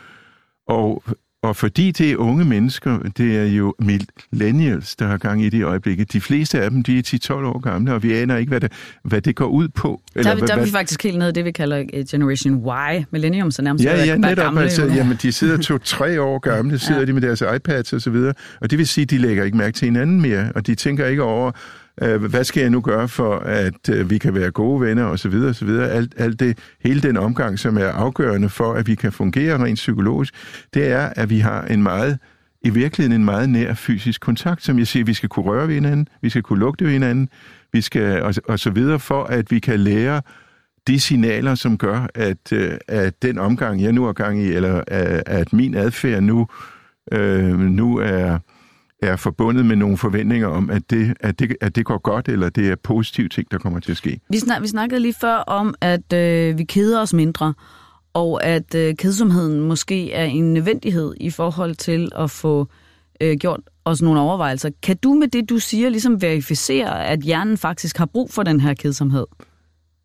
Og 0.68 1.04
og 1.44 1.56
fordi 1.56 1.92
det 1.92 2.12
er 2.12 2.16
unge 2.16 2.46
mennesker, 2.46 3.00
det 3.18 3.38
er 3.38 3.46
jo 3.46 3.76
millennials, 3.80 4.96
der 4.96 5.06
har 5.06 5.18
gang 5.18 5.44
i 5.44 5.50
det 5.50 5.58
i 5.58 5.62
øjeblikket. 5.62 6.14
De 6.14 6.22
fleste 6.22 6.62
af 6.62 6.70
dem, 6.70 6.84
de 6.84 6.98
er 6.98 7.20
10-12 7.32 7.34
år 7.34 7.60
gamle, 7.60 7.94
og 7.94 8.04
vi 8.04 8.14
aner 8.14 8.38
ikke, 8.38 8.50
hvad 8.50 8.60
det, 8.60 8.72
hvad 9.04 9.22
det 9.22 9.36
går 9.36 9.46
ud 9.46 9.68
på. 9.68 10.02
Eller 10.16 10.24
der, 10.24 10.38
er 10.38 10.42
vi, 10.42 10.48
der 10.48 10.56
er 10.56 10.66
vi 10.66 10.72
faktisk 10.72 11.04
helt 11.04 11.18
nede 11.18 11.30
i 11.30 11.34
det, 11.34 11.46
vi 11.46 11.52
kalder 11.52 11.80
uh, 11.80 12.04
Generation 12.12 12.54
Y. 12.54 13.06
Millennium, 13.12 13.52
så 13.52 13.62
nærmest 13.62 13.86
ja, 13.86 14.04
ja, 14.06 14.18
netop, 14.18 14.38
gamle. 14.38 14.62
Altså, 14.62 14.86
jamen, 14.86 15.18
de 15.22 15.32
sidder 15.32 15.58
to-tre 15.58 16.20
år 16.28 16.40
gamle, 16.40 16.80
sidder 16.80 17.00
ja. 17.00 17.06
de 17.06 17.14
med 17.14 17.22
deres 17.22 17.44
iPads 17.56 17.94
og 17.94 18.02
så 18.02 18.10
videre, 18.10 18.34
og 18.62 18.72
det 18.72 18.78
vil 18.78 18.88
sige, 18.88 19.04
at 19.04 19.10
de 19.10 19.18
lægger 19.18 19.44
ikke 19.44 19.58
mærke 19.58 19.76
til 19.76 19.86
hinanden 19.86 20.22
mere, 20.22 20.52
og 20.56 20.68
de 20.68 20.76
tænker 20.76 21.06
ikke 21.06 21.24
over, 21.24 21.52
øh, 22.02 22.24
hvad 22.24 22.44
skal 22.44 22.62
jeg 22.62 22.70
nu 22.70 22.82
gøre 22.82 23.08
for, 23.08 23.36
at 23.36 23.90
øh, 23.90 24.10
vi 24.10 24.18
kan 24.18 24.34
være 24.34 24.52
gode 24.52 24.82
venner 24.82 25.04
og 25.04 25.20
så 25.20 25.30
videre, 25.30 25.50
og 25.50 25.56
så 25.56 25.66
videre. 25.66 25.90
Alt, 25.90 26.14
alt 26.18 26.40
det, 26.40 26.58
hele 26.84 27.02
den 27.02 27.18
omgang, 27.18 27.60
som 27.60 27.78
er 27.78 27.88
afgørende 27.88 28.50
for, 28.50 28.74
at 28.74 28.88
vi 28.88 28.96
kan 28.96 29.12
fungere 29.12 29.64
rent 29.64 29.78
psykologisk, 29.78 30.34
det 30.74 30.88
er, 30.88 31.10
at 31.16 31.30
vi 31.30 31.40
har 31.40 31.66
en 31.66 31.84
meget 31.84 32.20
i 32.64 32.70
virkeligheden 32.70 33.22
en 33.22 33.26
meget 33.26 33.50
nær 33.50 33.74
fysisk 33.74 34.22
kontakt, 34.22 34.64
som 34.64 34.80
jeg 34.80 34.88
siger, 34.88 35.06
vi 35.06 35.14
skal 35.14 35.30
kunne 35.30 35.46
røre 35.46 35.68
ved 35.68 35.74
hinanden, 35.74 36.08
vi 36.22 36.30
skal 36.30 36.44
kunne 36.44 36.60
lugte 36.60 36.86
ved 36.86 36.92
hinanden, 36.92 37.30
vi 37.74 37.82
skal, 37.82 38.22
og, 38.22 38.34
og 38.48 38.60
så 38.60 38.70
videre, 38.70 39.00
for 39.00 39.24
at 39.24 39.52
vi 39.52 39.60
kan 39.60 39.80
lære 39.80 40.22
de 40.88 41.00
signaler, 41.00 41.56
som 41.56 41.78
gør, 41.78 42.08
at, 42.16 42.54
øh, 42.54 42.78
at 42.88 43.22
den 43.22 43.38
omgang, 43.38 43.82
jeg 43.82 43.92
nu 43.92 44.06
er 44.06 44.14
gang 44.14 44.40
i, 44.40 44.52
eller 44.52 44.84
at, 44.88 45.24
at 45.26 45.54
min 45.54 45.76
adfærd 45.76 46.24
nu, 46.24 46.48
øh, 47.12 47.60
nu 47.60 47.98
er, 47.98 48.40
er 49.02 49.16
forbundet 49.16 49.66
med 49.66 49.76
nogle 49.76 49.98
forventninger 49.98 50.48
om, 50.48 50.70
at 50.70 50.90
det, 50.90 51.14
at 51.20 51.40
det, 51.40 51.56
at 51.62 51.76
det 51.76 51.86
går 51.86 51.98
godt, 51.98 52.28
eller 52.28 52.50
det 52.50 52.70
er 52.70 52.76
positive 52.76 53.30
ting, 53.30 53.52
der 53.52 53.58
kommer 53.58 53.80
til 53.80 53.92
at 53.92 53.98
ske. 53.98 54.20
Vi, 54.30 54.40
snak, 54.40 54.62
vi 54.62 54.68
snakkede 54.68 55.00
lige 55.00 55.14
før 55.14 55.36
om, 55.36 55.76
at 55.82 56.14
øh, 56.14 56.58
vi 56.58 56.64
keder 56.64 57.02
os 57.02 57.14
mindre, 57.14 57.54
og 58.14 58.44
at 58.44 58.76
øh, 58.76 58.96
kedsomheden 58.96 59.60
måske 59.60 60.12
er 60.12 60.26
en 60.26 60.54
nødvendighed 60.54 61.14
i 61.18 61.30
forhold 61.30 61.76
til 61.76 62.10
at 62.16 62.32
få 62.32 62.68
øh, 63.22 63.38
gjort 63.38 63.60
os 63.86 64.02
nogle 64.02 64.20
overvejelser. 64.20 64.70
Kan 64.84 64.98
du 64.98 65.14
med 65.14 65.28
det, 65.28 65.50
du 65.50 65.60
siger, 65.60 65.90
ligesom 65.90 66.22
verificere, 66.22 67.06
at 67.06 67.20
hjernen 67.20 67.58
faktisk 67.58 67.98
har 67.98 68.06
brug 68.06 68.32
for 68.32 68.44
den 68.44 68.60
her 68.60 68.74
kedsomhed? 68.74 69.26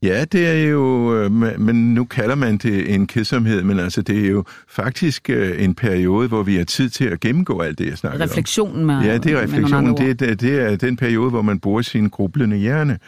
Ja, 0.02 0.24
det 0.24 0.46
er 0.46 0.68
jo, 0.68 1.14
øh, 1.16 1.32
men 1.60 1.94
nu 1.94 2.04
kalder 2.04 2.34
man 2.34 2.56
det 2.56 2.94
en 2.94 3.06
kedsomhed, 3.06 3.62
men 3.62 3.78
altså 3.78 4.02
det 4.02 4.26
er 4.26 4.30
jo 4.30 4.44
faktisk 4.68 5.30
øh, 5.30 5.64
en 5.64 5.74
periode, 5.74 6.28
hvor 6.28 6.42
vi 6.42 6.56
har 6.56 6.64
tid 6.64 6.88
til 6.88 7.04
at 7.04 7.20
gennemgå 7.20 7.60
alt 7.60 7.78
det, 7.78 7.88
jeg 7.88 7.98
snakker 7.98 8.18
om. 8.18 8.28
Refleksionen 8.28 8.86
med 8.86 9.00
Ja, 9.00 9.18
det 9.18 9.32
er 9.32 9.42
refleksionen. 9.42 9.96
Det, 9.96 10.20
det, 10.20 10.40
det 10.40 10.60
er 10.60 10.76
den 10.76 10.96
periode, 10.96 11.30
hvor 11.30 11.42
man 11.42 11.60
bruger 11.60 11.82
sin 11.82 12.08
grublende 12.08 12.56
hjerne. 12.56 12.98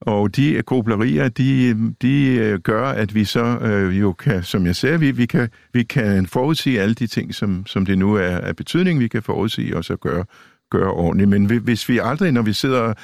Og 0.00 0.36
de 0.36 0.62
grublerier, 0.66 1.28
de, 1.28 1.76
de 2.02 2.24
øh, 2.24 2.58
gør, 2.58 2.84
at 2.84 3.14
vi 3.14 3.24
så 3.24 3.58
øh, 3.58 4.00
jo 4.00 4.12
kan, 4.12 4.42
som 4.42 4.66
jeg 4.66 4.76
sagde, 4.76 5.00
vi, 5.00 5.10
vi, 5.10 5.26
kan, 5.26 5.48
vi 5.72 5.82
kan 5.82 6.26
forudsige 6.26 6.80
alle 6.80 6.94
de 6.94 7.06
ting, 7.06 7.34
som, 7.34 7.66
som 7.66 7.86
det 7.86 7.98
nu 7.98 8.14
er 8.14 8.36
af 8.36 8.56
betydning, 8.56 9.00
vi 9.00 9.08
kan 9.08 9.22
forudsige 9.22 9.76
og 9.76 9.84
så 9.84 9.96
gøre, 9.96 10.24
gøre 10.70 10.90
ordentligt. 10.90 11.30
Men 11.30 11.44
hvis 11.44 11.88
vi 11.88 11.98
aldrig, 12.02 12.32
når 12.32 12.42
vi 12.42 12.52
sidder 12.52 12.94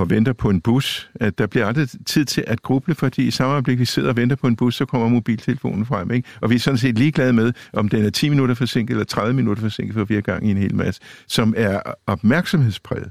og 0.00 0.10
venter 0.10 0.32
på 0.32 0.50
en 0.50 0.60
bus, 0.60 1.10
at 1.14 1.38
der 1.38 1.46
bliver 1.46 1.66
aldrig 1.66 1.88
tid 2.06 2.24
til 2.24 2.44
at 2.46 2.62
gruble, 2.62 2.94
fordi 2.94 3.26
i 3.26 3.30
samme 3.30 3.52
øjeblik, 3.52 3.78
vi 3.78 3.84
sidder 3.84 4.08
og 4.08 4.16
venter 4.16 4.36
på 4.36 4.46
en 4.46 4.56
bus, 4.56 4.74
så 4.74 4.84
kommer 4.84 5.08
mobiltelefonen 5.08 5.86
frem. 5.86 6.10
Ikke? 6.10 6.28
Og 6.40 6.50
vi 6.50 6.54
er 6.54 6.58
sådan 6.58 6.78
set 6.78 6.98
ligeglade 6.98 7.32
med, 7.32 7.52
om 7.72 7.88
den 7.88 8.04
er 8.04 8.10
10 8.10 8.28
minutter 8.28 8.54
forsinket 8.54 8.94
eller 8.94 9.04
30 9.04 9.34
minutter 9.34 9.62
forsinket, 9.62 9.94
for 9.94 10.04
vi 10.04 10.16
er 10.16 10.20
gang 10.20 10.46
i 10.46 10.50
en 10.50 10.56
hel 10.56 10.74
masse, 10.74 11.00
som 11.26 11.54
er 11.56 11.80
opmærksomhedspræget. 12.06 13.10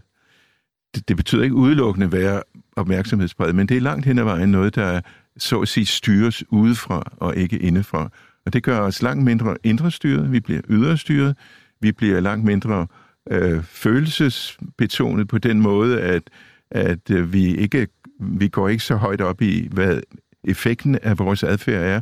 Det, 0.96 1.08
det 1.08 1.18
betyder 1.18 1.44
ikke 1.44 1.56
udelukkende 1.56 2.12
være 2.12 2.42
opmærksomhedspræget, 2.76 3.56
men 3.56 3.68
det 3.68 3.78
er 3.78 3.82
langt 3.82 4.06
hen 4.06 4.20
ad 4.20 4.24
vejen 4.24 4.50
noget, 4.50 4.76
der 4.76 5.02
så 5.38 5.60
at 5.60 5.68
sige 5.68 5.86
styres 5.86 6.44
udefra 6.52 7.12
og 7.18 7.36
ikke 7.36 7.60
indefra. 7.60 8.10
Og 8.46 8.54
det 8.54 8.64
gør 8.64 8.80
os 8.80 9.02
langt 9.02 9.24
mindre 9.24 9.56
indre 9.64 9.92
styret, 9.92 10.32
vi 10.32 10.40
bliver 10.40 10.62
ydre 10.70 10.98
styret, 10.98 11.36
vi 11.82 11.92
bliver 11.92 12.20
langt 12.20 12.46
mindre 12.46 12.88
øh, 13.32 13.64
følelsesbetonet 13.64 15.28
på 15.28 15.38
den 15.38 15.62
måde, 15.62 16.02
at 16.02 16.24
at 16.72 17.12
øh, 17.12 17.34
vi 17.34 17.56
ikke 17.56 17.88
vi 18.20 18.48
går 18.48 18.70
ikke 18.70 18.84
så 18.84 18.96
højt 18.96 19.22
op 19.22 19.42
i, 19.42 19.68
hvad 19.72 20.02
effekten 20.44 20.98
af 21.04 21.20
vores 21.20 21.44
adfærd 21.44 21.84
er. 21.84 22.02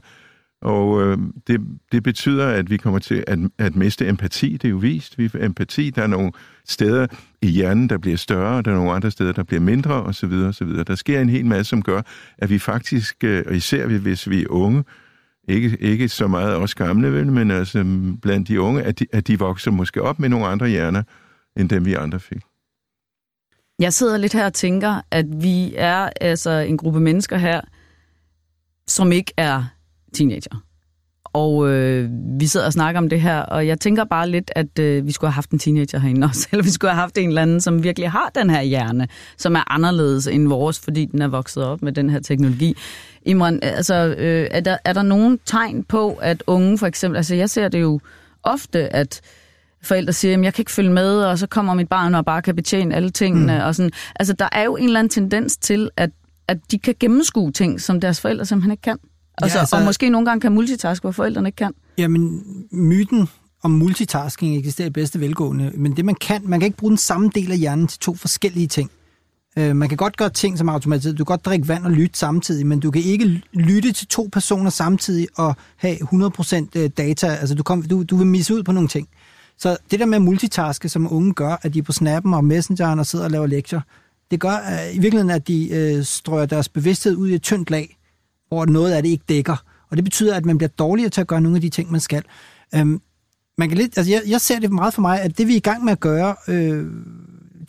Og 0.61 1.01
øh, 1.01 1.17
det, 1.47 1.61
det 1.91 2.03
betyder, 2.03 2.47
at 2.47 2.69
vi 2.69 2.77
kommer 2.77 2.99
til 2.99 3.23
at, 3.27 3.39
at 3.57 3.75
miste 3.75 4.07
empati. 4.07 4.51
Det 4.51 4.65
er 4.65 4.69
jo 4.69 4.77
vist. 4.77 5.17
Vi 5.17 5.29
empati. 5.39 5.89
Der 5.89 6.03
er 6.03 6.07
nogle 6.07 6.31
steder 6.67 7.07
i 7.41 7.47
hjernen, 7.47 7.89
der 7.89 7.97
bliver 7.97 8.17
større, 8.17 8.61
der 8.61 8.71
er 8.71 8.75
nogle 8.75 8.91
andre 8.91 9.11
steder, 9.11 9.31
der 9.31 9.43
bliver 9.43 9.61
mindre, 9.61 10.03
osv. 10.03 10.33
osv. 10.33 10.67
Der 10.67 10.95
sker 10.95 11.21
en 11.21 11.29
hel 11.29 11.45
masse, 11.45 11.69
som 11.69 11.81
gør, 11.81 12.01
at 12.37 12.49
vi 12.49 12.59
faktisk, 12.59 13.23
øh, 13.23 13.43
og 13.47 13.55
især 13.55 13.87
hvis 13.87 14.29
vi 14.29 14.41
er 14.41 14.47
unge, 14.49 14.83
ikke, 15.47 15.77
ikke 15.79 16.09
så 16.09 16.27
meget 16.27 16.55
også 16.55 16.75
gamle, 16.75 17.13
vel, 17.13 17.31
men 17.31 17.51
altså 17.51 17.85
blandt 18.21 18.47
de 18.47 18.61
unge, 18.61 18.83
at 18.83 18.99
de, 18.99 19.05
at 19.13 19.27
de 19.27 19.39
vokser 19.39 19.71
måske 19.71 20.01
op 20.01 20.19
med 20.19 20.29
nogle 20.29 20.47
andre 20.47 20.67
hjerner, 20.67 21.03
end 21.57 21.69
dem 21.69 21.85
vi 21.85 21.93
andre 21.93 22.19
fik. 22.19 22.41
Jeg 23.79 23.93
sidder 23.93 24.17
lidt 24.17 24.33
her 24.33 24.45
og 24.45 24.53
tænker, 24.53 25.01
at 25.11 25.25
vi 25.43 25.73
er 25.75 26.09
altså 26.21 26.51
en 26.51 26.77
gruppe 26.77 26.99
mennesker 26.99 27.37
her, 27.37 27.61
som 28.87 29.11
ikke 29.11 29.33
er 29.37 29.63
teenager. 30.13 30.65
Og 31.25 31.69
øh, 31.69 32.09
vi 32.39 32.47
sidder 32.47 32.65
og 32.65 32.73
snakker 32.73 33.01
om 33.01 33.09
det 33.09 33.21
her, 33.21 33.39
og 33.39 33.67
jeg 33.67 33.79
tænker 33.79 34.03
bare 34.03 34.29
lidt, 34.29 34.51
at 34.55 34.79
øh, 34.79 35.07
vi 35.07 35.11
skulle 35.11 35.29
have 35.29 35.35
haft 35.35 35.49
en 35.49 35.59
teenager 35.59 35.99
herinde 35.99 36.27
også, 36.27 36.47
eller 36.51 36.63
vi 36.63 36.69
skulle 36.69 36.91
have 36.91 36.99
haft 36.99 37.17
en 37.17 37.29
eller 37.29 37.41
anden, 37.41 37.61
som 37.61 37.83
virkelig 37.83 38.11
har 38.11 38.31
den 38.35 38.49
her 38.49 38.61
hjerne, 38.61 39.07
som 39.37 39.55
er 39.55 39.73
anderledes 39.73 40.27
end 40.27 40.47
vores, 40.47 40.79
fordi 40.79 41.05
den 41.05 41.21
er 41.21 41.27
vokset 41.27 41.63
op 41.63 41.81
med 41.81 41.91
den 41.91 42.09
her 42.09 42.19
teknologi. 42.19 42.75
Imran, 43.25 43.59
altså, 43.61 44.15
øh, 44.17 44.47
er, 44.51 44.59
der, 44.59 44.77
er 44.85 44.93
der 44.93 45.01
nogen 45.01 45.39
tegn 45.45 45.83
på, 45.83 46.13
at 46.21 46.43
unge 46.47 46.77
for 46.77 46.87
eksempel, 46.87 47.17
altså 47.17 47.35
jeg 47.35 47.49
ser 47.49 47.67
det 47.67 47.81
jo 47.81 47.99
ofte, 48.43 48.95
at 48.95 49.21
forældre 49.87 50.13
siger, 50.13 50.37
at 50.37 50.43
jeg 50.43 50.53
kan 50.53 50.61
ikke 50.61 50.71
følge 50.71 50.91
med, 50.91 51.23
og 51.23 51.39
så 51.39 51.47
kommer 51.47 51.73
mit 51.73 51.89
barn 51.89 52.15
og 52.15 52.25
bare 52.25 52.41
kan 52.41 52.55
betjene 52.55 52.95
alle 52.95 53.09
tingene. 53.09 53.53
Mm. 53.53 53.65
Og 53.65 53.75
sådan. 53.75 53.91
Altså, 54.15 54.33
der 54.33 54.49
er 54.51 54.63
jo 54.63 54.75
en 54.75 54.85
eller 54.85 54.99
anden 54.99 55.11
tendens 55.11 55.57
til, 55.57 55.89
at, 55.97 56.09
at 56.47 56.57
de 56.71 56.79
kan 56.79 56.95
gennemskue 56.99 57.51
ting, 57.51 57.81
som 57.81 58.01
deres 58.01 58.21
forældre 58.21 58.45
simpelthen 58.45 58.71
ikke 58.71 58.81
kan. 58.81 58.97
Altså, 59.37 59.57
ja, 59.57 59.61
altså, 59.61 59.75
og 59.75 59.83
måske 59.83 60.09
nogle 60.09 60.25
gange 60.25 60.41
kan 60.41 60.51
multitaske, 60.51 61.03
hvor 61.03 61.11
forældrene 61.11 61.47
ikke 61.47 61.55
kan. 61.55 61.73
Jamen, 61.97 62.43
myten 62.71 63.29
om 63.63 63.71
multitasking 63.71 64.57
eksisterer 64.57 64.87
i 64.87 64.91
bedste 64.91 65.19
velgående, 65.19 65.71
men 65.75 65.97
det 65.97 66.05
man 66.05 66.15
kan, 66.15 66.41
man 66.45 66.59
kan 66.59 66.65
ikke 66.65 66.77
bruge 66.77 66.91
den 66.91 66.97
samme 66.97 67.29
del 67.35 67.51
af 67.51 67.57
hjernen 67.57 67.87
til 67.87 67.99
to 67.99 68.15
forskellige 68.15 68.67
ting. 68.67 68.91
Øh, 69.57 69.75
man 69.75 69.89
kan 69.89 69.97
godt 69.97 70.17
gøre 70.17 70.29
ting 70.29 70.57
som 70.57 70.69
automatiseret. 70.69 71.17
Du 71.17 71.23
kan 71.23 71.33
godt 71.33 71.45
drikke 71.45 71.67
vand 71.67 71.85
og 71.85 71.91
lytte 71.91 72.19
samtidig, 72.19 72.67
men 72.67 72.79
du 72.79 72.91
kan 72.91 73.01
ikke 73.01 73.41
lytte 73.53 73.91
til 73.91 74.07
to 74.07 74.29
personer 74.31 74.69
samtidig 74.69 75.27
og 75.35 75.55
have 75.77 75.95
100% 75.95 76.67
øh, 76.75 76.89
data. 76.97 77.27
Altså, 77.27 77.55
du, 77.55 77.63
kom, 77.63 77.81
du, 77.81 78.03
du 78.03 78.17
vil 78.17 78.27
misse 78.27 78.55
ud 78.55 78.63
på 78.63 78.71
nogle 78.71 78.89
ting. 78.89 79.07
Så 79.57 79.77
det 79.91 79.99
der 79.99 80.05
med 80.05 80.19
multitaske, 80.19 80.89
som 80.89 81.13
unge 81.13 81.33
gør, 81.33 81.59
at 81.61 81.73
de 81.73 81.79
er 81.79 81.83
på 81.83 81.91
snappen 81.91 82.33
og 82.33 82.45
messengeren 82.45 82.99
og 82.99 83.05
sidder 83.05 83.25
og 83.25 83.31
laver 83.31 83.47
lektier, 83.47 83.81
det 84.31 84.39
gør 84.39 84.55
uh, 84.55 84.95
i 84.95 84.99
virkeligheden, 84.99 85.29
at 85.29 85.47
de 85.47 85.95
uh, 85.97 86.03
strøger 86.03 86.45
deres 86.45 86.69
bevidsthed 86.69 87.15
ud 87.15 87.29
i 87.29 87.33
et 87.33 87.41
tyndt 87.41 87.71
lag, 87.71 87.97
hvor 88.47 88.65
noget 88.65 88.91
af 88.91 89.03
det 89.03 89.09
ikke 89.09 89.23
dækker. 89.29 89.63
Og 89.89 89.97
det 89.97 90.03
betyder, 90.03 90.35
at 90.35 90.45
man 90.45 90.57
bliver 90.57 90.69
dårligere 90.69 91.09
til 91.09 91.21
at 91.21 91.27
gøre 91.27 91.41
nogle 91.41 91.55
af 91.55 91.61
de 91.61 91.69
ting, 91.69 91.91
man 91.91 92.01
skal. 92.01 92.23
Um, 92.81 93.01
man 93.57 93.69
kan 93.69 93.77
lidt, 93.77 93.97
altså 93.97 94.11
jeg, 94.11 94.21
jeg 94.27 94.41
ser 94.41 94.59
det 94.59 94.71
meget 94.71 94.93
for 94.93 95.01
mig, 95.01 95.21
at 95.21 95.37
det 95.37 95.47
vi 95.47 95.53
er 95.53 95.57
i 95.57 95.59
gang 95.59 95.83
med 95.83 95.91
at 95.91 95.99
gøre, 95.99 96.35
øh, 96.47 96.85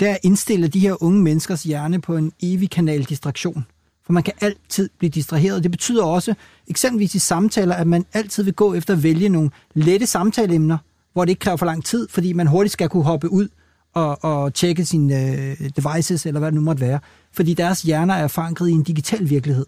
det 0.00 0.08
er 0.08 0.12
at 0.12 0.18
indstille 0.22 0.68
de 0.68 0.78
her 0.78 1.02
unge 1.02 1.22
menneskers 1.22 1.62
hjerne 1.62 2.00
på 2.00 2.16
en 2.16 2.32
evig 2.42 2.70
kanal 2.70 3.04
distraktion. 3.04 3.66
For 4.06 4.12
man 4.12 4.22
kan 4.22 4.34
altid 4.40 4.88
blive 4.98 5.10
distraheret. 5.10 5.62
Det 5.62 5.70
betyder 5.70 6.04
også, 6.04 6.34
eksempelvis 6.68 7.14
i 7.14 7.18
samtaler, 7.18 7.74
at 7.74 7.86
man 7.86 8.06
altid 8.12 8.42
vil 8.42 8.54
gå 8.54 8.74
efter 8.74 8.94
at 8.94 9.02
vælge 9.02 9.28
nogle 9.28 9.50
lette 9.74 10.06
samtaleemner, 10.06 10.78
hvor 11.16 11.24
det 11.24 11.30
ikke 11.30 11.40
kræver 11.40 11.56
for 11.56 11.66
lang 11.66 11.84
tid, 11.84 12.08
fordi 12.10 12.32
man 12.32 12.46
hurtigt 12.46 12.72
skal 12.72 12.88
kunne 12.88 13.04
hoppe 13.04 13.32
ud 13.32 13.48
og, 13.94 14.24
og 14.24 14.54
tjekke 14.54 14.84
sine 14.84 15.32
øh, 15.32 15.70
devices, 15.76 16.26
eller 16.26 16.38
hvad 16.38 16.46
det 16.46 16.54
nu 16.54 16.60
måtte 16.60 16.80
være. 16.80 16.98
Fordi 17.32 17.54
deres 17.54 17.82
hjerner 17.82 18.14
er 18.14 18.28
forankret 18.28 18.68
i 18.68 18.72
en 18.72 18.82
digital 18.82 19.30
virkelighed. 19.30 19.66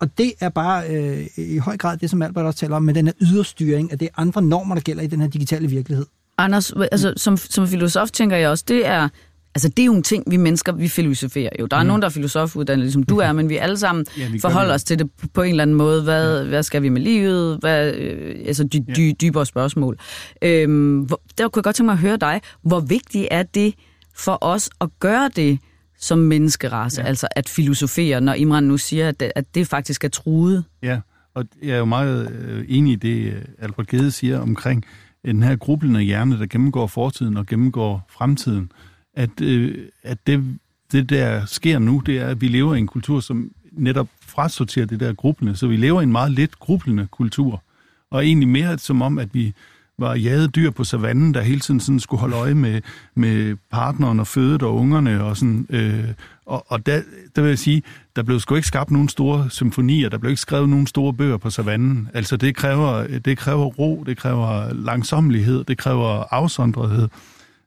Og 0.00 0.18
det 0.18 0.32
er 0.40 0.48
bare 0.48 0.88
øh, 0.88 1.26
i 1.36 1.58
høj 1.58 1.76
grad 1.76 1.96
det, 1.96 2.10
som 2.10 2.22
Albert 2.22 2.44
også 2.44 2.58
taler 2.58 2.76
om, 2.76 2.82
med 2.82 2.94
den 2.94 3.06
her 3.06 3.12
yderstyring, 3.20 3.92
at 3.92 4.00
det 4.00 4.06
er 4.06 4.20
andre 4.20 4.42
normer, 4.42 4.74
der 4.74 4.82
gælder 4.82 5.02
i 5.02 5.06
den 5.06 5.20
her 5.20 5.28
digitale 5.28 5.68
virkelighed. 5.68 6.06
Anders, 6.38 6.72
altså, 6.92 7.14
som, 7.16 7.36
som 7.36 7.68
filosof 7.68 8.10
tænker 8.10 8.36
jeg 8.36 8.48
også, 8.48 8.64
det 8.68 8.86
er, 8.86 9.08
altså, 9.56 9.68
det 9.68 9.78
er 9.78 9.86
jo 9.86 9.94
en 9.94 10.02
ting, 10.02 10.24
vi 10.30 10.36
mennesker, 10.36 10.72
vi 10.72 10.88
filosoferer 10.88 11.50
jo. 11.60 11.66
Der 11.66 11.76
er 11.76 11.82
mm. 11.82 11.86
nogen, 11.86 12.02
der 12.02 12.08
er 12.08 12.12
filosofuddannet, 12.12 12.84
ligesom 12.84 13.02
du 13.02 13.18
er, 13.18 13.32
men 13.32 13.48
vi 13.48 13.56
alle 13.56 13.76
sammen 13.76 14.06
ja, 14.18 14.28
forholder 14.40 14.74
os 14.74 14.84
til 14.84 14.98
det 14.98 15.10
på 15.34 15.42
en 15.42 15.50
eller 15.50 15.62
anden 15.62 15.76
måde. 15.76 16.02
Hvad, 16.02 16.42
ja. 16.42 16.48
hvad 16.48 16.62
skal 16.62 16.82
vi 16.82 16.88
med 16.88 17.00
livet? 17.00 17.58
Hvad, 17.60 17.94
øh, 17.94 18.36
altså 18.46 18.64
dy, 18.64 18.76
dy, 18.96 19.12
dybere 19.20 19.46
spørgsmål. 19.46 19.98
Øhm, 20.42 20.98
hvor, 20.98 21.20
der 21.38 21.48
kunne 21.48 21.60
jeg 21.60 21.64
godt 21.64 21.76
tænke 21.76 21.86
mig 21.86 21.92
at 21.92 21.98
høre 21.98 22.16
dig. 22.16 22.40
Hvor 22.62 22.80
vigtigt 22.80 23.28
er 23.30 23.42
det 23.42 23.74
for 24.14 24.38
os 24.40 24.70
at 24.80 24.88
gøre 25.00 25.30
det, 25.36 25.58
som 25.98 26.18
menneskerace, 26.18 27.00
ja. 27.00 27.06
altså 27.06 27.28
at 27.30 27.48
filosofere, 27.48 28.20
når 28.20 28.34
Imran 28.34 28.64
nu 28.64 28.76
siger, 28.76 29.08
at 29.08 29.20
det, 29.20 29.32
at 29.36 29.54
det 29.54 29.66
faktisk 29.66 30.04
er 30.04 30.08
truet. 30.08 30.64
Ja, 30.82 31.00
og 31.34 31.44
jeg 31.62 31.70
er 31.74 31.78
jo 31.78 31.84
meget 31.84 32.30
øh, 32.30 32.64
enig 32.68 32.92
i 32.92 32.96
det, 32.96 33.32
øh, 33.32 33.42
Albert 33.58 33.86
Gede 33.86 34.10
siger 34.10 34.40
omkring 34.40 34.84
den 35.24 35.42
her 35.42 35.56
grublende 35.56 36.00
hjerne, 36.00 36.38
der 36.38 36.46
gennemgår 36.46 36.86
fortiden 36.86 37.36
og 37.36 37.46
gennemgår 37.46 38.06
fremtiden, 38.10 38.70
at, 39.16 39.40
øh, 39.40 39.88
at 40.02 40.26
det, 40.26 40.58
det 40.92 41.10
der 41.10 41.44
sker 41.46 41.78
nu, 41.78 42.02
det 42.06 42.18
er, 42.18 42.26
at 42.26 42.40
vi 42.40 42.48
lever 42.48 42.74
i 42.74 42.78
en 42.78 42.86
kultur, 42.86 43.20
som 43.20 43.50
netop 43.72 44.08
frasorterer 44.20 44.86
det 44.86 45.00
der 45.00 45.12
grublende, 45.12 45.56
så 45.56 45.66
vi 45.66 45.76
lever 45.76 46.00
i 46.00 46.04
en 46.04 46.12
meget 46.12 46.32
lidt 46.32 46.58
grublende 46.58 47.06
kultur, 47.10 47.62
og 48.10 48.26
egentlig 48.26 48.48
mere 48.48 48.78
som 48.78 49.02
om, 49.02 49.18
at 49.18 49.28
vi 49.34 49.54
var 49.98 50.14
jade 50.14 50.48
dyr 50.48 50.70
på 50.70 50.84
savannen, 50.84 51.34
der 51.34 51.40
hele 51.40 51.60
tiden 51.60 51.80
sådan 51.80 52.00
skulle 52.00 52.20
holde 52.20 52.36
øje 52.36 52.54
med, 52.54 52.80
med 53.14 53.56
partneren 53.70 54.20
og 54.20 54.26
fødet 54.26 54.62
og 54.62 54.74
ungerne. 54.74 55.24
Og, 55.24 55.36
sådan, 55.36 55.66
øh, 55.70 56.04
og, 56.46 56.64
og 56.68 56.86
der, 56.86 57.02
der 57.36 57.42
vil 57.42 57.48
jeg 57.48 57.58
sige, 57.58 57.82
der 58.16 58.22
blev 58.22 58.40
sgu 58.40 58.54
ikke 58.54 58.68
skabt 58.68 58.90
nogen 58.90 59.08
store 59.08 59.50
symfonier, 59.50 60.08
der 60.08 60.18
blev 60.18 60.30
ikke 60.30 60.40
skrevet 60.40 60.68
nogen 60.68 60.86
store 60.86 61.12
bøger 61.12 61.36
på 61.36 61.50
savannen. 61.50 62.08
Altså 62.14 62.36
det 62.36 62.56
kræver, 62.56 63.18
det 63.18 63.38
kræver 63.38 63.64
ro, 63.64 64.04
det 64.06 64.16
kræver 64.16 64.74
langsomlighed, 64.74 65.64
det 65.64 65.78
kræver 65.78 66.34
afsondrethed. 66.34 67.08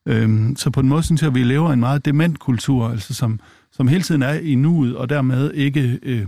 Øhm, 0.10 0.56
så 0.56 0.70
på 0.70 0.80
en 0.80 0.88
måde 0.88 1.04
synes 1.04 1.22
jeg, 1.22 1.28
at 1.28 1.36
vi 1.36 1.44
lever 1.44 1.70
i 1.70 1.74
en 1.74 1.80
meget 1.80 2.06
dement 2.06 2.40
kultur, 2.40 2.90
altså 2.90 3.14
som, 3.14 3.40
som 3.72 3.88
hele 3.88 4.04
tiden 4.04 4.24
er 4.24 4.34
i 4.34 4.56
nuet, 4.56 4.96
og 4.98 5.10
dermed 5.10 5.54
ikke 5.54 6.00
øh, 6.04 6.28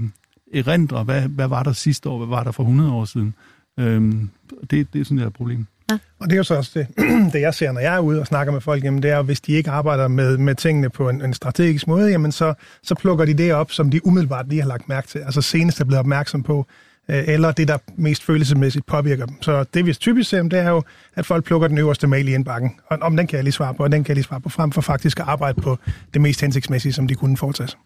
erindrer, 0.54 1.04
hvad, 1.04 1.22
hvad 1.22 1.48
var 1.48 1.64
der 1.64 1.72
sidste 1.72 2.10
år, 2.10 2.18
hvad 2.18 2.28
var 2.28 2.44
der 2.44 2.52
for 2.52 2.64
100 2.64 2.92
år 2.92 3.06
siden. 3.06 3.34
Øhm, 3.80 4.30
det, 4.72 4.94
det 4.94 5.12
er 5.12 5.24
er 5.24 5.28
et 5.28 5.34
problem. 5.34 5.66
Ja. 5.92 5.98
Og 6.20 6.30
det 6.30 6.34
er 6.34 6.38
jo 6.38 6.44
så 6.44 6.56
også 6.56 6.72
det, 6.80 6.88
det, 7.34 7.42
jeg 7.42 7.54
ser, 7.54 7.72
når 7.72 7.82
jeg 7.82 7.96
er 7.96 8.00
ude 8.00 8.20
og 8.20 8.28
snakker 8.28 8.54
med 8.54 8.62
folk, 8.62 8.84
jamen 8.84 9.04
det 9.04 9.12
er 9.12 9.22
hvis 9.22 9.42
de 9.42 9.54
ikke 9.54 9.72
arbejder 9.72 10.08
med, 10.08 10.38
med 10.38 10.56
tingene 10.56 10.90
på 10.90 11.10
en, 11.10 11.22
en 11.22 11.34
strategisk 11.34 11.88
måde, 11.88 12.10
jamen 12.10 12.32
så, 12.32 12.54
så 12.84 12.96
plukker 12.96 13.26
de 13.26 13.34
det 13.34 13.54
op, 13.54 13.72
som 13.72 13.92
de 13.92 14.06
umiddelbart 14.08 14.50
lige 14.50 14.62
har 14.62 14.68
lagt 14.68 14.90
mærke 14.90 15.08
til, 15.08 15.20
altså 15.20 15.42
senest 15.42 15.82
er 15.82 15.86
blevet 15.86 16.00
opmærksom 16.00 16.44
på, 16.44 16.68
Øh, 17.12 17.24
eller 17.28 17.52
det, 17.52 17.68
der 17.68 17.78
mest 17.96 18.24
følelsesmæssigt 18.24 18.86
påvirker 18.86 19.26
dem. 19.26 19.42
Så 19.42 19.66
det, 19.74 19.86
vi 19.86 19.94
typisk 19.94 20.30
ser, 20.30 20.44
det 20.44 20.60
er 20.60 20.70
jo, 20.70 20.84
at 21.16 21.26
folk 21.26 21.46
plukker 21.46 21.68
den 21.68 21.78
øverste 21.78 22.08
mail 22.08 22.28
i 22.28 22.34
indbakken, 22.34 22.72
og 22.88 22.98
om 23.02 23.18
den 23.18 23.28
kan 23.28 23.36
jeg 23.36 23.44
lige 23.44 23.54
svare 23.54 23.74
på, 23.74 23.84
og 23.84 23.92
den 23.92 24.04
kan 24.04 24.10
jeg 24.10 24.16
lige 24.16 24.26
svare 24.26 24.42
på, 24.42 24.50
frem 24.50 24.72
for 24.72 24.82
faktisk 24.82 25.20
at 25.20 25.26
arbejde 25.28 25.62
på 25.62 25.78
det 26.14 26.22
mest 26.22 26.42
hensigtsmæssige, 26.42 26.94
som 26.94 27.08
de 27.08 27.16
kunne 27.16 27.38
foretage. 27.38 27.78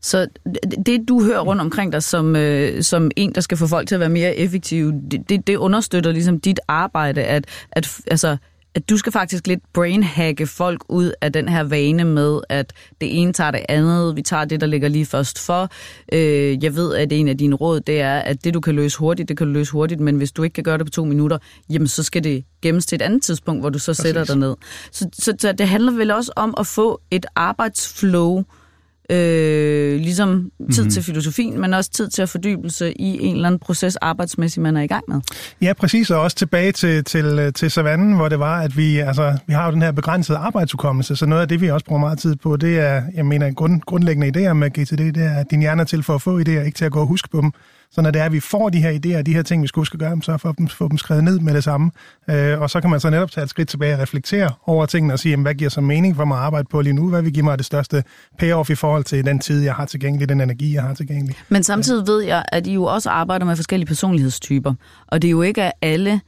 Så 0.00 0.26
det, 0.86 1.08
du 1.08 1.24
hører 1.24 1.40
rundt 1.40 1.62
omkring 1.62 1.92
dig 1.92 2.02
som, 2.02 2.36
øh, 2.36 2.82
som 2.82 3.10
en, 3.16 3.34
der 3.34 3.40
skal 3.40 3.58
få 3.58 3.66
folk 3.66 3.88
til 3.88 3.94
at 3.94 4.00
være 4.00 4.08
mere 4.08 4.36
effektive, 4.36 5.02
det, 5.10 5.28
det, 5.28 5.46
det 5.46 5.56
understøtter 5.56 6.12
ligesom 6.12 6.40
dit 6.40 6.60
arbejde, 6.68 7.22
at, 7.22 7.46
at, 7.72 8.00
altså, 8.06 8.36
at 8.76 8.90
du 8.90 8.96
skal 8.96 9.12
faktisk 9.12 9.46
lidt 9.46 9.60
brainhacke 9.72 10.46
folk 10.46 10.84
ud 10.88 11.12
af 11.20 11.32
den 11.32 11.48
her 11.48 11.62
vane 11.62 12.04
med, 12.04 12.40
at 12.48 12.72
det 13.00 13.20
ene 13.22 13.32
tager 13.32 13.50
det 13.50 13.60
andet, 13.68 14.16
vi 14.16 14.22
tager 14.22 14.44
det, 14.44 14.60
der 14.60 14.66
ligger 14.66 14.88
lige 14.88 15.06
først 15.06 15.38
for. 15.38 15.68
Øh, 16.12 16.64
jeg 16.64 16.76
ved, 16.76 16.94
at 16.94 17.12
en 17.12 17.28
af 17.28 17.38
dine 17.38 17.56
råd, 17.56 17.80
det 17.80 18.00
er, 18.00 18.18
at 18.18 18.44
det, 18.44 18.54
du 18.54 18.60
kan 18.60 18.74
løse 18.74 18.98
hurtigt, 18.98 19.28
det 19.28 19.36
kan 19.36 19.46
du 19.46 19.52
løse 19.52 19.72
hurtigt, 19.72 20.00
men 20.00 20.16
hvis 20.16 20.32
du 20.32 20.42
ikke 20.42 20.54
kan 20.54 20.64
gøre 20.64 20.78
det 20.78 20.86
på 20.86 20.90
to 20.90 21.04
minutter, 21.04 21.38
jamen 21.70 21.88
så 21.88 22.02
skal 22.02 22.24
det 22.24 22.44
gemmes 22.62 22.86
til 22.86 22.96
et 22.96 23.02
andet 23.02 23.22
tidspunkt, 23.22 23.62
hvor 23.62 23.70
du 23.70 23.78
så 23.78 23.90
Præcis. 23.90 24.02
sætter 24.02 24.24
dig 24.24 24.36
ned. 24.36 24.54
Så, 24.92 25.08
så, 25.12 25.34
så 25.38 25.52
det 25.52 25.68
handler 25.68 25.92
vel 25.92 26.10
også 26.10 26.32
om 26.36 26.54
at 26.58 26.66
få 26.66 27.00
et 27.10 27.26
arbejdsflow, 27.34 28.44
øh, 29.10 30.00
ligesom 30.00 30.50
tid 30.72 30.82
mm-hmm. 30.82 30.90
til 30.90 31.02
filosofien, 31.02 31.60
men 31.60 31.74
også 31.74 31.90
tid 31.90 32.08
til 32.08 32.22
at 32.22 32.28
fordybelse 32.28 32.92
i 32.92 33.18
en 33.20 33.34
eller 33.34 33.46
anden 33.46 33.58
proces 33.58 33.96
arbejdsmæssigt, 33.96 34.62
man 34.62 34.76
er 34.76 34.82
i 34.82 34.86
gang 34.86 35.04
med. 35.08 35.20
Ja, 35.62 35.72
præcis, 35.72 36.10
og 36.10 36.20
også 36.20 36.36
tilbage 36.36 36.72
til, 36.72 37.04
til, 37.04 37.52
til 37.52 37.70
savannen, 37.70 38.16
hvor 38.16 38.28
det 38.28 38.38
var, 38.38 38.60
at 38.60 38.76
vi, 38.76 38.98
altså, 38.98 39.38
vi 39.46 39.52
har 39.52 39.66
jo 39.66 39.72
den 39.72 39.82
her 39.82 39.92
begrænsede 39.92 40.38
arbejdsudkommelse, 40.38 41.16
så 41.16 41.26
noget 41.26 41.42
af 41.42 41.48
det, 41.48 41.60
vi 41.60 41.70
også 41.70 41.86
bruger 41.86 42.00
meget 42.00 42.18
tid 42.18 42.36
på, 42.36 42.56
det 42.56 42.78
er, 42.78 43.02
jeg 43.14 43.26
mener, 43.26 43.52
grund, 43.52 43.80
grundlæggende 43.80 44.48
idéer 44.50 44.52
med 44.52 44.70
GTD, 44.70 45.14
det 45.14 45.24
er, 45.24 45.34
at 45.34 45.50
din 45.50 45.60
hjerne 45.60 45.80
er 45.82 45.86
til 45.86 46.02
for 46.02 46.14
at 46.14 46.22
få 46.22 46.40
idéer, 46.40 46.50
ikke 46.50 46.76
til 46.76 46.84
at 46.84 46.92
gå 46.92 47.00
og 47.00 47.06
huske 47.06 47.28
på 47.28 47.40
dem. 47.40 47.52
Så 47.96 48.02
når 48.02 48.10
det 48.10 48.20
er, 48.20 48.24
at 48.24 48.32
vi 48.32 48.40
får 48.40 48.68
de 48.68 48.78
her 48.78 48.90
idéer, 48.90 49.22
de 49.22 49.34
her 49.34 49.42
ting, 49.42 49.62
vi 49.62 49.66
skulle 49.66 49.82
huske 49.82 49.94
at 49.94 50.00
gøre, 50.00 50.22
så 50.22 50.36
får 50.36 50.52
dem, 50.52 50.68
få 50.68 50.88
dem 50.88 50.98
skrevet 50.98 51.24
ned 51.24 51.38
med 51.38 51.54
det 51.54 51.64
samme. 51.64 51.90
Øh, 52.30 52.60
og 52.60 52.70
så 52.70 52.80
kan 52.80 52.90
man 52.90 53.00
så 53.00 53.10
netop 53.10 53.30
tage 53.30 53.44
et 53.44 53.50
skridt 53.50 53.68
tilbage 53.68 53.94
og 53.94 54.00
reflektere 54.00 54.50
over 54.66 54.86
tingene 54.86 55.12
og 55.12 55.18
sige, 55.18 55.30
jamen, 55.30 55.42
hvad 55.42 55.54
giver 55.54 55.70
så 55.70 55.80
mening 55.80 56.16
for 56.16 56.24
mig 56.24 56.38
at 56.38 56.44
arbejde 56.44 56.68
på 56.70 56.80
lige 56.80 56.92
nu? 56.92 57.08
Hvad 57.08 57.22
vil 57.22 57.32
give 57.32 57.44
mig 57.44 57.58
det 57.58 57.66
største 57.66 58.04
payoff 58.38 58.70
i 58.70 58.74
forhold 58.74 59.04
til 59.04 59.24
den 59.26 59.38
tid, 59.38 59.62
jeg 59.62 59.74
har 59.74 59.86
tilgængelig, 59.86 60.28
den 60.28 60.40
energi, 60.40 60.74
jeg 60.74 60.82
har 60.82 60.94
tilgængelig? 60.94 61.36
Men 61.48 61.62
samtidig 61.62 62.06
ved 62.06 62.22
jeg, 62.22 62.44
at 62.52 62.66
I 62.66 62.74
jo 62.74 62.84
også 62.84 63.10
arbejder 63.10 63.46
med 63.46 63.56
forskellige 63.56 63.86
personlighedstyper. 63.86 64.74
Og 65.06 65.22
det 65.22 65.28
er 65.28 65.32
jo 65.32 65.42
ikke 65.42 65.70
alle 65.82 66.20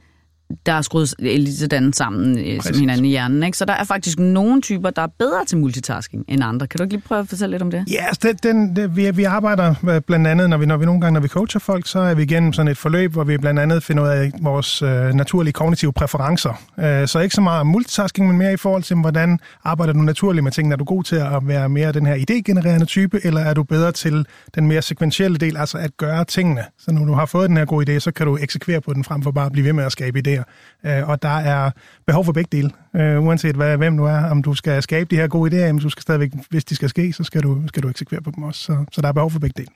der 0.65 0.73
er 0.73 0.81
skruet 0.81 1.13
lige 1.19 1.53
sådan 1.53 1.93
sammen 1.93 2.35
Præcis. 2.35 2.63
som 2.63 2.79
hinanden 2.79 3.05
i 3.05 3.09
hjernen. 3.09 3.43
Ikke? 3.43 3.57
Så 3.57 3.65
der 3.65 3.73
er 3.73 3.83
faktisk 3.83 4.19
nogle 4.19 4.61
typer, 4.61 4.89
der 4.89 5.01
er 5.01 5.07
bedre 5.19 5.45
til 5.45 5.57
multitasking 5.57 6.25
end 6.27 6.43
andre. 6.43 6.67
Kan 6.67 6.77
du 6.77 6.83
ikke 6.83 6.93
lige 6.93 7.03
prøve 7.07 7.19
at 7.19 7.27
fortælle 7.27 7.51
lidt 7.51 7.61
om 7.61 7.71
det? 7.71 7.83
Ja, 7.91 8.05
yes, 8.09 8.17
det, 8.17 8.43
den, 8.43 8.75
det, 8.75 8.95
vi, 8.95 9.11
vi 9.11 9.23
arbejder 9.23 9.99
blandt 10.07 10.27
andet, 10.27 10.49
når 10.49 10.57
vi, 10.57 10.65
når 10.65 10.77
vi 10.77 10.85
nogle 10.85 11.01
gange, 11.01 11.13
når 11.13 11.21
vi 11.21 11.27
coacher 11.27 11.59
folk, 11.59 11.87
så 11.87 11.99
er 11.99 12.13
vi 12.13 12.23
igennem 12.23 12.53
sådan 12.53 12.71
et 12.71 12.77
forløb, 12.77 13.11
hvor 13.11 13.23
vi 13.23 13.37
blandt 13.37 13.59
andet 13.59 13.83
finder 13.83 14.03
ud 14.03 14.09
af 14.09 14.31
vores 14.41 14.81
øh, 14.81 15.13
naturlige 15.13 15.53
kognitive 15.53 15.93
præferencer. 15.93 16.61
Øh, 16.79 17.07
så 17.07 17.19
ikke 17.19 17.35
så 17.35 17.41
meget 17.41 17.67
multitasking, 17.67 18.27
men 18.27 18.37
mere 18.37 18.53
i 18.53 18.57
forhold 18.57 18.83
til, 18.83 18.95
hvordan 18.95 19.39
arbejder 19.63 19.93
du 19.93 19.99
naturligt 19.99 20.43
med 20.43 20.51
tingene. 20.51 20.73
Er 20.73 20.77
du 20.77 20.83
god 20.83 21.03
til 21.03 21.15
at 21.15 21.47
være 21.47 21.69
mere 21.69 21.91
den 21.91 22.05
her 22.05 22.15
idégenererende 22.15 22.85
type, 22.85 23.19
eller 23.23 23.41
er 23.41 23.53
du 23.53 23.63
bedre 23.63 23.91
til 23.91 24.25
den 24.55 24.67
mere 24.67 24.81
sekventielle 24.81 25.37
del, 25.37 25.57
altså 25.57 25.77
at 25.77 25.97
gøre 25.97 26.25
tingene? 26.25 26.63
Så 26.79 26.91
når 26.91 27.05
du 27.05 27.13
har 27.13 27.25
fået 27.25 27.49
den 27.49 27.57
her 27.57 27.65
gode 27.65 27.95
idé, 27.95 27.99
så 27.99 28.11
kan 28.11 28.25
du 28.25 28.37
eksekvere 28.41 28.81
på 28.81 28.93
den, 28.93 29.03
frem 29.03 29.23
for 29.23 29.31
bare 29.31 29.45
at 29.45 29.51
blive 29.51 29.65
ved 29.65 29.73
med 29.73 29.83
at 29.83 29.91
skabe 29.91 30.19
idéer 30.27 30.38
idéer. 30.39 30.99
Øh, 30.99 31.09
og 31.09 31.21
der 31.21 31.37
er 31.37 31.71
behov 32.07 32.25
for 32.25 32.31
begge 32.31 32.49
dele, 32.51 32.71
øh, 32.95 33.23
uanset 33.23 33.55
hvad, 33.55 33.77
hvem 33.77 33.97
du 33.97 34.03
er. 34.03 34.29
Om 34.31 34.43
du 34.43 34.53
skal 34.53 34.81
skabe 34.81 35.15
de 35.15 35.15
her 35.15 35.27
gode 35.27 35.51
idéer, 35.51 35.71
men 35.71 35.79
du 35.81 35.89
skal 35.89 36.01
stadigvæk, 36.01 36.31
hvis 36.49 36.65
de 36.65 36.75
skal 36.75 36.89
ske, 36.89 37.13
så 37.13 37.23
skal 37.23 37.43
du, 37.43 37.61
skal 37.67 37.83
du 37.83 37.89
eksekvere 37.89 38.21
på 38.21 38.31
dem 38.35 38.43
også. 38.43 38.61
Så, 38.61 38.85
så 38.91 39.01
der 39.01 39.07
er 39.07 39.11
behov 39.11 39.31
for 39.31 39.39
begge 39.39 39.53
dele. 39.57 39.71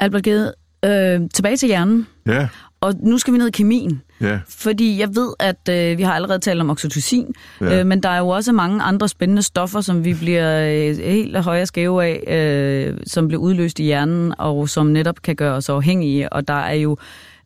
Albert 0.00 0.22
Gede, 0.22 0.54
øh, 0.84 1.20
tilbage 1.34 1.56
til 1.56 1.66
hjernen. 1.66 2.06
Ja. 2.26 2.48
Og 2.80 2.94
nu 3.00 3.18
skal 3.18 3.32
vi 3.32 3.38
ned 3.38 3.48
i 3.48 3.50
kemien. 3.50 4.02
Ja. 4.20 4.38
Fordi 4.48 5.00
jeg 5.00 5.08
ved, 5.08 5.32
at 5.40 5.68
øh, 5.70 5.98
vi 5.98 6.02
har 6.02 6.14
allerede 6.14 6.38
talt 6.38 6.60
om 6.60 6.70
oxytocin, 6.70 7.34
ja. 7.60 7.80
øh, 7.80 7.86
men 7.86 8.02
der 8.02 8.08
er 8.08 8.18
jo 8.18 8.28
også 8.28 8.52
mange 8.52 8.82
andre 8.82 9.08
spændende 9.08 9.42
stoffer, 9.42 9.80
som 9.80 10.04
vi 10.04 10.14
bliver 10.14 10.60
øh, 10.60 10.98
helt 10.98 11.36
højere 11.36 11.66
skæve 11.66 12.04
af, 12.04 12.24
øh, 12.28 12.98
som 13.06 13.28
bliver 13.28 13.40
udløst 13.40 13.78
i 13.78 13.82
hjernen, 13.82 14.34
og 14.38 14.68
som 14.68 14.86
netop 14.86 15.22
kan 15.22 15.36
gøre 15.36 15.54
os 15.54 15.68
afhængige. 15.68 16.32
Og 16.32 16.48
der 16.48 16.54
er 16.54 16.74
jo 16.74 16.96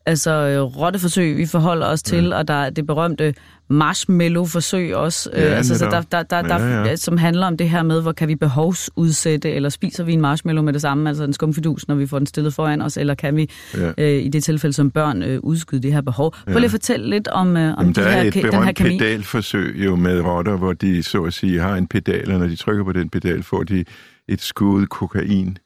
altså 0.09 0.31
øh, 0.31 0.61
rotteforsøg, 0.61 1.37
vi 1.37 1.45
forholder 1.45 1.87
os 1.87 2.03
til, 2.03 2.25
ja. 2.25 2.37
og 2.37 2.47
der 2.47 2.53
er 2.53 2.69
det 2.69 2.87
berømte 2.87 3.33
marshmallow-forsøg 3.69 4.95
også, 4.95 5.29
ja, 5.33 5.49
øh, 5.49 5.57
altså, 5.57 5.77
så 5.77 5.85
der, 5.85 6.01
der, 6.01 6.23
der, 6.23 6.41
der, 6.41 6.65
ja, 6.65 6.83
ja. 6.83 6.95
som 6.95 7.17
handler 7.17 7.47
om 7.47 7.57
det 7.57 7.69
her 7.69 7.83
med, 7.83 8.01
hvor 8.01 8.11
kan 8.11 8.27
vi 8.27 8.35
behovsudsætte, 8.35 9.51
eller 9.51 9.69
spiser 9.69 10.03
vi 10.03 10.13
en 10.13 10.21
marshmallow 10.21 10.63
med 10.63 10.73
det 10.73 10.81
samme, 10.81 11.09
altså 11.09 11.23
en 11.23 11.33
skumfidus, 11.33 11.87
når 11.87 11.95
vi 11.95 12.07
får 12.07 12.17
den 12.17 12.27
stillet 12.27 12.53
foran 12.53 12.81
os, 12.81 12.97
eller 12.97 13.15
kan 13.15 13.35
vi 13.35 13.49
ja. 13.77 13.91
øh, 13.97 14.25
i 14.25 14.29
det 14.29 14.43
tilfælde 14.43 14.73
som 14.73 14.91
børn 14.91 15.23
øh, 15.23 15.39
udskyde 15.43 15.81
det 15.81 15.93
her 15.93 16.01
behov. 16.01 16.35
Prøv 16.45 16.55
lige 16.55 16.65
at 16.65 16.71
fortælle 16.71 17.09
lidt 17.09 17.27
om, 17.27 17.57
øh, 17.57 17.77
om 17.77 17.79
Jamen, 17.79 17.95
der 17.95 18.03
de 18.03 18.09
her, 18.09 18.17
er 18.17 18.23
et 18.23 18.33
den 18.33 18.63
her 18.63 18.73
pedalforsøg 18.73 19.75
jo 19.85 19.95
med 19.95 20.21
rotter, 20.21 20.57
hvor 20.57 20.73
de 20.73 21.03
så 21.03 21.23
at 21.23 21.33
sige 21.33 21.59
har 21.59 21.75
en 21.75 21.87
pedal, 21.87 22.31
og 22.31 22.39
når 22.39 22.47
de 22.47 22.55
trykker 22.55 22.83
på 22.83 22.91
den 22.91 23.09
pedal, 23.09 23.43
får 23.43 23.63
de 23.63 23.85
et 24.27 24.41
skud 24.41 24.85
kokain, 24.85 25.57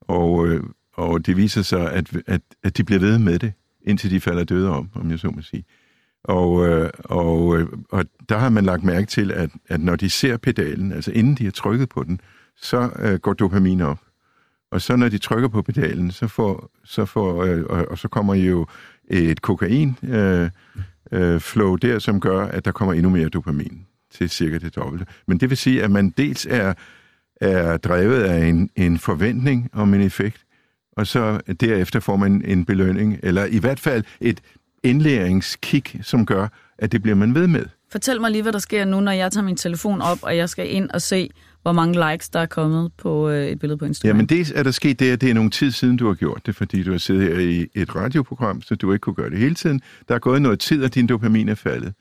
og, 0.00 0.48
øh, 0.48 0.62
og 0.94 1.26
det 1.26 1.36
viser 1.36 1.62
sig, 1.62 1.92
at, 1.92 2.06
at, 2.26 2.40
at 2.64 2.76
de 2.76 2.84
bliver 2.84 3.00
ved 3.00 3.18
med 3.18 3.38
det 3.38 3.52
indtil 3.84 4.10
de 4.10 4.20
falder 4.20 4.44
døde 4.44 4.68
om, 4.70 4.88
om 4.94 5.10
jeg 5.10 5.18
så 5.18 5.30
må 5.30 5.42
sige. 5.42 5.64
Og, 6.24 6.68
øh, 6.68 6.90
og, 7.04 7.58
øh, 7.58 7.66
og 7.90 8.04
der 8.28 8.38
har 8.38 8.48
man 8.48 8.64
lagt 8.64 8.84
mærke 8.84 9.06
til, 9.06 9.32
at, 9.32 9.50
at 9.68 9.80
når 9.80 9.96
de 9.96 10.10
ser 10.10 10.36
pedalen, 10.36 10.92
altså 10.92 11.12
inden 11.12 11.34
de 11.34 11.44
har 11.44 11.50
trykket 11.50 11.88
på 11.88 12.04
den, 12.04 12.20
så 12.56 12.90
øh, 12.98 13.18
går 13.18 13.32
dopamin 13.32 13.80
op. 13.80 13.98
Og 14.70 14.82
så 14.82 14.96
når 14.96 15.08
de 15.08 15.18
trykker 15.18 15.48
på 15.48 15.62
pedalen, 15.62 16.10
så 16.10 16.28
får, 16.28 16.70
så 16.84 17.04
får 17.04 17.44
øh, 17.44 17.64
og, 17.64 17.86
og 17.90 17.98
så 17.98 18.08
kommer 18.08 18.34
jo 18.34 18.66
et 19.08 19.42
kokain, 19.42 19.96
øh, 20.02 20.50
øh, 21.12 21.40
flow 21.40 21.76
der, 21.76 21.98
som 21.98 22.20
gør, 22.20 22.46
at 22.46 22.64
der 22.64 22.72
kommer 22.72 22.94
endnu 22.94 23.10
mere 23.10 23.28
dopamin 23.28 23.86
til 24.10 24.30
cirka 24.30 24.58
det 24.58 24.76
dobbelte. 24.76 25.06
Men 25.26 25.40
det 25.40 25.50
vil 25.50 25.56
sige, 25.56 25.82
at 25.82 25.90
man 25.90 26.10
dels 26.10 26.46
er, 26.50 26.74
er 27.40 27.76
drevet 27.76 28.22
af 28.22 28.46
en, 28.46 28.70
en 28.76 28.98
forventning 28.98 29.70
om 29.72 29.94
en 29.94 30.00
effekt, 30.00 30.44
og 30.96 31.06
så 31.06 31.40
derefter 31.60 32.00
får 32.00 32.16
man 32.16 32.42
en 32.44 32.64
belønning, 32.64 33.18
eller 33.22 33.44
i 33.44 33.58
hvert 33.58 33.80
fald 33.80 34.04
et 34.20 34.40
indlæringskick, 34.82 35.96
som 36.02 36.26
gør, 36.26 36.48
at 36.78 36.92
det 36.92 37.02
bliver 37.02 37.14
man 37.14 37.34
ved 37.34 37.46
med. 37.46 37.64
Fortæl 37.92 38.20
mig 38.20 38.30
lige, 38.30 38.42
hvad 38.42 38.52
der 38.52 38.58
sker 38.58 38.84
nu, 38.84 39.00
når 39.00 39.12
jeg 39.12 39.32
tager 39.32 39.44
min 39.44 39.56
telefon 39.56 40.02
op, 40.02 40.18
og 40.22 40.36
jeg 40.36 40.48
skal 40.48 40.74
ind 40.74 40.90
og 40.90 41.02
se, 41.02 41.30
hvor 41.62 41.72
mange 41.72 42.10
likes, 42.10 42.28
der 42.28 42.40
er 42.40 42.46
kommet 42.46 42.92
på 42.98 43.28
øh, 43.28 43.46
et 43.46 43.58
billede 43.58 43.78
på 43.78 43.84
Instagram. 43.84 44.16
Jamen 44.16 44.26
det 44.26 44.52
er 44.54 44.62
der 44.62 44.70
sket 44.70 45.00
det, 45.00 45.10
at 45.10 45.20
det 45.20 45.30
er 45.30 45.34
nogle 45.34 45.50
tid 45.50 45.70
siden, 45.70 45.96
du 45.96 46.06
har 46.06 46.14
gjort 46.14 46.46
det, 46.46 46.56
fordi 46.56 46.82
du 46.82 46.90
har 46.90 46.98
siddet 46.98 47.22
her 47.22 47.38
i 47.38 47.66
et 47.74 47.96
radioprogram, 47.96 48.62
så 48.62 48.74
du 48.74 48.92
ikke 48.92 49.02
kunne 49.02 49.14
gøre 49.14 49.30
det 49.30 49.38
hele 49.38 49.54
tiden. 49.54 49.80
Der 50.08 50.14
er 50.14 50.18
gået 50.18 50.42
noget 50.42 50.60
tid, 50.60 50.84
og 50.84 50.94
din 50.94 51.06
dopamin 51.06 51.48
er 51.48 51.54
faldet. 51.54 51.94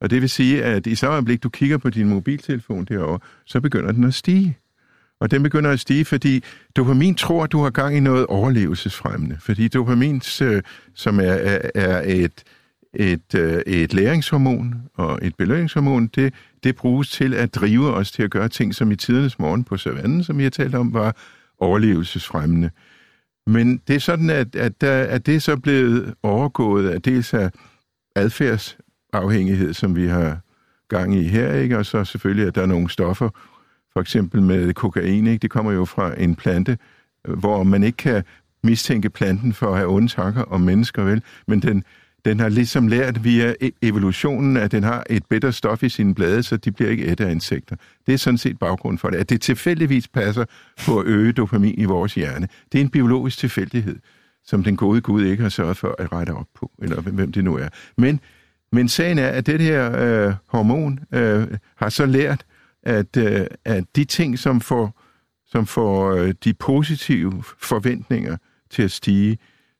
Og 0.00 0.10
det 0.10 0.20
vil 0.20 0.30
sige, 0.30 0.64
at 0.64 0.86
i 0.86 0.94
så 0.94 1.06
øjeblik, 1.06 1.42
du 1.42 1.48
kigger 1.48 1.78
på 1.78 1.90
din 1.90 2.08
mobiltelefon 2.08 2.84
derovre, 2.84 3.18
så 3.46 3.60
begynder 3.60 3.92
den 3.92 4.04
at 4.04 4.14
stige. 4.14 4.58
Og 5.20 5.30
den 5.30 5.42
begynder 5.42 5.70
at 5.70 5.80
stige, 5.80 6.04
fordi 6.04 6.44
dopamin 6.76 7.14
tror, 7.14 7.44
at 7.44 7.52
du 7.52 7.62
har 7.62 7.70
gang 7.70 7.96
i 7.96 8.00
noget 8.00 8.26
overlevelsesfremmende. 8.26 9.36
Fordi 9.40 9.68
dopamin, 9.68 10.22
øh, 10.42 10.62
som 10.94 11.20
er, 11.20 11.22
er, 11.22 11.70
er 11.74 12.02
et, 12.06 12.44
et, 12.94 13.34
øh, 13.34 13.62
et 13.66 13.94
læringshormon 13.94 14.74
og 14.94 15.18
et 15.22 15.34
belønningshormon, 15.36 16.06
det, 16.06 16.34
det 16.64 16.76
bruges 16.76 17.10
til 17.10 17.34
at 17.34 17.54
drive 17.54 17.94
os 17.94 18.12
til 18.12 18.22
at 18.22 18.30
gøre 18.30 18.48
ting, 18.48 18.74
som 18.74 18.90
i 18.90 18.96
tidernes 18.96 19.38
morgen 19.38 19.64
på 19.64 19.76
savannen, 19.76 20.24
som 20.24 20.38
vi 20.38 20.42
har 20.42 20.50
talt 20.50 20.74
om, 20.74 20.94
var 20.94 21.16
overlevelsesfremmende. 21.58 22.70
Men 23.46 23.80
det 23.88 23.96
er 23.96 24.00
sådan, 24.00 24.30
at, 24.30 24.56
at, 24.56 24.80
der, 24.80 25.02
at 25.02 25.26
det 25.26 25.36
er 25.36 25.40
så 25.40 25.56
blevet 25.56 26.14
overgået 26.22 26.88
af 26.88 27.02
dels 27.02 27.34
af 27.34 27.50
adfærdsafhængighed, 28.16 29.74
som 29.74 29.96
vi 29.96 30.06
har 30.06 30.40
gang 30.88 31.14
i 31.14 31.22
her, 31.22 31.54
ikke? 31.54 31.78
og 31.78 31.86
så 31.86 32.04
selvfølgelig, 32.04 32.46
at 32.46 32.54
der 32.54 32.62
er 32.62 32.66
nogle 32.66 32.90
stoffer, 32.90 33.30
for 33.96 34.00
eksempel 34.00 34.42
med 34.42 34.74
kokain, 34.74 35.26
ikke? 35.26 35.42
det 35.42 35.50
kommer 35.50 35.72
jo 35.72 35.84
fra 35.84 36.20
en 36.22 36.34
plante, 36.34 36.78
øh, 37.28 37.38
hvor 37.38 37.62
man 37.62 37.82
ikke 37.82 37.96
kan 37.96 38.24
mistænke 38.64 39.10
planten 39.10 39.52
for 39.52 39.66
at 39.70 39.76
have 39.76 39.88
onde 39.88 40.08
tanker 40.08 40.42
om 40.42 40.60
mennesker, 40.60 41.02
vel? 41.02 41.22
men 41.46 41.62
den, 41.62 41.84
den 42.24 42.40
har 42.40 42.48
ligesom 42.48 42.88
lært 42.88 43.24
via 43.24 43.54
e-, 43.62 43.78
evolutionen, 43.82 44.56
at 44.56 44.72
den 44.72 44.82
har 44.82 45.04
et 45.10 45.26
bedre 45.26 45.52
stof 45.52 45.82
i 45.82 45.88
sine 45.88 46.14
blade, 46.14 46.42
så 46.42 46.56
de 46.56 46.72
bliver 46.72 46.90
ikke 46.90 47.10
ædt 47.10 47.20
af 47.20 47.30
insekter. 47.30 47.76
Det 48.06 48.14
er 48.14 48.18
sådan 48.18 48.38
set 48.38 48.58
baggrunden 48.58 48.98
for 48.98 49.10
det. 49.10 49.18
At 49.18 49.30
det 49.30 49.40
tilfældigvis 49.40 50.08
passer 50.08 50.44
på 50.86 50.98
at 51.00 51.06
øge 51.06 51.32
dopamin 51.32 51.74
i 51.78 51.84
vores 51.84 52.14
hjerne, 52.14 52.48
det 52.72 52.78
er 52.78 52.82
en 52.82 52.90
biologisk 52.90 53.38
tilfældighed, 53.38 53.98
som 54.44 54.64
den 54.64 54.76
gode 54.76 55.00
Gud 55.00 55.24
ikke 55.24 55.42
har 55.42 55.50
sørget 55.50 55.76
for 55.76 55.94
at 55.98 56.12
rette 56.12 56.30
op 56.30 56.48
på, 56.54 56.70
eller 56.82 57.00
hvem 57.00 57.32
det 57.32 57.44
nu 57.44 57.56
er. 57.56 57.68
Men, 57.96 58.20
men 58.72 58.88
sagen 58.88 59.18
er, 59.18 59.28
at 59.28 59.46
det 59.46 59.60
her 59.60 59.86
øh, 59.98 60.34
hormon 60.46 60.98
øh, 61.12 61.46
har 61.76 61.88
så 61.88 62.06
lært, 62.06 62.45
at, 62.86 63.16
øh, 63.16 63.46
at 63.64 63.84
de 63.96 64.04
ting, 64.04 64.38
som 64.38 64.60
får, 64.60 65.02
som 65.46 65.66
får 65.66 66.12
øh, 66.12 66.34
de 66.44 66.54
positive 66.54 67.42
forventninger 67.58 68.36
til 68.70 68.82
at 68.82 68.90
stige, 68.90 69.38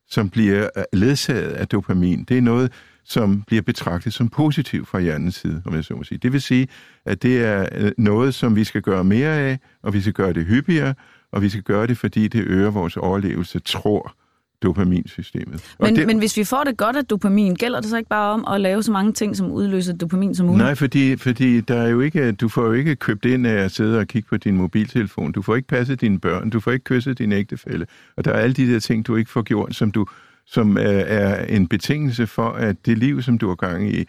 som 0.09 0.30
bliver 0.30 0.68
øh, 0.76 0.84
ledsaget 0.92 1.52
af 1.52 1.68
dopamin, 1.68 2.24
det 2.24 2.38
er 2.38 2.42
noget, 2.42 2.72
som 3.04 3.42
bliver 3.42 3.62
betragtet 3.62 4.12
som 4.12 4.28
positivt 4.28 4.88
fra 4.88 5.00
hjernens 5.00 5.34
side, 5.34 5.62
om 5.66 5.74
jeg 5.74 5.84
så 5.84 5.94
må 5.94 6.04
sige. 6.04 6.18
Det 6.18 6.32
vil 6.32 6.42
sige, 6.42 6.68
at 7.04 7.22
det 7.22 7.44
er 7.44 7.68
øh, 7.72 7.92
noget, 7.98 8.34
som 8.34 8.57
vi 8.57 8.64
skal 8.64 8.82
gøre 8.82 9.04
mere 9.04 9.38
af, 9.38 9.59
og 9.82 9.92
vi 9.92 10.00
skal 10.00 10.12
gøre 10.12 10.32
det 10.32 10.46
hyppigere, 10.46 10.94
og 11.32 11.42
vi 11.42 11.48
skal 11.48 11.62
gøre 11.62 11.86
det, 11.86 11.98
fordi 11.98 12.28
det 12.28 12.44
øger 12.46 12.70
vores 12.70 12.96
overlevelse, 12.96 13.59
tror 13.59 14.16
dopaminsystemet. 14.62 15.74
Men, 15.80 15.96
det, 15.96 16.07
men 16.07 16.18
hvis 16.18 16.36
vi 16.36 16.44
får 16.44 16.64
det 16.64 16.76
godt 16.76 16.96
af 16.96 17.04
dopamin, 17.04 17.54
gælder 17.54 17.80
det 17.80 17.90
så 17.90 17.96
ikke 17.96 18.09
bare 18.09 18.32
om 18.32 18.44
at 18.54 18.61
lave 18.61 18.82
så 18.82 18.92
mange 18.92 19.12
ting, 19.12 19.36
som 19.36 19.50
udløser 19.50 19.92
dopamin 19.92 20.34
som 20.34 20.46
muligt? 20.46 20.64
Nej, 20.64 20.74
fordi, 20.74 21.16
fordi 21.16 21.61
der 21.61 21.76
er 21.76 21.88
jo 21.88 22.00
ikke, 22.00 22.32
du 22.32 22.48
får 22.48 22.66
jo 22.66 22.72
ikke 22.72 22.96
købt 22.96 23.24
ind 23.24 23.46
af 23.46 23.54
at 23.54 23.70
sidde 23.70 23.98
og 23.98 24.07
kigge 24.07 24.28
på 24.28 24.36
din 24.36 24.57
mobiltelefon. 24.57 25.32
Du 25.32 25.42
får 25.42 25.57
ikke 25.57 25.68
passet 25.68 26.00
dine 26.00 26.18
børn. 26.20 26.50
Du 26.50 26.61
får 26.61 26.70
ikke 26.70 26.84
kysset 26.84 27.18
din 27.18 27.32
ægtefælle. 27.32 27.86
Og 28.16 28.24
der 28.24 28.30
er 28.30 28.38
alle 28.38 28.54
de 28.54 28.72
der 28.72 28.80
ting, 28.80 29.07
du 29.07 29.16
ikke 29.16 29.30
får 29.30 29.42
gjort, 29.42 29.74
som, 29.74 29.90
du, 29.90 30.07
som 30.46 30.76
er, 30.76 30.80
er 30.80 31.44
en 31.44 31.68
betingelse 31.68 32.26
for, 32.26 32.48
at 32.48 32.86
det 32.86 32.98
liv, 32.98 33.22
som 33.22 33.38
du 33.38 33.48
har 33.48 33.54
gang 33.54 33.94
i, 33.94 34.04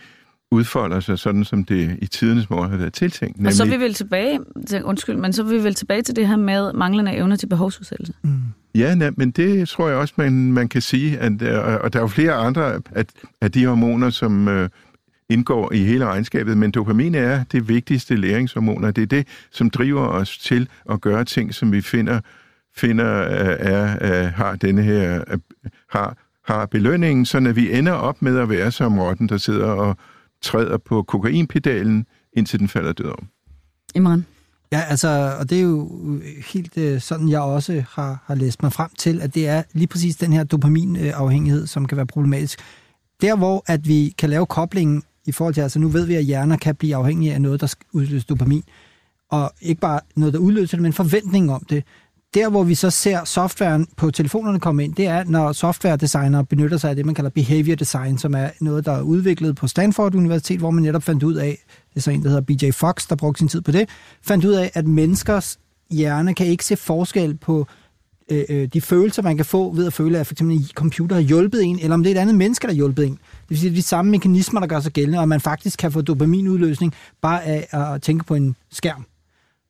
udfolder 0.52 1.00
sig 1.00 1.20
sådan, 1.20 1.44
som 1.44 1.64
det 1.64 1.98
i 2.02 2.08
tidens 2.08 2.50
morgen 2.50 2.72
har 2.72 2.78
været 2.78 2.94
tiltænkt. 2.94 3.38
Nemlig... 3.38 3.48
Og 3.48 3.54
så 3.54 3.64
er 3.64 3.68
vi 3.68 3.78
vel 3.78 3.94
tilbage, 3.94 4.40
undskyld, 4.84 5.16
men 5.16 5.34
så 5.34 5.44
er 5.44 5.48
vi 5.48 5.64
vel 5.64 5.74
tilbage 5.74 6.02
til 6.02 6.16
det 6.16 6.28
her 6.28 6.36
med 6.36 6.74
manglende 6.74 7.16
evner 7.16 7.36
til 7.36 7.48
behovsudsættelse. 7.48 8.14
Mm. 8.22 8.40
Ja, 8.78 8.96
nej, 8.96 9.12
men 9.18 9.32
det 9.32 9.70
tror 9.70 9.90
jeg 9.90 9.98
også, 9.98 10.14
man, 10.18 10.52
man 10.52 10.70
kan 10.70 10.82
sige, 10.82 11.20
at, 11.20 11.42
øh, 11.42 11.58
og 11.82 11.94
der 11.94 12.00
er 12.00 12.04
jo 12.04 12.08
flere 12.08 12.34
andre 12.34 12.82
af, 12.92 13.06
af 13.42 13.52
de 13.52 13.66
hormoner, 13.66 14.10
som 14.10 14.48
øh, 14.48 14.70
indgår 15.30 15.74
i 15.74 15.78
hele 15.78 16.06
regnskabet, 16.06 16.58
men 16.58 16.72
dopamin 16.72 17.16
er 17.16 17.44
det 17.52 17.68
vigtigste 17.68 18.16
læringshormon, 18.16 18.84
og 18.84 18.96
Det 18.96 19.02
er 19.02 19.08
det, 19.08 19.28
som 19.52 19.70
driver 19.70 20.08
os 20.08 20.38
til 20.38 20.70
at 20.90 21.02
gøre 21.02 21.26
ting, 21.26 21.54
som 21.54 21.72
vi 21.72 21.82
finder, 21.82 22.20
finder 22.76 23.22
øh, 23.22 23.56
er, 23.60 23.86
er, 23.86 24.28
har 24.28 24.56
denne 24.56 24.82
her, 24.82 25.24
øh, 25.32 25.38
har, 25.90 26.18
har 26.46 26.66
belønningen, 26.66 27.26
så 27.26 27.40
når 27.40 27.52
vi 27.52 27.74
ender 27.74 27.94
op 27.94 28.22
med 28.22 28.38
at 28.40 28.50
være 28.50 28.72
som 28.72 29.00
rotten, 29.00 29.30
der 29.30 29.38
sidder 29.38 29.68
og 29.68 29.98
træder 30.42 30.78
på 30.78 31.04
kokainpedalen, 31.04 32.06
indtil 32.34 32.60
den 32.60 32.68
falder 32.68 32.94
død 32.94 33.10
om. 33.10 33.28
Imran? 33.96 34.26
Ja, 34.72 34.82
altså, 34.90 35.36
og 35.40 35.50
det 35.50 35.58
er 35.58 35.62
jo 35.62 35.90
øh, 36.06 36.44
helt 36.54 36.78
øh, 36.78 37.02
sådan, 37.02 37.30
jeg 37.30 37.42
også 37.42 37.84
har, 37.90 38.24
har 38.26 38.36
læst 38.36 38.64
mig 38.64 38.74
frem 38.74 38.90
til, 38.98 39.22
at 39.22 39.36
det 39.36 39.48
er 39.48 39.64
lige 39.74 39.88
præcis 39.88 40.16
den 40.16 40.34
her 40.34 40.44
dopaminafhængighed, 40.44 41.68
som 41.68 41.86
kan 41.86 41.98
være 41.98 42.06
problematisk. 42.06 42.60
Der, 43.22 43.36
hvor 43.36 43.64
at 43.68 43.88
vi 43.88 44.14
kan 44.18 44.30
lave 44.30 44.46
koblingen 44.46 45.04
i 45.26 45.32
forhold 45.32 45.54
til, 45.54 45.62
altså 45.62 45.80
nu 45.80 45.88
ved 45.88 46.06
vi, 46.06 46.16
at 46.16 46.24
hjerner 46.24 46.58
kan 46.58 46.76
blive 46.76 46.96
afhængige 46.96 47.34
af 47.34 47.42
noget, 47.42 47.62
der 47.62 47.74
udløser 47.92 48.26
dopamin, 48.26 48.64
og 49.32 49.52
ikke 49.62 49.82
bare 49.82 50.00
noget, 50.16 50.34
der 50.34 50.40
udløser 50.40 50.78
det, 50.78 50.82
men 50.82 50.94
forventning 50.94 51.52
om 51.52 51.66
det 51.70 51.84
der, 52.34 52.50
hvor 52.50 52.64
vi 52.64 52.76
så 52.76 52.90
ser 52.90 53.24
softwaren 53.26 53.88
på 53.98 54.12
telefonerne 54.12 54.60
komme 54.60 54.84
ind, 54.84 54.96
det 54.96 55.08
er, 55.08 55.24
når 55.24 55.52
softwaredesignere 55.52 56.46
benytter 56.46 56.78
sig 56.78 56.90
af 56.90 56.96
det, 56.96 57.06
man 57.06 57.16
kalder 57.16 57.30
behavior 57.30 57.76
design, 57.76 58.18
som 58.18 58.34
er 58.34 58.50
noget, 58.62 58.86
der 58.86 58.92
er 58.92 59.02
udviklet 59.02 59.56
på 59.56 59.68
Stanford 59.68 60.16
Universitet, 60.16 60.60
hvor 60.60 60.72
man 60.72 60.84
netop 60.84 61.04
fandt 61.04 61.24
ud 61.24 61.34
af, 61.34 61.58
det 61.98 62.02
er 62.02 62.04
så 62.04 62.12
en, 62.12 62.24
der 62.24 62.30
hedder 62.30 62.42
BJ 62.42 62.72
Fox, 62.72 63.08
der 63.08 63.16
brugte 63.16 63.40
sin 63.40 63.48
tid 63.48 63.62
på 63.62 63.72
det, 63.72 63.90
fandt 64.22 64.46
ud 64.46 64.54
af, 64.54 64.72
at 64.74 64.88
menneskers 64.88 65.60
hjerne 65.92 66.34
kan 66.34 66.46
ikke 66.46 66.66
se 66.66 66.76
forskel 66.76 67.38
på 67.38 67.68
øh, 68.32 68.44
øh, 68.50 68.68
de 68.74 68.82
følelser, 68.82 69.22
man 69.22 69.36
kan 69.36 69.46
få 69.46 69.72
ved 69.74 69.88
at 69.88 69.94
føle, 69.94 70.20
at 70.20 70.28
for 70.28 70.34
eksempel 70.34 70.58
en 70.58 70.66
computer 70.74 71.16
har 71.16 71.24
hjulpet 71.24 71.64
en, 71.64 71.80
eller 71.80 71.94
om 71.94 72.04
det 72.04 72.12
er 72.12 72.16
et 72.16 72.22
andet 72.22 72.36
menneske, 72.36 72.64
der 72.68 72.74
har 72.74 72.76
hjulpet 72.76 73.06
en. 73.06 73.12
Det 73.12 73.50
vil 73.50 73.60
sige, 73.60 73.68
at 73.68 73.72
det 73.72 73.78
er 73.78 73.82
de 73.82 73.88
samme 73.88 74.12
mekanismer, 74.12 74.60
der 74.60 74.68
gør 74.68 74.80
sig 74.80 74.92
gældende, 74.92 75.20
og 75.20 75.30
man 75.30 75.42
faktisk 75.42 75.80
kan 75.80 75.92
få 75.92 76.02
dopaminudløsning 76.02 76.94
bare 77.22 77.44
af 77.44 77.68
at 77.72 78.02
tænke 78.02 78.26
på 78.26 78.36
en 78.36 78.56
skærm. 78.72 79.06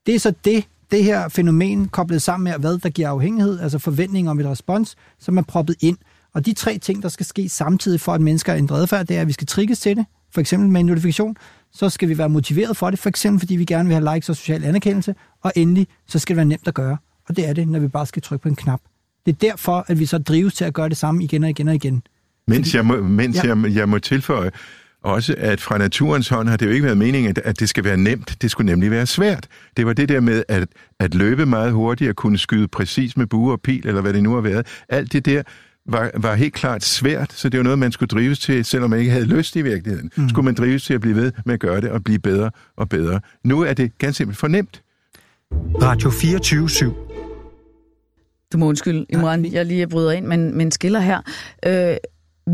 Det 0.05 0.15
er 0.15 0.19
så 0.19 0.34
det, 0.45 0.67
det 0.91 1.03
her 1.03 1.30
fænomen 1.30 1.88
koblet 1.88 2.21
sammen 2.21 2.43
med, 2.43 2.59
hvad 2.59 2.78
der 2.78 2.89
giver 2.89 3.09
afhængighed, 3.09 3.59
altså 3.59 3.80
forventning 3.80 4.30
om 4.30 4.39
et 4.39 4.45
respons, 4.45 4.95
som 5.19 5.38
er 5.38 5.41
proppet 5.41 5.75
ind. 5.80 5.97
Og 6.34 6.45
de 6.45 6.53
tre 6.53 6.78
ting, 6.78 7.03
der 7.03 7.09
skal 7.09 7.25
ske 7.25 7.49
samtidig 7.49 8.01
for, 8.01 8.13
at 8.13 8.21
mennesker 8.21 8.53
er 8.53 8.57
ændret 8.57 8.82
adfærd, 8.82 9.05
det 9.05 9.17
er, 9.17 9.21
at 9.21 9.28
vi 9.28 9.34
skal 9.34 9.47
trigges 9.47 9.80
til 9.80 9.95
det, 9.95 10.05
for 10.34 10.41
eksempel 10.41 10.69
med 10.69 10.80
en 10.80 10.86
notifikation, 10.86 11.36
så 11.74 11.89
skal 11.89 12.09
vi 12.09 12.18
være 12.18 12.30
motiveret 12.30 12.78
for 12.78 12.89
det, 12.89 12.99
for 12.99 13.09
eksempel 13.09 13.39
fordi 13.39 13.55
vi 13.55 13.65
gerne 13.65 13.89
vil 13.89 13.95
have 13.95 14.15
likes 14.15 14.30
og 14.30 14.36
social 14.36 14.63
anerkendelse, 14.63 15.15
og 15.43 15.51
endelig, 15.55 15.88
så 16.07 16.20
skal 16.20 16.34
det 16.34 16.38
være 16.38 16.45
nemt 16.45 16.68
at 16.68 16.74
gøre. 16.74 16.97
Og 17.30 17.36
det 17.36 17.49
er 17.49 17.53
det, 17.53 17.68
når 17.68 17.80
vi 17.80 17.88
bare 17.88 18.05
skal 18.05 18.22
trykke 18.22 18.43
på 18.43 18.49
en 18.49 18.55
knap. 18.55 18.82
Det 19.26 19.32
er 19.34 19.38
derfor, 19.38 19.86
at 19.88 19.99
vi 19.99 20.05
så 20.05 20.18
drives 20.18 20.53
til 20.53 20.65
at 20.65 20.74
gøre 20.74 20.89
det 20.89 20.97
samme 20.97 21.24
igen 21.24 21.43
og 21.43 21.49
igen 21.49 21.68
og 21.68 21.76
igen. 21.76 22.03
Mens, 22.47 22.68
fordi, 22.68 22.78
jeg, 22.78 22.86
må, 22.86 23.01
mens 23.01 23.43
ja. 23.43 23.55
jeg, 23.55 23.76
jeg 23.76 23.89
må 23.89 23.99
tilføje, 23.99 24.51
også, 25.03 25.36
at 25.38 25.61
fra 25.61 25.78
naturens 25.78 26.30
hånd 26.30 26.49
har 26.49 26.57
det 26.57 26.65
jo 26.65 26.72
ikke 26.72 26.86
været 26.86 26.97
meningen, 26.97 27.30
at, 27.30 27.38
at 27.38 27.59
det 27.59 27.70
skal 27.70 27.84
være 27.84 27.97
nemt. 27.97 28.38
Det 28.41 28.51
skulle 28.51 28.72
nemlig 28.72 28.91
være 28.91 29.05
svært. 29.05 29.47
Det 29.78 29.86
var 29.86 29.93
det 29.93 30.09
der 30.09 30.20
med 30.20 30.43
at, 30.47 30.68
at 30.99 31.15
løbe 31.15 31.45
meget 31.45 31.72
hurtigt, 31.72 32.09
at 32.09 32.15
kunne 32.15 32.38
skyde 32.38 32.68
præcis 32.68 33.18
med 33.18 33.28
bue 33.28 33.51
og 33.51 33.61
pil, 33.61 33.88
eller 33.88 34.01
hvad 34.01 34.13
det 34.13 34.24
nu 34.24 34.34
har 34.34 34.41
været. 34.41 34.68
Alt 34.89 35.13
det 35.13 35.26
der 35.26 35.43
var, 35.88 36.12
var 36.16 36.36
helt 36.36 36.54
klart 36.54 36.84
svært, 36.84 37.34
så 37.34 37.50
det 37.50 37.58
var 37.58 37.64
noget, 37.64 37.80
man 37.80 37.92
skulle 37.92 38.08
drives 38.08 38.40
til, 38.40 38.66
selvom 38.66 38.90
man 38.90 39.00
ikke 39.00 39.12
havde 39.12 39.26
lyst 39.26 39.56
i 39.56 39.62
virkeligheden. 39.62 40.12
Mm. 40.16 40.30
Skulle 40.30 40.46
man 40.46 40.56
drives 40.56 40.84
til 40.84 40.94
at 40.94 41.02
blive 41.02 41.16
ved 41.16 41.32
med 41.46 41.54
at 41.54 41.60
gøre 41.60 41.82
det 41.82 41.90
og 41.90 42.04
blive 42.04 42.20
bedre 42.20 42.52
og 42.76 42.90
bedre. 42.90 43.20
Nu 43.44 43.62
er 43.62 43.74
det 43.74 43.98
ganske 43.98 44.18
simpelt 44.18 44.38
for 44.38 44.48
nemt. 44.48 44.82
Radio 45.82 46.10
24 46.10 46.66
/7. 46.66 46.86
Du 48.54 48.58
må 48.58 48.66
undskylde, 48.66 49.06
Imran, 49.10 49.46
jeg 49.46 49.66
lige 49.66 49.88
bryder 49.88 50.12
ind, 50.12 50.26
men, 50.26 50.58
men 50.58 50.72
skiller 50.72 51.00
her. 51.00 51.22
Øh, 51.66 51.98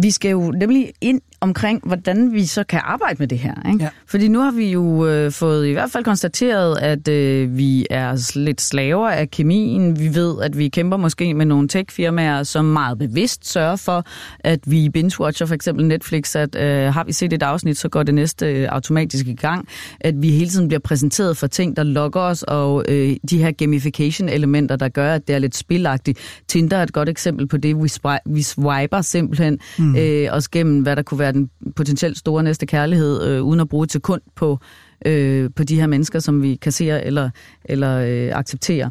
vi 0.02 0.12
skal 0.12 0.32
jo 0.32 0.52
nemlig 0.52 0.94
ind 1.02 1.22
omkring, 1.44 1.82
hvordan 1.86 2.34
vi 2.34 2.46
så 2.46 2.64
kan 2.64 2.82
arbejde 2.84 3.16
med 3.20 3.28
det 3.28 3.38
her. 3.38 3.54
Ikke? 3.72 3.84
Ja. 3.84 3.90
Fordi 4.08 4.28
nu 4.28 4.40
har 4.40 4.52
vi 4.52 4.72
jo 4.72 5.08
øh, 5.08 5.32
fået 5.32 5.68
i 5.68 5.72
hvert 5.72 5.92
fald 5.92 6.04
konstateret, 6.04 6.78
at 6.78 7.08
øh, 7.08 7.58
vi 7.58 7.86
er 7.90 8.34
lidt 8.36 8.62
slaver 8.62 9.10
af 9.10 9.32
kemien. 9.32 10.00
Vi 10.00 10.16
ved, 10.16 10.42
at 10.42 10.58
vi 10.58 10.68
kæmper 10.70 10.98
måske 10.98 11.34
med 11.34 11.46
nogle 11.46 11.68
tech-firmaer, 11.68 12.44
som 12.44 12.66
meget 12.66 12.98
bevidst 12.98 13.52
sørger 13.52 13.76
for, 13.76 14.06
at 14.40 14.60
vi 14.66 14.90
binge-watcher 14.98 15.46
for 15.46 15.54
eksempel 15.54 15.86
Netflix, 15.86 16.36
at 16.36 16.56
øh, 16.56 16.94
har 16.94 17.04
vi 17.04 17.14
set 17.14 17.34
et 17.34 17.44
afsnit, 17.44 17.78
så 17.78 17.90
går 17.90 18.04
det 18.04 18.14
næste 18.14 18.46
øh, 18.46 18.68
automatisk 18.72 19.28
i 19.28 19.36
gang. 19.36 19.68
At 20.00 20.14
vi 20.18 20.30
hele 20.30 20.50
tiden 20.50 20.68
bliver 20.68 20.80
præsenteret 20.80 21.38
for 21.38 21.48
ting, 21.48 21.78
der 21.78 21.84
lokker 21.84 22.22
os, 22.22 22.44
og 22.44 22.86
øh, 22.88 23.16
de 23.30 23.38
her 23.38 23.52
gamification-elementer, 23.52 24.76
der 24.76 24.90
gør, 24.90 25.14
at 25.14 25.28
det 25.28 25.36
er 25.36 25.40
lidt 25.40 25.56
spilagtigt. 25.56 26.20
Tinder 26.48 26.78
er 26.78 26.84
et 26.84 26.94
godt 26.94 27.10
eksempel 27.10 27.48
på 27.48 27.58
det. 27.58 27.76
Vi, 27.76 27.90
vi 28.26 28.42
swiper 28.42 29.02
simpelthen 29.02 29.60
mm. 29.80 29.96
øh, 29.96 30.28
os 30.32 30.48
gennem, 30.48 30.82
hvad 30.82 30.96
der 30.96 31.02
kunne 31.02 31.20
være 31.20 31.33
den 31.34 31.50
potentielt 31.76 32.18
store 32.18 32.44
næste 32.44 32.66
kærlighed, 32.66 33.24
øh, 33.24 33.44
uden 33.44 33.60
at 33.60 33.70
bruge 33.70 33.84
et 33.84 33.92
sekund 33.92 34.22
på, 34.36 34.60
øh, 35.06 35.50
på 35.56 35.64
de 35.64 35.80
her 35.80 35.88
mennesker, 35.88 36.20
som 36.20 36.42
vi 36.42 36.56
kasserer 36.56 36.98
eller, 36.98 37.30
eller 37.66 37.98
øh, 37.98 38.40
accepterer. 38.40 38.90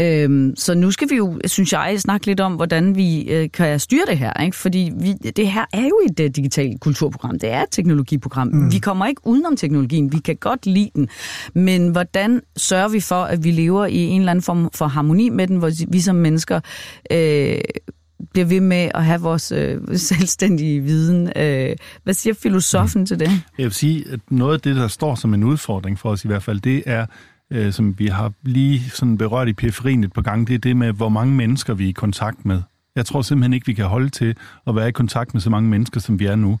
Øh, 0.00 0.52
så 0.56 0.74
nu 0.74 0.90
skal 0.90 1.10
vi 1.10 1.16
jo, 1.16 1.40
synes 1.46 1.72
jeg, 1.72 1.94
snakke 1.98 2.26
lidt 2.26 2.40
om, 2.40 2.52
hvordan 2.52 2.96
vi 2.96 3.22
øh, 3.22 3.48
kan 3.50 3.80
styre 3.80 4.04
det 4.08 4.18
her. 4.18 4.42
Ikke? 4.42 4.56
Fordi 4.56 4.92
vi, 5.00 5.12
det 5.12 5.50
her 5.50 5.64
er 5.72 5.82
jo 5.82 6.00
et 6.10 6.20
uh, 6.20 6.26
digitalt 6.26 6.80
kulturprogram. 6.80 7.38
Det 7.38 7.50
er 7.50 7.62
et 7.62 7.68
teknologiprogram. 7.70 8.48
Mm. 8.48 8.72
Vi 8.72 8.78
kommer 8.78 9.06
ikke 9.06 9.20
udenom 9.24 9.56
teknologien. 9.56 10.12
Vi 10.12 10.18
kan 10.18 10.36
godt 10.36 10.66
lide 10.66 10.90
den. 10.94 11.08
Men 11.54 11.88
hvordan 11.88 12.40
sørger 12.56 12.88
vi 12.88 13.00
for, 13.00 13.22
at 13.22 13.44
vi 13.44 13.50
lever 13.50 13.86
i 13.86 13.96
en 13.96 14.20
eller 14.20 14.30
anden 14.30 14.42
form 14.42 14.70
for 14.74 14.86
harmoni 14.86 15.28
med 15.28 15.46
den, 15.46 15.56
hvor 15.56 15.70
vi 15.88 16.00
som 16.00 16.16
mennesker 16.16 16.60
øh, 17.10 17.60
bliver 18.32 18.44
ved 18.44 18.60
med 18.60 18.90
at 18.94 19.04
have 19.04 19.20
vores 19.20 19.52
øh, 19.52 19.80
selvstændige 19.96 20.80
viden. 20.80 21.32
Øh, 21.36 21.76
hvad 22.02 22.14
siger 22.14 22.34
filosofen 22.34 23.06
til 23.06 23.20
det? 23.20 23.30
Jeg 23.58 23.64
vil 23.64 23.72
sige, 23.72 24.04
at 24.10 24.20
noget 24.30 24.54
af 24.54 24.60
det, 24.60 24.76
der 24.76 24.88
står 24.88 25.14
som 25.14 25.34
en 25.34 25.44
udfordring 25.44 25.98
for 25.98 26.10
os 26.10 26.24
i 26.24 26.28
hvert 26.28 26.42
fald, 26.42 26.60
det 26.60 26.82
er, 26.86 27.06
øh, 27.52 27.72
som 27.72 27.98
vi 27.98 28.06
har 28.06 28.32
lige 28.42 28.80
sådan 28.90 29.18
berørt 29.18 29.48
i 29.48 29.52
periferien 29.52 30.04
et 30.04 30.12
par 30.12 30.22
gange, 30.22 30.46
det 30.46 30.54
er 30.54 30.58
det 30.58 30.76
med, 30.76 30.92
hvor 30.92 31.08
mange 31.08 31.34
mennesker 31.34 31.74
vi 31.74 31.84
er 31.84 31.88
i 31.88 31.92
kontakt 31.92 32.44
med. 32.46 32.62
Jeg 32.96 33.06
tror 33.06 33.22
simpelthen 33.22 33.52
ikke, 33.52 33.66
vi 33.66 33.72
kan 33.72 33.84
holde 33.84 34.08
til 34.08 34.36
at 34.66 34.76
være 34.76 34.88
i 34.88 34.92
kontakt 34.92 35.34
med 35.34 35.40
så 35.40 35.50
mange 35.50 35.70
mennesker, 35.70 36.00
som 36.00 36.18
vi 36.18 36.26
er 36.26 36.36
nu. 36.36 36.58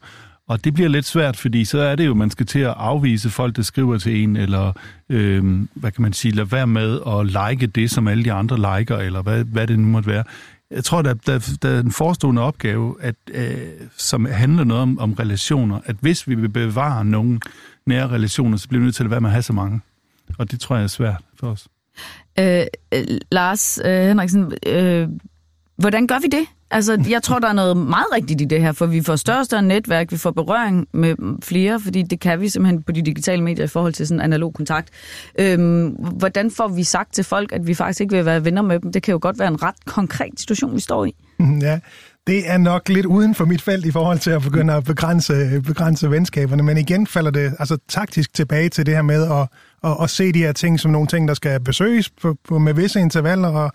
Og 0.48 0.64
det 0.64 0.74
bliver 0.74 0.88
lidt 0.88 1.06
svært, 1.06 1.36
fordi 1.36 1.64
så 1.64 1.78
er 1.78 1.96
det 1.96 2.06
jo, 2.06 2.14
man 2.14 2.30
skal 2.30 2.46
til 2.46 2.58
at 2.58 2.74
afvise 2.76 3.30
folk, 3.30 3.56
der 3.56 3.62
skriver 3.62 3.98
til 3.98 4.22
en, 4.22 4.36
eller 4.36 4.72
øh, 5.08 5.60
hvad 5.74 5.90
kan 5.92 6.02
man 6.02 6.12
sige, 6.12 6.34
lade 6.34 6.52
være 6.52 6.66
med 6.66 7.00
at 7.06 7.26
like 7.26 7.66
det, 7.66 7.90
som 7.90 8.08
alle 8.08 8.24
de 8.24 8.32
andre 8.32 8.78
liker, 8.78 8.96
eller 8.96 9.22
hvad, 9.22 9.44
hvad 9.44 9.66
det 9.66 9.78
nu 9.78 9.86
måtte 9.86 10.10
være. 10.10 10.24
Jeg 10.72 10.84
tror, 10.84 11.02
der, 11.02 11.14
der, 11.14 11.56
der 11.62 11.68
er 11.68 11.80
en 11.80 11.92
forestående 11.92 12.42
opgave, 12.42 12.96
at, 13.00 13.14
øh, 13.30 13.56
som 13.96 14.24
handler 14.24 14.64
noget 14.64 14.82
om, 14.82 14.98
om 14.98 15.12
relationer, 15.12 15.80
at 15.84 15.96
hvis 16.00 16.28
vi 16.28 16.34
vil 16.34 16.48
bevare 16.48 17.04
nogle 17.04 17.40
nære 17.86 18.08
relationer, 18.08 18.56
så 18.56 18.68
bliver 18.68 18.80
vi 18.80 18.84
nødt 18.84 18.96
til 18.96 19.04
at 19.04 19.10
være 19.10 19.20
med 19.20 19.28
at 19.28 19.32
have 19.32 19.42
så 19.42 19.52
mange. 19.52 19.80
Og 20.38 20.50
det 20.50 20.60
tror 20.60 20.76
jeg 20.76 20.82
er 20.82 20.86
svært 20.88 21.22
for 21.40 21.50
os. 21.50 21.68
Øh, 22.38 22.64
øh 22.94 23.04
Lars 23.32 23.80
øh, 23.84 24.06
Henriksen, 24.08 24.52
øh, 24.66 25.08
hvordan 25.76 26.06
gør 26.06 26.18
vi 26.18 26.28
det? 26.28 26.46
Altså, 26.72 27.04
jeg 27.08 27.22
tror, 27.22 27.38
der 27.38 27.48
er 27.48 27.52
noget 27.52 27.76
meget 27.76 28.06
rigtigt 28.14 28.40
i 28.40 28.44
det 28.44 28.60
her, 28.60 28.72
for 28.72 28.86
vi 28.86 29.02
får 29.02 29.16
større 29.16 29.38
og 29.38 29.44
større 29.44 29.62
netværk, 29.62 30.12
vi 30.12 30.16
får 30.16 30.30
berøring 30.30 30.86
med 30.92 31.14
flere, 31.42 31.80
fordi 31.80 32.02
det 32.02 32.20
kan 32.20 32.40
vi 32.40 32.48
simpelthen 32.48 32.82
på 32.82 32.92
de 32.92 33.02
digitale 33.02 33.42
medier 33.42 33.64
i 33.64 33.68
forhold 33.68 33.92
til 33.92 34.06
sådan 34.06 34.20
analog 34.20 34.54
kontakt. 34.54 34.88
Øhm, 35.38 35.86
hvordan 36.18 36.50
får 36.50 36.68
vi 36.68 36.84
sagt 36.84 37.14
til 37.14 37.24
folk, 37.24 37.52
at 37.52 37.66
vi 37.66 37.74
faktisk 37.74 38.00
ikke 38.00 38.16
vil 38.16 38.24
være 38.24 38.44
venner 38.44 38.62
med 38.62 38.80
dem? 38.80 38.92
Det 38.92 39.02
kan 39.02 39.12
jo 39.12 39.18
godt 39.22 39.38
være 39.38 39.48
en 39.48 39.62
ret 39.62 39.84
konkret 39.86 40.40
situation, 40.40 40.74
vi 40.74 40.80
står 40.80 41.04
i. 41.04 41.14
Mhm, 41.38 41.58
ja, 41.58 41.78
det 42.26 42.50
er 42.50 42.58
nok 42.58 42.88
lidt 42.88 43.06
uden 43.06 43.34
for 43.34 43.44
mit 43.44 43.62
felt 43.62 43.86
i 43.86 43.90
forhold 43.90 44.18
til 44.18 44.30
at 44.30 44.42
begynde 44.42 44.72
at 44.72 44.84
begrænse, 44.84 45.62
begrænse 45.66 46.10
venskaberne, 46.10 46.62
men 46.62 46.78
igen 46.78 47.06
falder 47.06 47.30
det 47.30 47.52
altså 47.58 47.78
taktisk 47.88 48.34
tilbage 48.34 48.68
til 48.68 48.86
det 48.86 48.94
her 48.94 49.02
med 49.02 49.22
at, 49.22 49.48
at, 49.84 49.96
at 50.02 50.10
se 50.10 50.32
de 50.32 50.38
her 50.38 50.52
ting 50.52 50.80
som 50.80 50.90
nogle 50.90 51.06
ting, 51.06 51.28
der 51.28 51.34
skal 51.34 51.60
besøges 51.60 52.10
på, 52.10 52.36
på, 52.48 52.58
med 52.58 52.74
visse 52.74 53.00
intervaller, 53.00 53.48
og 53.48 53.72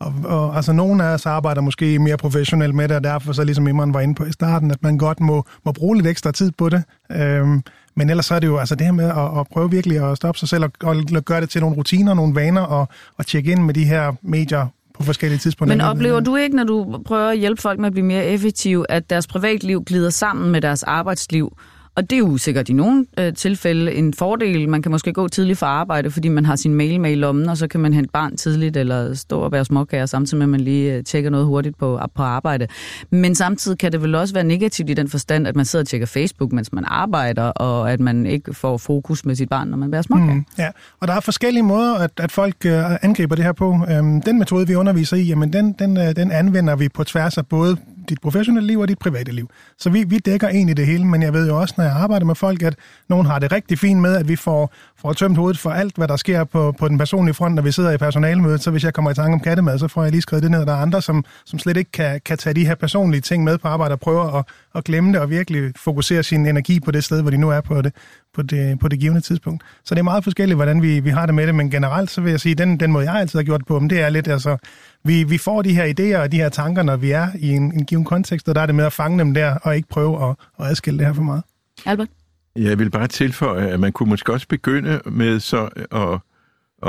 og, 0.00 0.14
og 0.24 0.56
altså, 0.56 0.72
nogle 0.72 1.04
af 1.04 1.14
os 1.14 1.26
arbejder 1.26 1.60
måske 1.60 1.98
mere 1.98 2.16
professionelt 2.16 2.74
med 2.74 2.88
det, 2.88 2.96
og 2.96 3.04
derfor 3.04 3.32
så 3.32 3.44
ligesom 3.44 3.68
Imran 3.68 3.94
var 3.94 4.00
inde 4.00 4.14
på 4.14 4.24
i 4.24 4.32
starten, 4.32 4.70
at 4.70 4.82
man 4.82 4.98
godt 4.98 5.20
må, 5.20 5.44
må 5.64 5.72
bruge 5.72 5.96
lidt 5.96 6.06
ekstra 6.06 6.32
tid 6.32 6.50
på 6.50 6.68
det. 6.68 6.82
Øhm, 7.12 7.62
men 7.96 8.10
ellers 8.10 8.26
så 8.26 8.34
er 8.34 8.38
det 8.38 8.46
jo 8.46 8.58
altså 8.58 8.74
det 8.74 8.86
her 8.86 8.92
med 8.92 9.04
at, 9.04 9.40
at 9.40 9.46
prøve 9.52 9.70
virkelig 9.70 10.10
at 10.10 10.16
stoppe 10.16 10.38
sig 10.38 10.48
selv 10.48 10.64
og, 10.64 10.70
og 10.82 11.24
gøre 11.24 11.40
det 11.40 11.50
til 11.50 11.60
nogle 11.60 11.76
rutiner, 11.76 12.14
nogle 12.14 12.34
vaner, 12.34 12.60
og, 12.60 12.88
og 13.18 13.26
tjekke 13.26 13.52
ind 13.52 13.62
med 13.62 13.74
de 13.74 13.84
her 13.84 14.12
medier 14.22 14.66
på 14.94 15.02
forskellige 15.02 15.38
tidspunkter. 15.38 15.76
Men 15.76 15.86
oplever 15.86 16.20
du 16.20 16.36
ikke, 16.36 16.56
når 16.56 16.64
du 16.64 17.02
prøver 17.06 17.28
at 17.28 17.38
hjælpe 17.38 17.62
folk 17.62 17.78
med 17.78 17.86
at 17.86 17.92
blive 17.92 18.06
mere 18.06 18.24
effektive, 18.24 18.90
at 18.90 19.10
deres 19.10 19.26
privatliv 19.26 19.84
glider 19.84 20.10
sammen 20.10 20.52
med 20.52 20.60
deres 20.60 20.82
arbejdsliv? 20.82 21.56
Og 21.94 22.10
det 22.10 22.16
er 22.16 22.18
jo 22.18 22.36
sikkert 22.36 22.68
i 22.68 22.72
nogle 22.72 23.06
øh, 23.18 23.34
tilfælde 23.34 23.92
en 23.92 24.14
fordel. 24.14 24.68
Man 24.68 24.82
kan 24.82 24.92
måske 24.92 25.12
gå 25.12 25.28
tidligt 25.28 25.58
fra 25.58 25.66
arbejde, 25.66 26.10
fordi 26.10 26.28
man 26.28 26.44
har 26.44 26.56
sin 26.56 26.74
mail 26.74 27.00
med 27.00 27.12
i 27.12 27.14
lommen, 27.14 27.48
og 27.48 27.56
så 27.56 27.68
kan 27.68 27.80
man 27.80 27.92
hente 27.92 28.10
barn 28.12 28.36
tidligt, 28.36 28.76
eller 28.76 29.14
stå 29.14 29.40
og 29.40 29.52
være 29.52 29.64
småkager, 29.64 30.06
samtidig 30.06 30.38
med, 30.38 30.44
at 30.44 30.48
man 30.48 30.60
lige 30.60 30.94
øh, 30.94 31.04
tjekker 31.04 31.30
noget 31.30 31.46
hurtigt 31.46 31.78
på, 31.78 32.00
på 32.14 32.22
arbejde. 32.22 32.66
Men 33.10 33.34
samtidig 33.34 33.78
kan 33.78 33.92
det 33.92 34.02
vel 34.02 34.14
også 34.14 34.34
være 34.34 34.44
negativt 34.44 34.90
i 34.90 34.94
den 34.94 35.08
forstand, 35.08 35.46
at 35.46 35.56
man 35.56 35.64
sidder 35.64 35.82
og 35.82 35.88
tjekker 35.88 36.06
Facebook, 36.06 36.52
mens 36.52 36.72
man 36.72 36.84
arbejder, 36.86 37.44
og 37.44 37.92
at 37.92 38.00
man 38.00 38.26
ikke 38.26 38.54
får 38.54 38.78
fokus 38.78 39.24
med 39.24 39.34
sit 39.34 39.48
barn, 39.48 39.68
når 39.68 39.76
man 39.76 39.90
bliver 39.90 40.02
småkager. 40.02 40.34
Mm, 40.34 40.44
ja, 40.58 40.68
og 41.00 41.08
der 41.08 41.14
er 41.14 41.20
forskellige 41.20 41.62
måder, 41.62 41.94
at, 41.94 42.10
at 42.16 42.32
folk 42.32 42.56
øh, 42.66 43.04
angriber 43.04 43.34
det 43.34 43.44
her 43.44 43.52
på. 43.52 43.78
Øhm, 43.90 44.22
den 44.22 44.38
metode, 44.38 44.66
vi 44.66 44.74
underviser 44.74 45.16
i, 45.16 45.22
jamen 45.22 45.52
den, 45.52 45.72
den, 45.78 45.96
øh, 45.96 46.16
den 46.16 46.30
anvender 46.30 46.76
vi 46.76 46.88
på 46.88 47.04
tværs 47.04 47.38
af 47.38 47.46
både 47.46 47.76
dit 48.08 48.20
professionelle 48.20 48.66
liv 48.66 48.78
og 48.78 48.88
dit 48.88 48.98
private 48.98 49.32
liv. 49.32 49.50
Så 49.78 49.90
vi, 49.90 50.04
vi 50.04 50.18
dækker 50.18 50.48
egentlig 50.48 50.76
det 50.76 50.86
hele, 50.86 51.06
men 51.06 51.22
jeg 51.22 51.32
ved 51.32 51.48
jo 51.48 51.60
også, 51.60 51.74
når 51.76 51.84
jeg 51.84 51.92
arbejder 51.92 52.26
med 52.26 52.34
folk, 52.34 52.62
at 52.62 52.76
nogen 53.08 53.26
har 53.26 53.38
det 53.38 53.52
rigtig 53.52 53.78
fint 53.78 54.00
med, 54.00 54.16
at 54.16 54.28
vi 54.28 54.36
får, 54.36 54.72
får 55.00 55.12
tømt 55.12 55.36
hovedet 55.36 55.58
for 55.58 55.70
alt, 55.70 55.96
hvad 55.96 56.08
der 56.08 56.16
sker 56.16 56.44
på, 56.44 56.72
på 56.72 56.88
den 56.88 56.98
personlige 56.98 57.34
front, 57.34 57.54
når 57.54 57.62
vi 57.62 57.72
sidder 57.72 57.90
i 57.90 57.96
personalmødet. 57.96 58.62
Så 58.62 58.70
hvis 58.70 58.84
jeg 58.84 58.94
kommer 58.94 59.10
i 59.10 59.14
tanke 59.14 59.34
om 59.34 59.40
kattemad, 59.40 59.78
så 59.78 59.88
får 59.88 60.02
jeg 60.02 60.10
lige 60.12 60.22
skrevet 60.22 60.42
det 60.42 60.50
ned. 60.50 60.66
Der 60.66 60.72
er 60.72 60.76
andre, 60.76 61.02
som, 61.02 61.24
som 61.44 61.58
slet 61.58 61.76
ikke 61.76 61.90
kan, 61.92 62.20
kan 62.24 62.38
tage 62.38 62.54
de 62.54 62.66
her 62.66 62.74
personlige 62.74 63.20
ting 63.20 63.44
med 63.44 63.58
på 63.58 63.68
arbejde 63.68 63.92
og 63.92 64.00
prøver 64.00 64.38
at, 64.38 64.44
at 64.74 64.84
glemme 64.84 65.12
det 65.12 65.20
og 65.20 65.30
virkelig 65.30 65.72
fokusere 65.76 66.22
sin 66.22 66.46
energi 66.46 66.80
på 66.80 66.90
det 66.90 67.04
sted, 67.04 67.22
hvor 67.22 67.30
de 67.30 67.36
nu 67.36 67.50
er 67.50 67.60
på 67.60 67.82
det, 67.82 67.94
på 68.34 68.42
det, 68.42 68.78
på 68.78 68.88
det 68.88 69.00
givende 69.00 69.20
tidspunkt. 69.20 69.62
Så 69.84 69.94
det 69.94 69.98
er 69.98 70.04
meget 70.04 70.24
forskelligt, 70.24 70.56
hvordan 70.56 70.82
vi, 70.82 71.00
vi 71.00 71.10
har 71.10 71.26
det 71.26 71.34
med 71.34 71.46
det, 71.46 71.54
men 71.54 71.70
generelt 71.70 72.10
så 72.10 72.20
vil 72.20 72.30
jeg 72.30 72.40
sige, 72.40 72.54
den, 72.54 72.80
den 72.80 72.92
måde, 72.92 73.10
jeg 73.10 73.20
altid 73.20 73.38
har 73.38 73.44
gjort 73.44 73.66
på 73.66 73.78
dem, 73.78 73.88
det 73.88 74.00
er 74.00 74.08
lidt, 74.08 74.28
altså, 74.28 74.56
vi, 75.04 75.24
vi 75.24 75.38
får 75.38 75.62
de 75.62 75.74
her 75.74 75.84
idéer 75.84 76.18
og 76.18 76.32
de 76.32 76.36
her 76.36 76.48
tanker, 76.48 76.82
når 76.82 76.96
vi 76.96 77.10
er 77.10 77.28
i 77.38 77.48
en, 77.50 77.62
en 77.62 77.84
given 77.84 78.04
kontekst, 78.04 78.48
og 78.48 78.54
der 78.54 78.60
er 78.60 78.66
det 78.66 78.74
med 78.74 78.84
at 78.84 78.92
fange 78.92 79.18
dem 79.18 79.34
der, 79.34 79.54
og 79.54 79.76
ikke 79.76 79.88
prøve 79.88 80.28
at, 80.28 80.36
at 80.60 80.66
adskille 80.66 80.98
det 80.98 81.06
her 81.06 81.14
for 81.14 81.22
meget. 81.22 81.42
Albert? 81.86 82.08
Jeg 82.56 82.78
vil 82.78 82.90
bare 82.90 83.06
tilføje, 83.06 83.68
at 83.68 83.80
man 83.80 83.92
kunne 83.92 84.08
måske 84.08 84.32
også 84.32 84.48
begynde 84.48 85.00
med 85.06 85.40
så 85.40 85.68
at, 85.90 86.20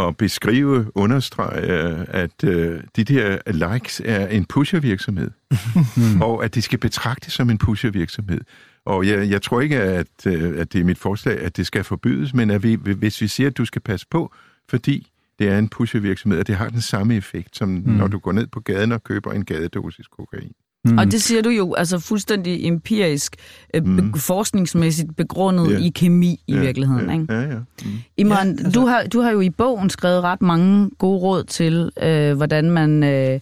at 0.06 0.18
beskrive, 0.18 0.98
understrege, 0.98 1.62
at 2.08 2.44
uh, 2.44 2.52
de 2.96 3.04
der 3.04 3.38
likes 3.52 4.02
er 4.06 4.28
en 4.28 4.46
pushervirksomhed, 4.46 5.32
og 6.22 6.44
at 6.44 6.56
de 6.56 6.62
skal 6.62 6.80
betragtes 6.80 7.34
som 7.34 7.50
en 7.50 7.58
pushervirksomhed. 7.58 8.42
Og 8.86 9.08
jeg, 9.08 9.30
jeg 9.30 9.42
tror 9.42 9.62
ikke, 9.62 9.82
at, 9.82 10.08
øh, 10.28 10.60
at 10.60 10.74
det 10.74 10.82
er 10.82 10.86
mit 10.86 10.98
forslag, 10.98 11.40
at 11.40 11.58
det 11.58 11.68
skal 11.68 11.84
forbydes, 11.84 12.34
men 12.34 12.50
at 12.50 12.64
vi, 12.64 12.74
hvis 12.76 13.22
vi 13.22 13.28
siger, 13.28 13.48
at 13.50 13.58
du 13.58 13.66
skal 13.66 13.82
passe 13.82 14.06
på, 14.10 14.34
fordi 14.70 15.08
det 15.40 15.50
er 15.50 15.58
en 15.58 15.70
pushevirksomhed, 15.70 16.40
og 16.40 16.48
det 16.48 16.56
har 16.56 16.70
den 16.70 16.82
samme 16.82 17.16
effekt, 17.16 17.58
som 17.58 17.70
mm. 17.70 17.84
når 17.86 18.08
du 18.08 18.20
går 18.20 18.32
ned 18.32 18.48
på 18.48 18.60
gaden 18.60 18.92
og 18.92 19.04
køber 19.04 19.32
en 19.32 19.46
gadedosis 19.46 20.08
kokain. 20.08 20.52
Mm. 20.86 20.98
Og 20.98 21.06
det 21.12 21.22
siger 21.22 21.42
du 21.42 21.50
jo 21.50 21.74
altså 21.74 22.00
fuldstændig 22.00 22.66
empirisk, 22.66 23.36
øh, 23.74 23.86
mm. 23.86 24.14
forskningsmæssigt 24.14 25.16
begrundet 25.18 25.68
yeah. 25.72 25.82
i 25.82 25.90
kemi 25.90 26.40
i 26.48 26.54
yeah. 26.54 26.62
virkeligheden. 26.62 27.06
Yeah. 27.06 27.22
Ikke? 27.22 27.34
Ja, 27.34 27.42
ja. 27.42 27.58
Mm. 27.58 27.92
Imran, 28.18 28.48
ja, 28.48 28.52
altså... 28.52 28.80
du, 28.80 28.86
har, 28.86 29.04
du 29.04 29.20
har 29.20 29.32
jo 29.32 29.42
i 29.42 29.50
bogen 29.50 29.90
skrevet 29.90 30.22
ret 30.24 30.42
mange 30.42 30.90
gode 30.98 31.20
råd 31.20 31.44
til, 31.44 31.92
øh, 32.04 32.38
hvordan 32.38 32.72
man... 32.72 33.04
Øh, 33.04 33.40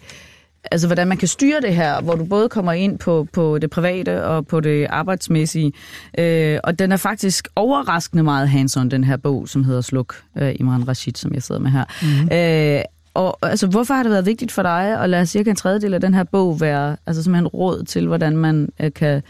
altså 0.71 0.87
hvordan 0.87 1.07
man 1.07 1.17
kan 1.17 1.27
styre 1.27 1.61
det 1.61 1.75
her, 1.75 2.01
hvor 2.01 2.15
du 2.15 2.25
både 2.25 2.49
kommer 2.49 2.71
ind 2.71 2.99
på, 2.99 3.27
på 3.33 3.59
det 3.59 3.69
private 3.69 4.25
og 4.25 4.47
på 4.47 4.59
det 4.59 4.87
arbejdsmæssige. 4.89 5.73
Øh, 6.17 6.59
og 6.63 6.79
den 6.79 6.91
er 6.91 6.97
faktisk 6.97 7.47
overraskende 7.55 8.23
meget 8.23 8.49
hands-on, 8.49 8.89
den 8.89 9.03
her 9.03 9.17
bog, 9.17 9.49
som 9.49 9.63
hedder 9.63 9.81
Sluk, 9.81 10.15
øh, 10.37 10.55
Imran 10.59 10.87
Rashid, 10.87 11.13
som 11.15 11.33
jeg 11.33 11.43
sidder 11.43 11.61
med 11.61 11.71
her. 11.71 11.83
Mm-hmm. 12.01 12.77
Øh, 12.77 12.83
og 13.13 13.37
altså, 13.41 13.67
hvorfor 13.67 13.93
har 13.93 14.03
det 14.03 14.11
været 14.11 14.25
vigtigt 14.25 14.51
for 14.51 14.61
dig 14.61 15.01
at 15.01 15.09
lade 15.09 15.25
cirka 15.25 15.49
en 15.49 15.55
tredjedel 15.55 15.93
af 15.93 16.01
den 16.01 16.13
her 16.13 16.23
bog 16.23 16.61
være 16.61 16.97
altså, 17.07 17.23
simpelthen 17.23 17.47
råd 17.47 17.83
til, 17.83 18.07
hvordan 18.07 18.37
man 18.37 18.69
øh, 18.79 18.93
kan 18.93 19.21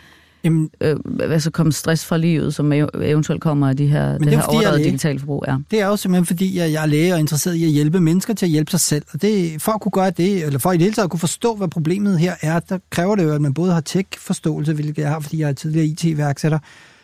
Jamen, 0.43 0.69
øh, 0.81 0.95
altså 1.19 1.51
komme 1.51 1.71
stress 1.71 2.05
fra 2.05 2.17
livet, 2.17 2.55
som 2.55 2.71
eventuelt 2.71 3.41
kommer 3.41 3.69
af 3.69 3.77
de 3.77 3.87
her, 3.87 4.11
det, 4.11 4.21
det 4.21 4.29
her 4.29 4.43
overdrevet 4.43 4.83
digitale 4.83 5.19
forbrug? 5.19 5.43
Ja. 5.47 5.55
Det 5.71 5.81
er 5.81 5.87
jo 5.87 5.95
simpelthen 5.95 6.25
fordi, 6.25 6.57
at 6.57 6.71
jeg 6.71 6.81
er 6.83 6.85
læge 6.85 7.13
og 7.13 7.15
er 7.15 7.19
interesseret 7.19 7.55
i 7.55 7.63
at 7.63 7.69
hjælpe 7.69 7.99
mennesker 7.99 8.33
til 8.33 8.45
at 8.45 8.49
hjælpe 8.49 8.71
sig 8.71 8.79
selv. 8.79 9.03
Og 9.13 9.21
det, 9.21 9.61
for 9.61 9.71
at 9.71 9.81
kunne 9.81 9.91
gøre 9.91 10.09
det, 10.09 10.45
eller 10.45 10.59
for 10.59 10.71
i 10.71 10.77
det 10.77 10.81
hele 10.81 10.93
taget 10.93 11.03
at 11.03 11.11
kunne 11.11 11.19
forstå, 11.19 11.55
hvad 11.55 11.67
problemet 11.67 12.19
her 12.19 12.35
er, 12.41 12.59
der 12.59 12.79
kræver 12.89 13.15
det 13.15 13.23
jo, 13.23 13.33
at 13.33 13.41
man 13.41 13.53
både 13.53 13.73
har 13.73 13.81
tech-forståelse, 13.81 14.73
hvilket 14.73 14.97
jeg 14.97 15.09
har, 15.09 15.19
fordi 15.19 15.39
jeg 15.39 15.49
er 15.49 15.53
tidligere 15.53 15.85
IT-iværksætter, 15.85 16.59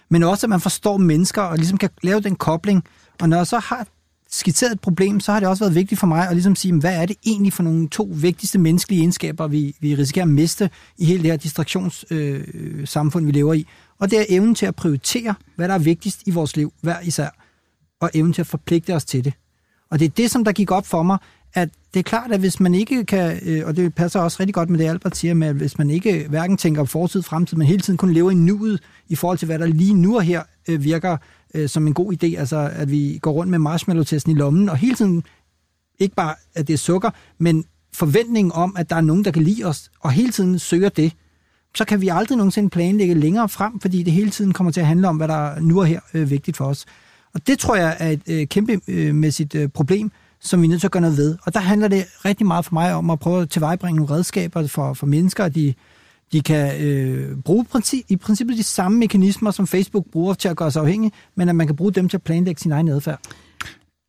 men 0.10 0.24
også, 0.24 0.46
at 0.46 0.50
man 0.50 0.60
forstår 0.60 0.98
mennesker 0.98 1.42
og 1.42 1.58
ligesom 1.58 1.78
kan 1.78 1.90
lave 2.04 2.20
den 2.20 2.36
kobling. 2.36 2.84
Og 3.22 3.30
når 3.30 3.38
jeg 3.38 3.48
så 3.48 3.60
har 3.60 3.88
skitseret 4.30 4.72
et 4.72 4.80
problem, 4.80 5.20
så 5.20 5.32
har 5.32 5.40
det 5.40 5.50
også 5.50 5.64
været 5.64 5.76
vigtigt 5.76 6.00
for 6.00 6.08
mig 6.08 6.28
at 6.28 6.36
ligesom 6.36 6.56
sige, 6.56 6.80
hvad 6.80 6.96
er 6.96 7.06
det 7.06 7.16
egentlig 7.26 7.54
for 7.54 7.64
nogle 7.64 7.90
to 7.90 8.10
vigtigste 8.12 8.60
menneskelige 8.60 9.00
egenskaber, 9.00 9.48
vi, 9.48 9.76
vi 9.80 9.96
risikerer 9.96 10.26
at 10.26 10.32
miste 10.32 10.70
i 10.98 11.06
hele 11.06 11.24
det 11.24 11.32
her 11.32 11.38
distraktionssamfund, 11.38 13.24
øh, 13.24 13.28
vi 13.28 13.32
lever 13.32 13.54
i. 13.54 13.68
Og 14.00 14.12
det 14.12 14.20
er 14.20 14.26
evnen 14.30 14.56
til 14.56 14.66
at 14.66 14.76
prioritere, 14.76 15.36
hvad 15.56 15.68
der 15.68 15.74
er 15.74 15.80
vigtigst 15.80 16.22
i 16.26 16.32
vores 16.32 16.56
liv, 16.56 16.74
hver 16.82 17.00
især, 17.00 17.30
og 18.02 18.12
evnen 18.14 18.34
til 18.34 18.42
at 18.42 18.48
forpligte 18.48 18.96
os 18.96 19.06
til 19.06 19.26
det. 19.26 19.34
Og 19.92 20.00
det 20.00 20.06
er 20.06 20.10
det, 20.10 20.32
som 20.32 20.44
der 20.44 20.52
gik 20.52 20.72
op 20.72 20.86
for 20.86 21.04
mig, 21.04 21.18
at 21.54 21.70
det 21.94 22.00
er 22.00 22.04
klart, 22.04 22.32
at 22.32 22.40
hvis 22.40 22.60
man 22.60 22.76
ikke 22.76 23.06
kan, 23.06 23.40
øh, 23.46 23.68
og 23.68 23.76
det 23.76 23.96
passer 23.96 24.20
også 24.20 24.38
rigtig 24.40 24.54
godt 24.54 24.70
med 24.70 24.80
det, 24.80 24.86
Albert 24.86 25.18
siger, 25.18 25.34
med 25.34 25.48
at 25.48 25.56
hvis 25.56 25.78
man 25.78 25.90
ikke 25.90 26.26
hverken 26.30 26.58
tænker 26.58 26.84
på 26.84 26.88
fortid 26.88 27.20
og 27.20 27.26
fremtid, 27.26 27.58
men 27.58 27.68
hele 27.68 27.82
tiden 27.82 27.98
kun 27.98 28.14
lever 28.14 28.32
i 28.32 28.34
nuet 28.34 28.82
i 29.08 29.16
forhold 29.16 29.38
til, 29.38 29.46
hvad 29.46 29.60
der 29.60 29.66
lige 29.66 29.94
nu 29.94 30.16
og 30.16 30.22
her 30.22 30.44
øh, 30.68 30.84
virker 30.84 31.18
øh, 31.56 31.70
som 31.70 31.88
en 31.88 31.94
god 31.94 32.14
idé, 32.14 32.40
altså 32.40 32.72
at 32.74 32.92
vi 32.92 33.20
går 33.22 33.32
rundt 33.32 33.52
med 33.52 33.60
marshmallow-testen 33.60 34.32
i 34.32 34.36
lommen, 34.36 34.70
og 34.70 34.78
hele 34.78 34.96
tiden, 34.96 35.24
ikke 36.00 36.16
bare 36.16 36.36
at 36.56 36.68
det 36.68 36.74
er 36.74 36.78
sukker, 36.78 37.10
men 37.38 37.66
forventningen 37.94 38.52
om, 38.52 38.76
at 38.78 38.90
der 38.90 38.96
er 38.96 39.02
nogen, 39.02 39.26
der 39.26 39.32
kan 39.32 39.44
lide 39.44 39.64
os, 39.64 39.92
og 40.00 40.12
hele 40.12 40.32
tiden 40.32 40.60
søger 40.60 40.90
det, 40.90 41.14
så 41.76 41.86
kan 41.86 42.02
vi 42.02 42.08
aldrig 42.08 42.38
nogensinde 42.38 42.70
planlægge 42.70 43.14
længere 43.14 43.50
frem, 43.50 43.80
fordi 43.80 44.04
det 44.04 44.14
hele 44.14 44.30
tiden 44.30 44.54
kommer 44.54 44.72
til 44.72 44.82
at 44.82 44.88
handle 44.88 45.08
om, 45.08 45.18
hvad 45.18 45.28
der 45.28 45.60
nu 45.60 45.80
er 45.80 45.84
her 45.84 46.00
øh, 46.14 46.30
vigtigt 46.30 46.58
for 46.58 46.66
os. 46.66 46.86
Og 47.34 47.48
det 47.48 47.60
tror 47.60 47.76
jeg 47.76 47.98
er 48.00 48.10
et 48.10 48.22
øh, 48.30 48.48
kæmpemæssigt 48.48 49.56
øh, 49.56 49.64
øh, 49.64 49.70
problem, 49.70 50.12
som 50.40 50.62
vi 50.62 50.66
er 50.66 50.70
nødt 50.70 50.82
til 50.82 50.88
at 50.88 50.92
gøre 50.92 51.02
noget 51.02 51.18
ved. 51.18 51.38
Og 51.42 51.54
der 51.54 51.60
handler 51.60 51.88
det 51.88 52.06
rigtig 52.26 52.48
meget 52.48 52.66
for 52.66 52.74
mig 52.74 52.94
om 52.94 53.10
at 53.10 53.20
prøve 53.20 53.42
at 53.42 53.50
tilvejebringe 53.50 53.98
nogle 53.98 54.14
redskaber 54.14 54.68
for, 54.68 54.94
for 54.94 55.06
mennesker, 55.06 55.50
de, 55.50 55.74
de 56.32 56.42
kan 56.42 56.82
øh, 56.82 57.38
bruge 57.38 57.66
princi- 57.76 58.06
i 58.10 58.16
princippet 58.16 58.58
de 58.58 58.64
samme 58.64 58.98
mekanismer, 58.98 59.52
som 59.52 59.68
Facebook 59.68 60.06
bruger 60.12 60.34
til 60.34 60.48
at 60.48 60.58
gøre 60.58 60.72
sig 60.72 60.82
afhængig, 60.82 61.12
men 61.36 61.50
at 61.50 61.56
man 61.56 61.68
kan 61.68 61.76
bruge 61.76 61.92
dem 61.92 62.10
til 62.10 62.18
at 62.18 62.24
planlægge 62.24 62.62
sin 62.62 62.72
egen 62.72 62.88
adfærd. 62.88 63.20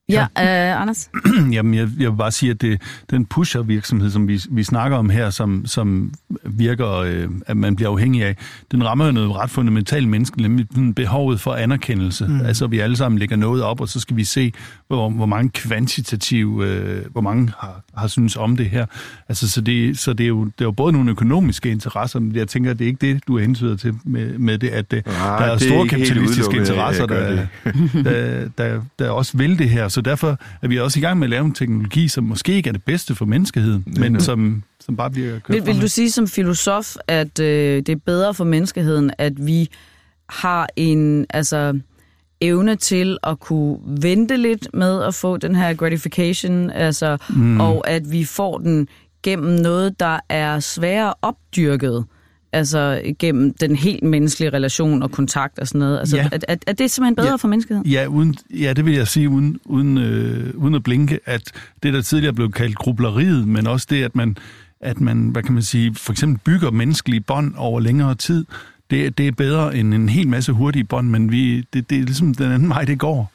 Ja, 0.09 0.22
øh, 0.22 0.82
Anders? 0.82 1.11
Jamen, 1.52 1.74
jeg, 1.74 1.88
jeg 1.98 2.11
vil 2.11 2.16
bare 2.16 2.32
sige, 2.32 2.50
at 2.50 2.61
det, 2.61 2.82
den 3.11 3.26
pusher-virksomhed, 3.26 4.11
som 4.11 4.28
vi, 4.28 4.40
vi 4.50 4.62
snakker 4.62 4.96
om 4.96 5.11
her, 5.11 5.30
som, 5.30 5.66
som 5.66 6.12
virker, 6.44 6.90
øh, 6.90 7.28
at 7.46 7.57
man 7.57 7.76
bliver 7.76 7.90
afhængig 7.90 8.24
af, 8.24 8.36
den 8.72 8.84
rammer 8.84 9.07
jo 9.07 9.12
noget 9.12 9.36
ret 9.36 9.50
fundamentalt 9.50 10.09
menneske, 10.09 10.42
nemlig 10.42 10.66
behovet 10.96 11.40
for 11.40 11.54
anerkendelse. 11.54 12.26
Mm. 12.26 12.40
Altså, 12.40 12.66
vi 12.66 12.78
alle 12.78 12.96
sammen 12.96 13.18
lægger 13.18 13.36
noget 13.36 13.62
op, 13.62 13.80
og 13.80 13.88
så 13.88 14.00
skal 14.00 14.16
vi 14.16 14.24
se, 14.24 14.52
hvor, 14.88 15.11
hvor 15.11 15.26
mange 15.26 15.50
kvantitative, 15.50 16.66
øh, 16.66 17.04
hvor 17.12 17.20
mange 17.20 17.52
har, 17.59 17.80
har 17.96 18.07
synes 18.07 18.36
om 18.36 18.57
det 18.57 18.70
her. 18.70 18.86
Altså, 19.28 19.50
så 19.50 19.61
det, 19.61 19.98
så 19.98 20.12
det, 20.12 20.24
er 20.24 20.28
jo, 20.28 20.44
det 20.44 20.61
er 20.61 20.64
jo 20.64 20.72
både 20.72 20.92
nogle 20.92 21.11
økonomiske 21.11 21.70
interesser, 21.70 22.20
men 22.20 22.36
jeg 22.36 22.48
tænker, 22.48 22.70
at 22.70 22.78
det 22.78 22.84
er 22.84 22.88
ikke 22.88 23.12
det, 23.12 23.26
du 23.26 23.36
er 23.36 23.40
hensyder 23.40 23.76
til 23.76 23.94
med, 24.04 24.38
med 24.38 24.59
det, 24.59 24.68
at 24.68 24.90
det, 24.90 25.02
ja, 25.07 25.12
der 25.12 25.18
er, 25.18 25.52
er 25.52 25.59
store 25.59 25.88
kapitalistiske 25.88 26.57
interesser, 26.57 27.07
der, 27.07 27.46
der, 28.04 28.48
der, 28.59 28.80
der 28.98 29.11
også 29.11 29.36
vil 29.36 29.59
det 29.59 29.70
her 29.70 29.88
så 29.97 30.01
derfor 30.01 30.38
er 30.62 30.68
vi 30.68 30.78
også 30.78 30.99
i 30.99 31.03
gang 31.03 31.18
med 31.18 31.26
at 31.26 31.30
lave 31.30 31.44
en 31.44 31.53
teknologi, 31.53 32.09
som 32.09 32.24
måske 32.24 32.53
ikke 32.53 32.68
er 32.68 32.72
det 32.72 32.84
bedste 32.84 33.14
for 33.14 33.24
menneskeheden, 33.24 33.84
mm. 33.86 34.01
men 34.01 34.20
som, 34.20 34.62
som 34.80 34.97
bare 34.97 35.11
bliver 35.11 35.38
kørt 35.38 35.55
vil, 35.57 35.66
vil 35.66 35.82
du 35.82 35.88
sige 35.88 36.11
som 36.11 36.28
filosof, 36.28 36.97
at 37.09 37.40
øh, 37.40 37.76
det 37.76 37.88
er 37.88 37.97
bedre 38.07 38.34
for 38.34 38.44
menneskeheden, 38.44 39.11
at 39.18 39.47
vi 39.47 39.68
har 40.28 40.68
en 40.76 41.26
altså 41.30 41.80
evne 42.40 42.76
til 42.76 43.18
at 43.22 43.40
kunne 43.40 43.78
vente 44.03 44.36
lidt 44.36 44.68
med 44.74 45.03
at 45.03 45.14
få 45.14 45.36
den 45.36 45.55
her 45.55 45.74
gratification, 45.74 46.70
altså, 46.70 47.16
mm. 47.28 47.61
og 47.61 47.90
at 47.90 48.12
vi 48.12 48.24
får 48.24 48.59
den 48.59 48.88
gennem 49.22 49.61
noget, 49.61 50.01
der 50.01 50.18
er 50.28 50.61
sværere 50.61 51.14
opdyrket, 51.22 52.05
altså 52.57 53.02
gennem 53.18 53.54
den 53.54 53.76
helt 53.76 54.02
menneskelige 54.02 54.50
relation 54.50 55.02
og 55.02 55.11
kontakt 55.11 55.59
og 55.59 55.68
sådan 55.68 55.78
noget. 55.78 55.98
Altså, 55.98 56.16
ja. 56.16 56.28
er, 56.32 56.38
er, 56.48 56.57
er 56.66 56.72
det 56.72 56.90
simpelthen 56.90 57.16
bedre 57.16 57.28
ja. 57.28 57.36
for 57.36 57.48
menneskeheden? 57.48 57.86
Ja, 57.86 58.07
uden, 58.07 58.36
ja, 58.50 58.72
det 58.72 58.84
vil 58.84 58.94
jeg 58.94 59.09
sige, 59.09 59.28
uden, 59.28 59.59
uden, 59.64 59.98
øh, 59.98 60.54
uden 60.54 60.74
at 60.74 60.82
blinke, 60.82 61.18
at 61.24 61.52
det, 61.82 61.94
der 61.94 62.02
tidligere 62.02 62.34
blev 62.34 62.52
kaldt 62.52 62.76
grubleriet, 62.76 63.48
men 63.48 63.66
også 63.66 63.86
det, 63.90 64.04
at 64.04 64.16
man, 64.16 64.36
at 64.80 65.00
man, 65.00 65.28
hvad 65.28 65.42
kan 65.42 65.54
man 65.54 65.62
sige, 65.62 65.94
for 65.94 66.12
eksempel 66.12 66.40
bygger 66.44 66.70
menneskelige 66.70 67.20
bånd 67.20 67.54
over 67.57 67.80
længere 67.80 68.14
tid, 68.14 68.44
det, 68.90 69.18
det 69.18 69.28
er 69.28 69.32
bedre 69.32 69.76
end 69.76 69.94
en 69.94 70.09
hel 70.09 70.28
masse 70.28 70.52
hurtige 70.52 70.84
bånd, 70.84 71.09
men 71.09 71.32
vi, 71.32 71.61
det, 71.72 71.90
det 71.90 71.98
er 71.98 72.02
ligesom 72.02 72.34
den 72.34 72.52
anden 72.52 72.68
vej, 72.68 72.84
det 72.84 72.98
går. 72.98 73.32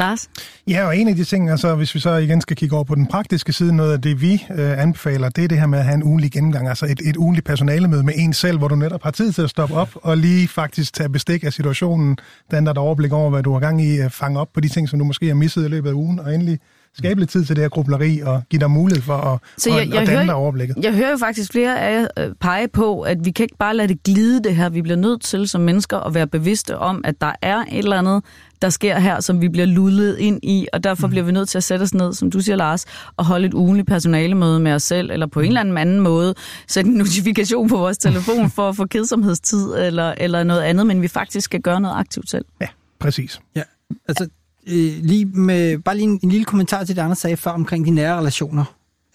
Lars? 0.00 0.28
Ja, 0.68 0.86
og 0.86 0.96
en 0.96 1.08
af 1.08 1.16
de 1.16 1.24
ting, 1.24 1.50
altså, 1.50 1.74
hvis 1.74 1.94
vi 1.94 2.00
så 2.00 2.10
igen 2.16 2.40
skal 2.40 2.56
kigge 2.56 2.74
over 2.74 2.84
på 2.84 2.94
den 2.94 3.06
praktiske 3.06 3.52
side, 3.52 3.76
noget 3.76 3.92
af 3.92 4.00
det, 4.00 4.20
vi 4.22 4.46
øh, 4.50 4.82
anbefaler, 4.82 5.28
det 5.28 5.44
er 5.44 5.48
det 5.48 5.58
her 5.58 5.66
med 5.66 5.78
at 5.78 5.84
have 5.84 5.94
en 5.94 6.02
ugenlig 6.02 6.32
gennemgang, 6.32 6.68
altså 6.68 6.86
et, 6.86 7.00
et 7.04 7.16
ugenligt 7.16 7.46
personalemøde 7.46 8.02
med 8.02 8.14
en 8.16 8.32
selv, 8.32 8.58
hvor 8.58 8.68
du 8.68 8.74
netop 8.74 9.02
har 9.02 9.10
tid 9.10 9.32
til 9.32 9.42
at 9.42 9.50
stoppe 9.50 9.74
op 9.74 9.90
og 9.94 10.16
lige 10.16 10.48
faktisk 10.48 10.94
tage 10.94 11.08
bestik 11.08 11.44
af 11.44 11.52
situationen, 11.52 12.18
den 12.50 12.66
der 12.66 12.78
overblik 12.78 13.12
over, 13.12 13.30
hvad 13.30 13.42
du 13.42 13.52
har 13.52 13.60
gang 13.60 13.82
i, 13.82 14.00
uh, 14.00 14.10
fange 14.10 14.40
op 14.40 14.48
på 14.54 14.60
de 14.60 14.68
ting, 14.68 14.88
som 14.88 14.98
du 14.98 15.04
måske 15.04 15.26
har 15.26 15.34
misset 15.34 15.64
i 15.64 15.68
løbet 15.68 15.88
af 15.88 15.94
ugen, 15.94 16.18
og 16.18 16.34
endelig 16.34 16.58
skabe 16.94 17.20
lidt 17.20 17.30
tid 17.30 17.44
til 17.44 17.56
det 17.56 17.64
her 17.64 17.68
grubleri 17.68 18.20
og 18.20 18.42
give 18.50 18.60
dig 18.60 18.70
mulighed 18.70 19.02
for 19.02 19.14
at, 19.14 19.38
så 19.58 19.70
jeg, 19.70 19.80
at, 19.80 19.88
jeg 19.88 20.00
at 20.00 20.06
danne 20.06 20.24
hører, 20.24 20.34
overblikket. 20.34 20.76
Jeg 20.82 20.92
hører 20.92 21.10
jo 21.10 21.16
faktisk 21.16 21.52
flere 21.52 21.80
af 21.80 22.00
jer 22.00 22.06
øh, 22.18 22.34
pege 22.40 22.68
på, 22.68 23.00
at 23.00 23.18
vi 23.24 23.30
kan 23.30 23.44
ikke 23.44 23.56
bare 23.58 23.76
lade 23.76 23.88
det 23.88 24.02
glide 24.02 24.42
det 24.42 24.56
her. 24.56 24.68
Vi 24.68 24.82
bliver 24.82 24.96
nødt 24.96 25.22
til 25.22 25.48
som 25.48 25.60
mennesker 25.60 25.98
at 25.98 26.14
være 26.14 26.26
bevidste 26.26 26.78
om, 26.78 27.00
at 27.04 27.14
der 27.20 27.32
er 27.42 27.58
et 27.58 27.78
eller 27.78 27.98
andet, 27.98 28.24
der 28.62 28.70
sker 28.70 28.98
her, 28.98 29.20
som 29.20 29.40
vi 29.40 29.48
bliver 29.48 29.66
lullet 29.66 30.18
ind 30.18 30.40
i, 30.42 30.66
og 30.72 30.84
derfor 30.84 31.06
mm. 31.06 31.10
bliver 31.10 31.24
vi 31.24 31.32
nødt 31.32 31.48
til 31.48 31.58
at 31.58 31.64
sætte 31.64 31.82
os 31.82 31.94
ned, 31.94 32.12
som 32.12 32.30
du 32.30 32.40
siger, 32.40 32.56
Lars, 32.56 32.86
og 33.16 33.24
holde 33.24 33.46
et 33.46 33.54
ugenligt 33.54 33.88
personalemøde 33.88 34.60
med 34.60 34.72
os 34.72 34.82
selv, 34.82 35.10
eller 35.10 35.26
på 35.26 35.40
en 35.40 35.46
eller 35.46 35.80
anden 35.80 36.00
måde 36.00 36.34
sætte 36.66 36.90
en 36.90 36.96
notifikation 36.96 37.68
på 37.68 37.76
vores 37.76 37.98
telefon 37.98 38.50
for 38.56 38.68
at 38.68 38.76
få 38.76 38.86
kedsomhedstid, 38.86 39.74
eller, 39.74 40.14
eller 40.16 40.44
noget 40.44 40.62
andet, 40.62 40.86
men 40.86 41.02
vi 41.02 41.08
faktisk 41.08 41.44
skal 41.44 41.60
gøre 41.60 41.80
noget 41.80 41.96
aktivt 41.96 42.30
selv. 42.30 42.44
Ja, 42.60 42.66
præcis. 42.98 43.40
Ja, 43.56 43.62
altså 44.08 44.28
øh, 44.66 44.92
lige 45.02 45.24
med, 45.24 45.78
bare 45.78 45.96
lige 45.96 46.04
en, 46.04 46.20
en 46.22 46.30
lille 46.30 46.44
kommentar 46.44 46.84
til 46.84 46.96
det, 46.96 47.02
Anders 47.02 47.18
sagde 47.18 47.36
før 47.36 47.50
omkring 47.50 47.86
de 47.86 47.90
nære 47.90 48.18
relationer. 48.18 48.64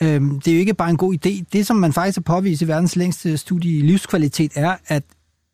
Øhm, 0.04 0.40
det 0.40 0.52
er 0.52 0.56
jo 0.56 0.60
ikke 0.60 0.74
bare 0.74 0.90
en 0.90 0.98
god 0.98 1.14
idé. 1.14 1.44
Det, 1.54 1.68
som 1.68 1.76
man 1.76 1.94
faktisk 1.94 2.18
har 2.18 2.22
påvist 2.22 2.62
i 2.62 2.68
verdens 2.68 2.96
længste 2.96 3.38
studie 3.38 3.78
i 3.78 3.82
livskvalitet, 3.82 4.52
er, 4.56 4.76
at 4.88 5.04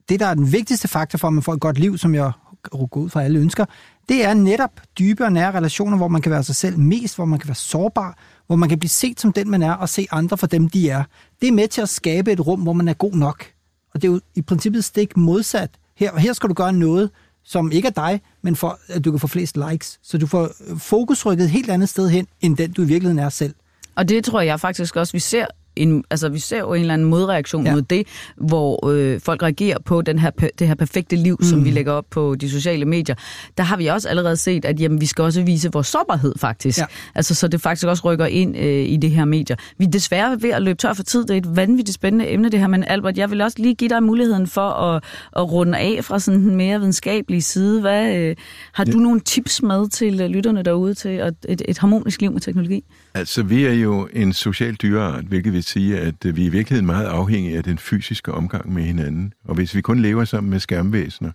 det, 0.10 0.20
der 0.20 0.28
er 0.28 0.34
den 0.34 0.52
vigtigste 0.52 0.88
faktor 0.88 1.18
for, 1.18 1.28
at 1.28 1.34
man 1.34 1.44
får 1.44 1.54
et 1.54 1.60
godt 1.60 1.80
liv, 1.80 1.98
som 1.98 2.16
jeg 2.16 2.32
går 2.70 2.98
ud 2.98 3.10
fra 3.10 3.24
alle 3.24 3.40
ønsker, 3.40 3.66
det 4.10 4.26
er 4.26 4.34
netop 4.34 4.72
dybe 5.00 5.24
og 5.26 5.34
nære 5.34 5.52
relationer, 5.52 5.98
hvor 5.98 6.08
man 6.08 6.22
kan 6.22 6.32
være 6.32 6.44
sig 6.44 6.56
selv 6.56 6.80
mest, 6.80 7.16
hvor 7.16 7.26
man 7.26 7.40
kan 7.40 7.48
være 7.48 7.56
sårbar, 7.56 8.18
hvor 8.48 8.56
man 8.56 8.70
kan 8.70 8.80
blive 8.80 8.90
set 8.90 9.20
som 9.20 9.34
den, 9.34 9.50
man 9.50 9.62
er, 9.62 9.74
og 9.74 9.90
se 9.90 10.08
andre 10.12 10.38
for 10.38 10.48
dem, 10.48 10.70
de 10.70 10.90
er. 10.90 11.04
Det 11.42 11.48
er 11.48 11.52
med 11.52 11.68
til 11.68 11.82
at 11.82 11.90
skabe 11.90 12.32
et 12.32 12.48
rum, 12.48 12.62
hvor 12.62 12.74
man 12.74 12.88
er 12.88 12.94
god 12.94 13.14
nok. 13.14 13.46
Og 13.94 14.02
det 14.02 14.08
er 14.08 14.12
jo 14.12 14.20
i 14.36 14.42
princippet 14.42 14.84
stik 14.84 15.18
modsat. 15.18 15.70
Her, 15.98 16.20
her 16.20 16.34
skal 16.34 16.50
du 16.50 16.54
gøre 16.54 16.74
noget, 16.74 17.10
som 17.44 17.72
ikke 17.72 17.88
er 17.88 17.92
dig, 17.92 18.22
men 18.42 18.56
for 18.56 18.80
at 18.88 19.06
du 19.06 19.12
kan 19.12 19.20
få 19.20 19.28
flest 19.28 19.58
likes. 19.70 20.00
Så 20.04 20.18
du 20.18 20.28
får 20.28 20.50
fokusrykket 20.78 21.44
et 21.44 21.50
helt 21.50 21.70
andet 21.70 21.90
sted 21.90 22.10
hen, 22.10 22.28
end 22.42 22.58
den 22.58 22.72
du 22.72 22.82
i 22.82 22.86
virkeligheden 22.86 23.20
er 23.20 23.30
selv. 23.30 23.56
Og 23.96 24.10
det 24.10 24.26
tror 24.26 24.42
jeg 24.42 24.60
faktisk 24.60 24.96
også, 24.96 25.14
vi 25.14 25.20
ser 25.20 25.46
en, 25.76 26.04
altså 26.10 26.30
vi 26.30 26.40
ser 26.40 26.60
jo 26.60 26.74
en 26.74 26.82
eller 26.82 26.94
anden 26.94 27.08
modreaktion 27.08 27.66
ja. 27.66 27.74
mod 27.74 27.82
det, 27.82 28.08
hvor 28.38 28.88
øh, 28.88 29.20
folk 29.20 29.44
reagerer 29.44 29.78
på 29.86 30.02
den 30.02 30.20
her, 30.20 30.30
det 30.60 30.68
her 30.68 30.76
perfekte 30.76 31.16
liv, 31.16 31.38
mm. 31.40 31.46
som 31.46 31.66
vi 31.66 31.72
lægger 31.72 31.92
op 31.92 32.06
på 32.10 32.36
de 32.36 32.50
sociale 32.50 32.86
medier. 32.86 33.16
Der 33.58 33.64
har 33.64 33.78
vi 33.78 33.88
også 33.88 34.10
allerede 34.10 34.38
set, 34.38 34.66
at 34.66 34.80
jamen, 34.80 35.02
vi 35.02 35.06
skal 35.06 35.24
også 35.24 35.42
vise 35.42 35.70
vores 35.74 35.88
sårbarhed 35.88 36.34
faktisk. 36.38 36.80
Ja. 36.80 36.86
Altså, 37.16 37.36
så 37.36 37.48
det 37.48 37.62
faktisk 37.62 37.88
også 37.88 38.04
rykker 38.06 38.26
ind 38.26 38.58
øh, 38.58 38.90
i 38.90 38.98
det 38.98 39.12
her 39.12 39.26
medier. 39.26 39.56
Vi 39.78 39.86
er 39.86 39.90
desværre 39.90 40.42
ved 40.42 40.50
at 40.50 40.62
løbe 40.62 40.78
tør 40.78 40.94
for 40.94 41.04
tid. 41.04 41.22
Det 41.26 41.32
er 41.32 41.38
et 41.38 41.56
vanvittigt 41.56 41.96
spændende 41.96 42.30
emne 42.30 42.50
det 42.50 42.60
her, 42.60 42.68
men 42.68 42.84
Albert, 42.84 43.18
jeg 43.18 43.32
vil 43.32 43.42
også 43.42 43.58
lige 43.60 43.76
give 43.76 43.90
dig 43.90 44.04
muligheden 44.04 44.48
for 44.48 44.70
at, 44.70 45.04
at 45.36 45.52
runde 45.52 45.78
af 45.78 46.00
fra 46.04 46.20
sådan 46.20 46.40
en 46.40 46.56
mere 46.56 46.80
videnskabelig 46.80 47.44
side. 47.44 47.82
Hvad, 47.82 48.16
øh, 48.16 48.36
har 48.74 48.86
ja. 48.88 48.92
du 48.92 48.98
nogle 48.98 49.20
tips 49.20 49.62
med 49.64 49.90
til 49.90 50.22
øh, 50.22 50.30
lytterne 50.30 50.64
derude 50.64 50.94
til 50.94 51.20
et, 51.20 51.36
et, 51.48 51.62
et 51.66 51.78
harmonisk 51.78 52.22
liv 52.22 52.32
med 52.32 52.42
teknologi? 52.42 52.84
Altså, 53.14 53.44
vi 53.44 53.66
er 53.66 53.74
jo 53.74 54.10
en 54.14 54.34
social 54.34 54.76
dyreart, 54.76 55.26
hvilket 55.26 55.54
vil 55.54 55.64
sige, 55.64 56.00
at 56.00 56.26
øh, 56.26 56.36
vi 56.36 56.42
er 56.42 56.46
i 56.46 56.50
virkeligheden 56.50 56.86
meget 56.86 57.06
afhængige 57.06 57.58
af 57.58 57.64
den 57.64 57.78
fysiske 57.78 58.32
omgang 58.32 58.74
med 58.74 58.84
hinanden. 58.84 59.34
Og 59.44 59.56
hvis 59.56 59.76
vi 59.76 59.82
kun 59.82 60.00
lever 60.00 60.26
sammen 60.26 60.50
med 60.50 60.60
skærmvæsener, 60.60 61.32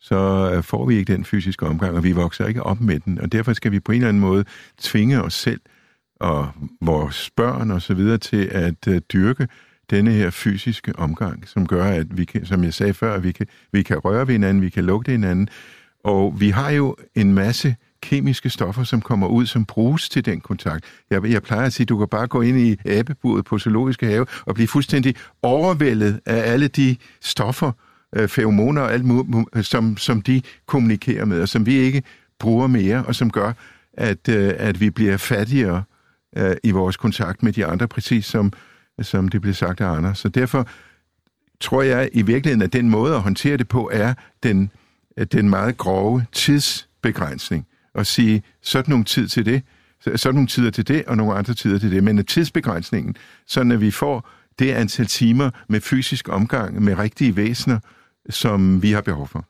så 0.00 0.52
øh, 0.54 0.62
får 0.62 0.86
vi 0.86 0.96
ikke 0.96 1.12
den 1.12 1.24
fysiske 1.24 1.66
omgang, 1.66 1.96
og 1.96 2.04
vi 2.04 2.12
vokser 2.12 2.46
ikke 2.46 2.62
op 2.62 2.80
med 2.80 3.00
den. 3.00 3.20
Og 3.20 3.32
derfor 3.32 3.52
skal 3.52 3.72
vi 3.72 3.80
på 3.80 3.92
en 3.92 3.96
eller 3.96 4.08
anden 4.08 4.20
måde 4.20 4.44
tvinge 4.78 5.22
os 5.22 5.34
selv 5.34 5.60
og 6.20 6.48
vores 6.80 7.30
børn 7.36 7.70
og 7.70 7.82
så 7.82 7.94
videre 7.94 8.18
til 8.18 8.48
at 8.52 8.88
øh, 8.88 9.00
dyrke 9.12 9.48
denne 9.90 10.10
her 10.10 10.30
fysiske 10.30 10.98
omgang, 10.98 11.48
som 11.48 11.66
gør, 11.66 11.84
at 11.84 12.18
vi 12.18 12.24
kan, 12.24 12.46
som 12.46 12.64
jeg 12.64 12.74
sagde 12.74 12.94
før, 12.94 13.14
at 13.14 13.24
vi 13.24 13.32
kan, 13.32 13.46
vi 13.72 13.82
kan 13.82 13.98
røre 13.98 14.26
ved 14.26 14.34
hinanden, 14.34 14.62
vi 14.62 14.68
kan 14.68 14.84
lugte 14.84 15.12
hinanden. 15.12 15.48
Og 16.04 16.40
vi 16.40 16.50
har 16.50 16.70
jo 16.70 16.96
en 17.14 17.34
masse 17.34 17.76
kemiske 18.02 18.50
stoffer, 18.50 18.84
som 18.84 19.00
kommer 19.00 19.26
ud, 19.26 19.46
som 19.46 19.64
bruges 19.64 20.08
til 20.08 20.24
den 20.24 20.40
kontakt. 20.40 20.84
Jeg, 21.10 21.24
jeg 21.24 21.42
plejer 21.42 21.66
at 21.66 21.72
sige, 21.72 21.84
at 21.84 21.88
du 21.88 21.98
kan 21.98 22.08
bare 22.08 22.26
gå 22.26 22.40
ind 22.40 22.58
i 22.58 22.76
abeburet 22.84 23.44
på 23.44 23.58
zoologiske 23.58 24.06
have 24.06 24.26
og 24.46 24.54
blive 24.54 24.68
fuldstændig 24.68 25.14
overvældet 25.42 26.20
af 26.26 26.52
alle 26.52 26.68
de 26.68 26.96
stoffer, 27.20 27.72
øh, 28.16 28.28
feromoner 28.28 28.82
og 28.82 28.92
alt 28.92 29.06
som, 29.66 29.96
som 29.96 30.22
de 30.22 30.42
kommunikerer 30.66 31.24
med, 31.24 31.40
og 31.40 31.48
som 31.48 31.66
vi 31.66 31.74
ikke 31.74 32.02
bruger 32.38 32.66
mere, 32.66 33.04
og 33.04 33.14
som 33.14 33.30
gør, 33.30 33.52
at, 33.92 34.28
øh, 34.28 34.54
at 34.56 34.80
vi 34.80 34.90
bliver 34.90 35.16
fattigere 35.16 35.82
øh, 36.36 36.56
i 36.62 36.70
vores 36.70 36.96
kontakt 36.96 37.42
med 37.42 37.52
de 37.52 37.66
andre, 37.66 37.88
præcis 37.88 38.26
som, 38.26 38.52
som 39.02 39.28
det 39.28 39.40
blev 39.40 39.54
sagt 39.54 39.80
af 39.80 39.86
andre. 39.86 40.14
Så 40.14 40.28
derfor 40.28 40.68
tror 41.60 41.82
jeg 41.82 42.08
i 42.12 42.22
virkeligheden, 42.22 42.62
at 42.62 42.72
den 42.72 42.90
måde 42.90 43.14
at 43.14 43.20
håndtere 43.20 43.56
det 43.56 43.68
på, 43.68 43.90
er 43.92 44.14
den, 44.42 44.70
den 45.32 45.50
meget 45.50 45.76
grove 45.76 46.26
tidsbegrænsning 46.32 47.66
og 47.94 48.06
sige, 48.06 48.42
sådan 48.62 48.90
nogle 48.90 49.04
tid 49.04 49.28
til 49.28 49.46
det, 49.46 49.62
sådan 50.16 50.34
nogle 50.34 50.48
tider 50.48 50.70
til 50.70 50.88
det, 50.88 51.04
og 51.04 51.16
nogle 51.16 51.34
andre 51.34 51.54
tider 51.54 51.78
til 51.78 51.90
det. 51.90 52.04
Men 52.04 52.24
tidsbegrænsningen, 52.24 53.16
sådan 53.46 53.72
at 53.72 53.80
vi 53.80 53.90
får 53.90 54.28
det 54.58 54.70
antal 54.70 55.06
timer 55.06 55.50
med 55.68 55.80
fysisk 55.80 56.28
omgang 56.28 56.82
med 56.82 56.98
rigtige 56.98 57.36
væsener, 57.36 57.78
som 58.30 58.82
vi 58.82 58.92
har 58.92 59.00
behov 59.00 59.28
for. 59.28 59.44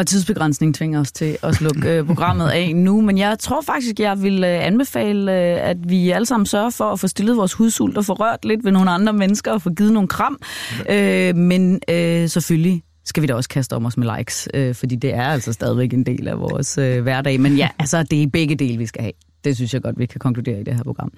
Og 0.00 0.06
tidsbegrænsning 0.06 0.74
tvinger 0.74 1.00
os 1.00 1.12
til 1.12 1.38
at 1.42 1.54
slukke 1.54 1.90
øh, 1.98 2.06
programmet 2.06 2.48
af 2.48 2.76
nu, 2.76 3.00
men 3.00 3.18
jeg 3.18 3.38
tror 3.38 3.60
faktisk, 3.62 4.00
jeg 4.00 4.22
vil 4.22 4.44
øh, 4.44 4.66
anbefale, 4.66 5.32
øh, 5.32 5.68
at 5.70 5.76
vi 5.90 6.10
alle 6.10 6.26
sammen 6.26 6.46
sørger 6.46 6.70
for 6.70 6.92
at 6.92 7.00
få 7.00 7.06
stillet 7.06 7.36
vores 7.36 7.54
hudsult 7.54 7.96
og 7.96 8.04
få 8.04 8.12
rørt 8.12 8.44
lidt 8.44 8.64
ved 8.64 8.72
nogle 8.72 8.90
andre 8.90 9.12
mennesker 9.12 9.52
og 9.52 9.62
få 9.62 9.70
givet 9.70 9.92
nogle 9.92 10.08
kram. 10.08 10.38
Ja. 10.86 11.28
Øh, 11.28 11.36
men 11.36 11.80
øh, 11.90 12.28
selvfølgelig 12.28 12.82
skal 13.08 13.22
vi 13.22 13.26
da 13.26 13.34
også 13.34 13.48
kaste 13.48 13.76
om 13.76 13.86
os 13.86 13.96
med 13.96 14.16
likes, 14.16 14.48
øh, 14.54 14.74
fordi 14.74 14.96
det 14.96 15.14
er 15.14 15.24
altså 15.24 15.52
stadigvæk 15.52 15.92
en 15.92 16.06
del 16.06 16.28
af 16.28 16.38
vores 16.40 16.78
øh, 16.78 17.02
hverdag. 17.02 17.40
Men 17.40 17.56
ja, 17.56 17.68
altså, 17.78 18.02
det 18.02 18.22
er 18.22 18.26
begge 18.26 18.54
dele, 18.54 18.78
vi 18.78 18.86
skal 18.86 19.02
have. 19.02 19.27
Det 19.44 19.56
synes 19.56 19.74
jeg 19.74 19.82
godt, 19.82 19.98
vi 19.98 20.06
kan 20.06 20.18
konkludere 20.18 20.60
i 20.60 20.62
det 20.64 20.74
her 20.74 20.82
program. 20.82 21.12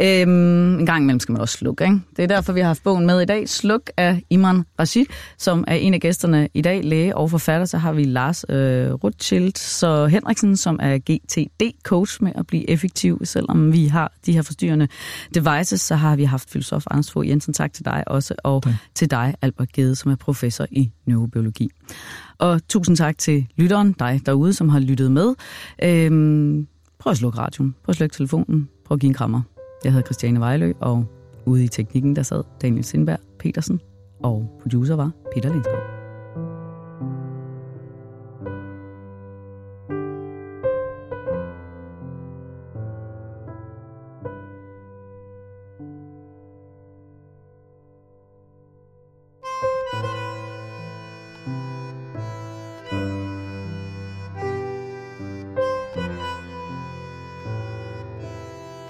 Øhm, 0.00 0.78
en 0.78 0.86
gang 0.86 1.02
imellem 1.02 1.20
skal 1.20 1.32
man 1.32 1.40
også 1.40 1.58
slukke, 1.58 1.84
ikke? 1.84 2.00
Det 2.16 2.22
er 2.22 2.26
derfor, 2.26 2.52
vi 2.52 2.60
har 2.60 2.66
haft 2.66 2.82
bogen 2.82 3.06
med 3.06 3.20
i 3.20 3.24
dag. 3.24 3.48
Sluk 3.48 3.90
af 3.96 4.22
Imran 4.30 4.64
Rashid, 4.80 5.04
som 5.38 5.64
er 5.66 5.74
en 5.74 5.94
af 5.94 6.00
gæsterne 6.00 6.48
i 6.54 6.62
dag, 6.62 6.84
læge 6.84 7.16
og 7.16 7.30
forfatter. 7.30 7.66
Så 7.66 7.78
har 7.78 7.92
vi 7.92 8.04
Lars 8.04 8.44
øh, 8.48 8.92
Rothschild 8.92 9.52
så 9.56 10.06
Henriksen, 10.06 10.56
som 10.56 10.78
er 10.82 10.98
GTD-coach 11.10 12.18
med 12.20 12.32
at 12.34 12.46
blive 12.46 12.70
effektiv. 12.70 13.20
Selvom 13.24 13.72
vi 13.72 13.86
har 13.86 14.12
de 14.26 14.32
her 14.32 14.42
forstyrrende 14.42 14.88
devices, 15.34 15.80
så 15.80 15.94
har 15.94 16.16
vi 16.16 16.24
haft 16.24 16.50
filosof 16.50 16.84
Anders 16.90 17.10
Fogh 17.10 17.28
Jensen. 17.28 17.54
Tak 17.54 17.72
til 17.72 17.84
dig 17.84 18.04
også, 18.06 18.34
og 18.44 18.62
ja. 18.66 18.76
til 18.94 19.10
dig, 19.10 19.34
Albert 19.42 19.72
Gede, 19.72 19.96
som 19.96 20.10
er 20.10 20.16
professor 20.16 20.66
i 20.70 20.90
neurobiologi. 21.06 21.70
Og 22.38 22.68
tusind 22.68 22.96
tak 22.96 23.18
til 23.18 23.46
lytteren, 23.56 23.92
dig 23.98 24.20
derude, 24.26 24.52
som 24.52 24.68
har 24.68 24.78
lyttet 24.78 25.12
med. 25.12 25.34
Øhm, 25.82 26.66
prøv 27.04 27.10
at 27.10 27.16
slukke 27.16 27.38
radioen, 27.38 27.74
prøv 27.82 27.90
at 27.90 27.96
slukke 27.96 28.14
telefonen, 28.14 28.68
prøv 28.84 28.94
at 28.94 29.00
give 29.00 29.08
en 29.08 29.14
krammer. 29.14 29.42
Jeg 29.84 29.92
hedder 29.92 30.06
Christiane 30.06 30.40
Vejlø, 30.40 30.72
og 30.80 31.06
ude 31.46 31.64
i 31.64 31.68
teknikken, 31.68 32.16
der 32.16 32.22
sad 32.22 32.42
Daniel 32.62 32.84
Sindberg 32.84 33.18
Petersen, 33.38 33.80
og 34.22 34.58
producer 34.62 34.96
var 34.96 35.10
Peter 35.34 35.52
Lindsgaard. 35.52 35.93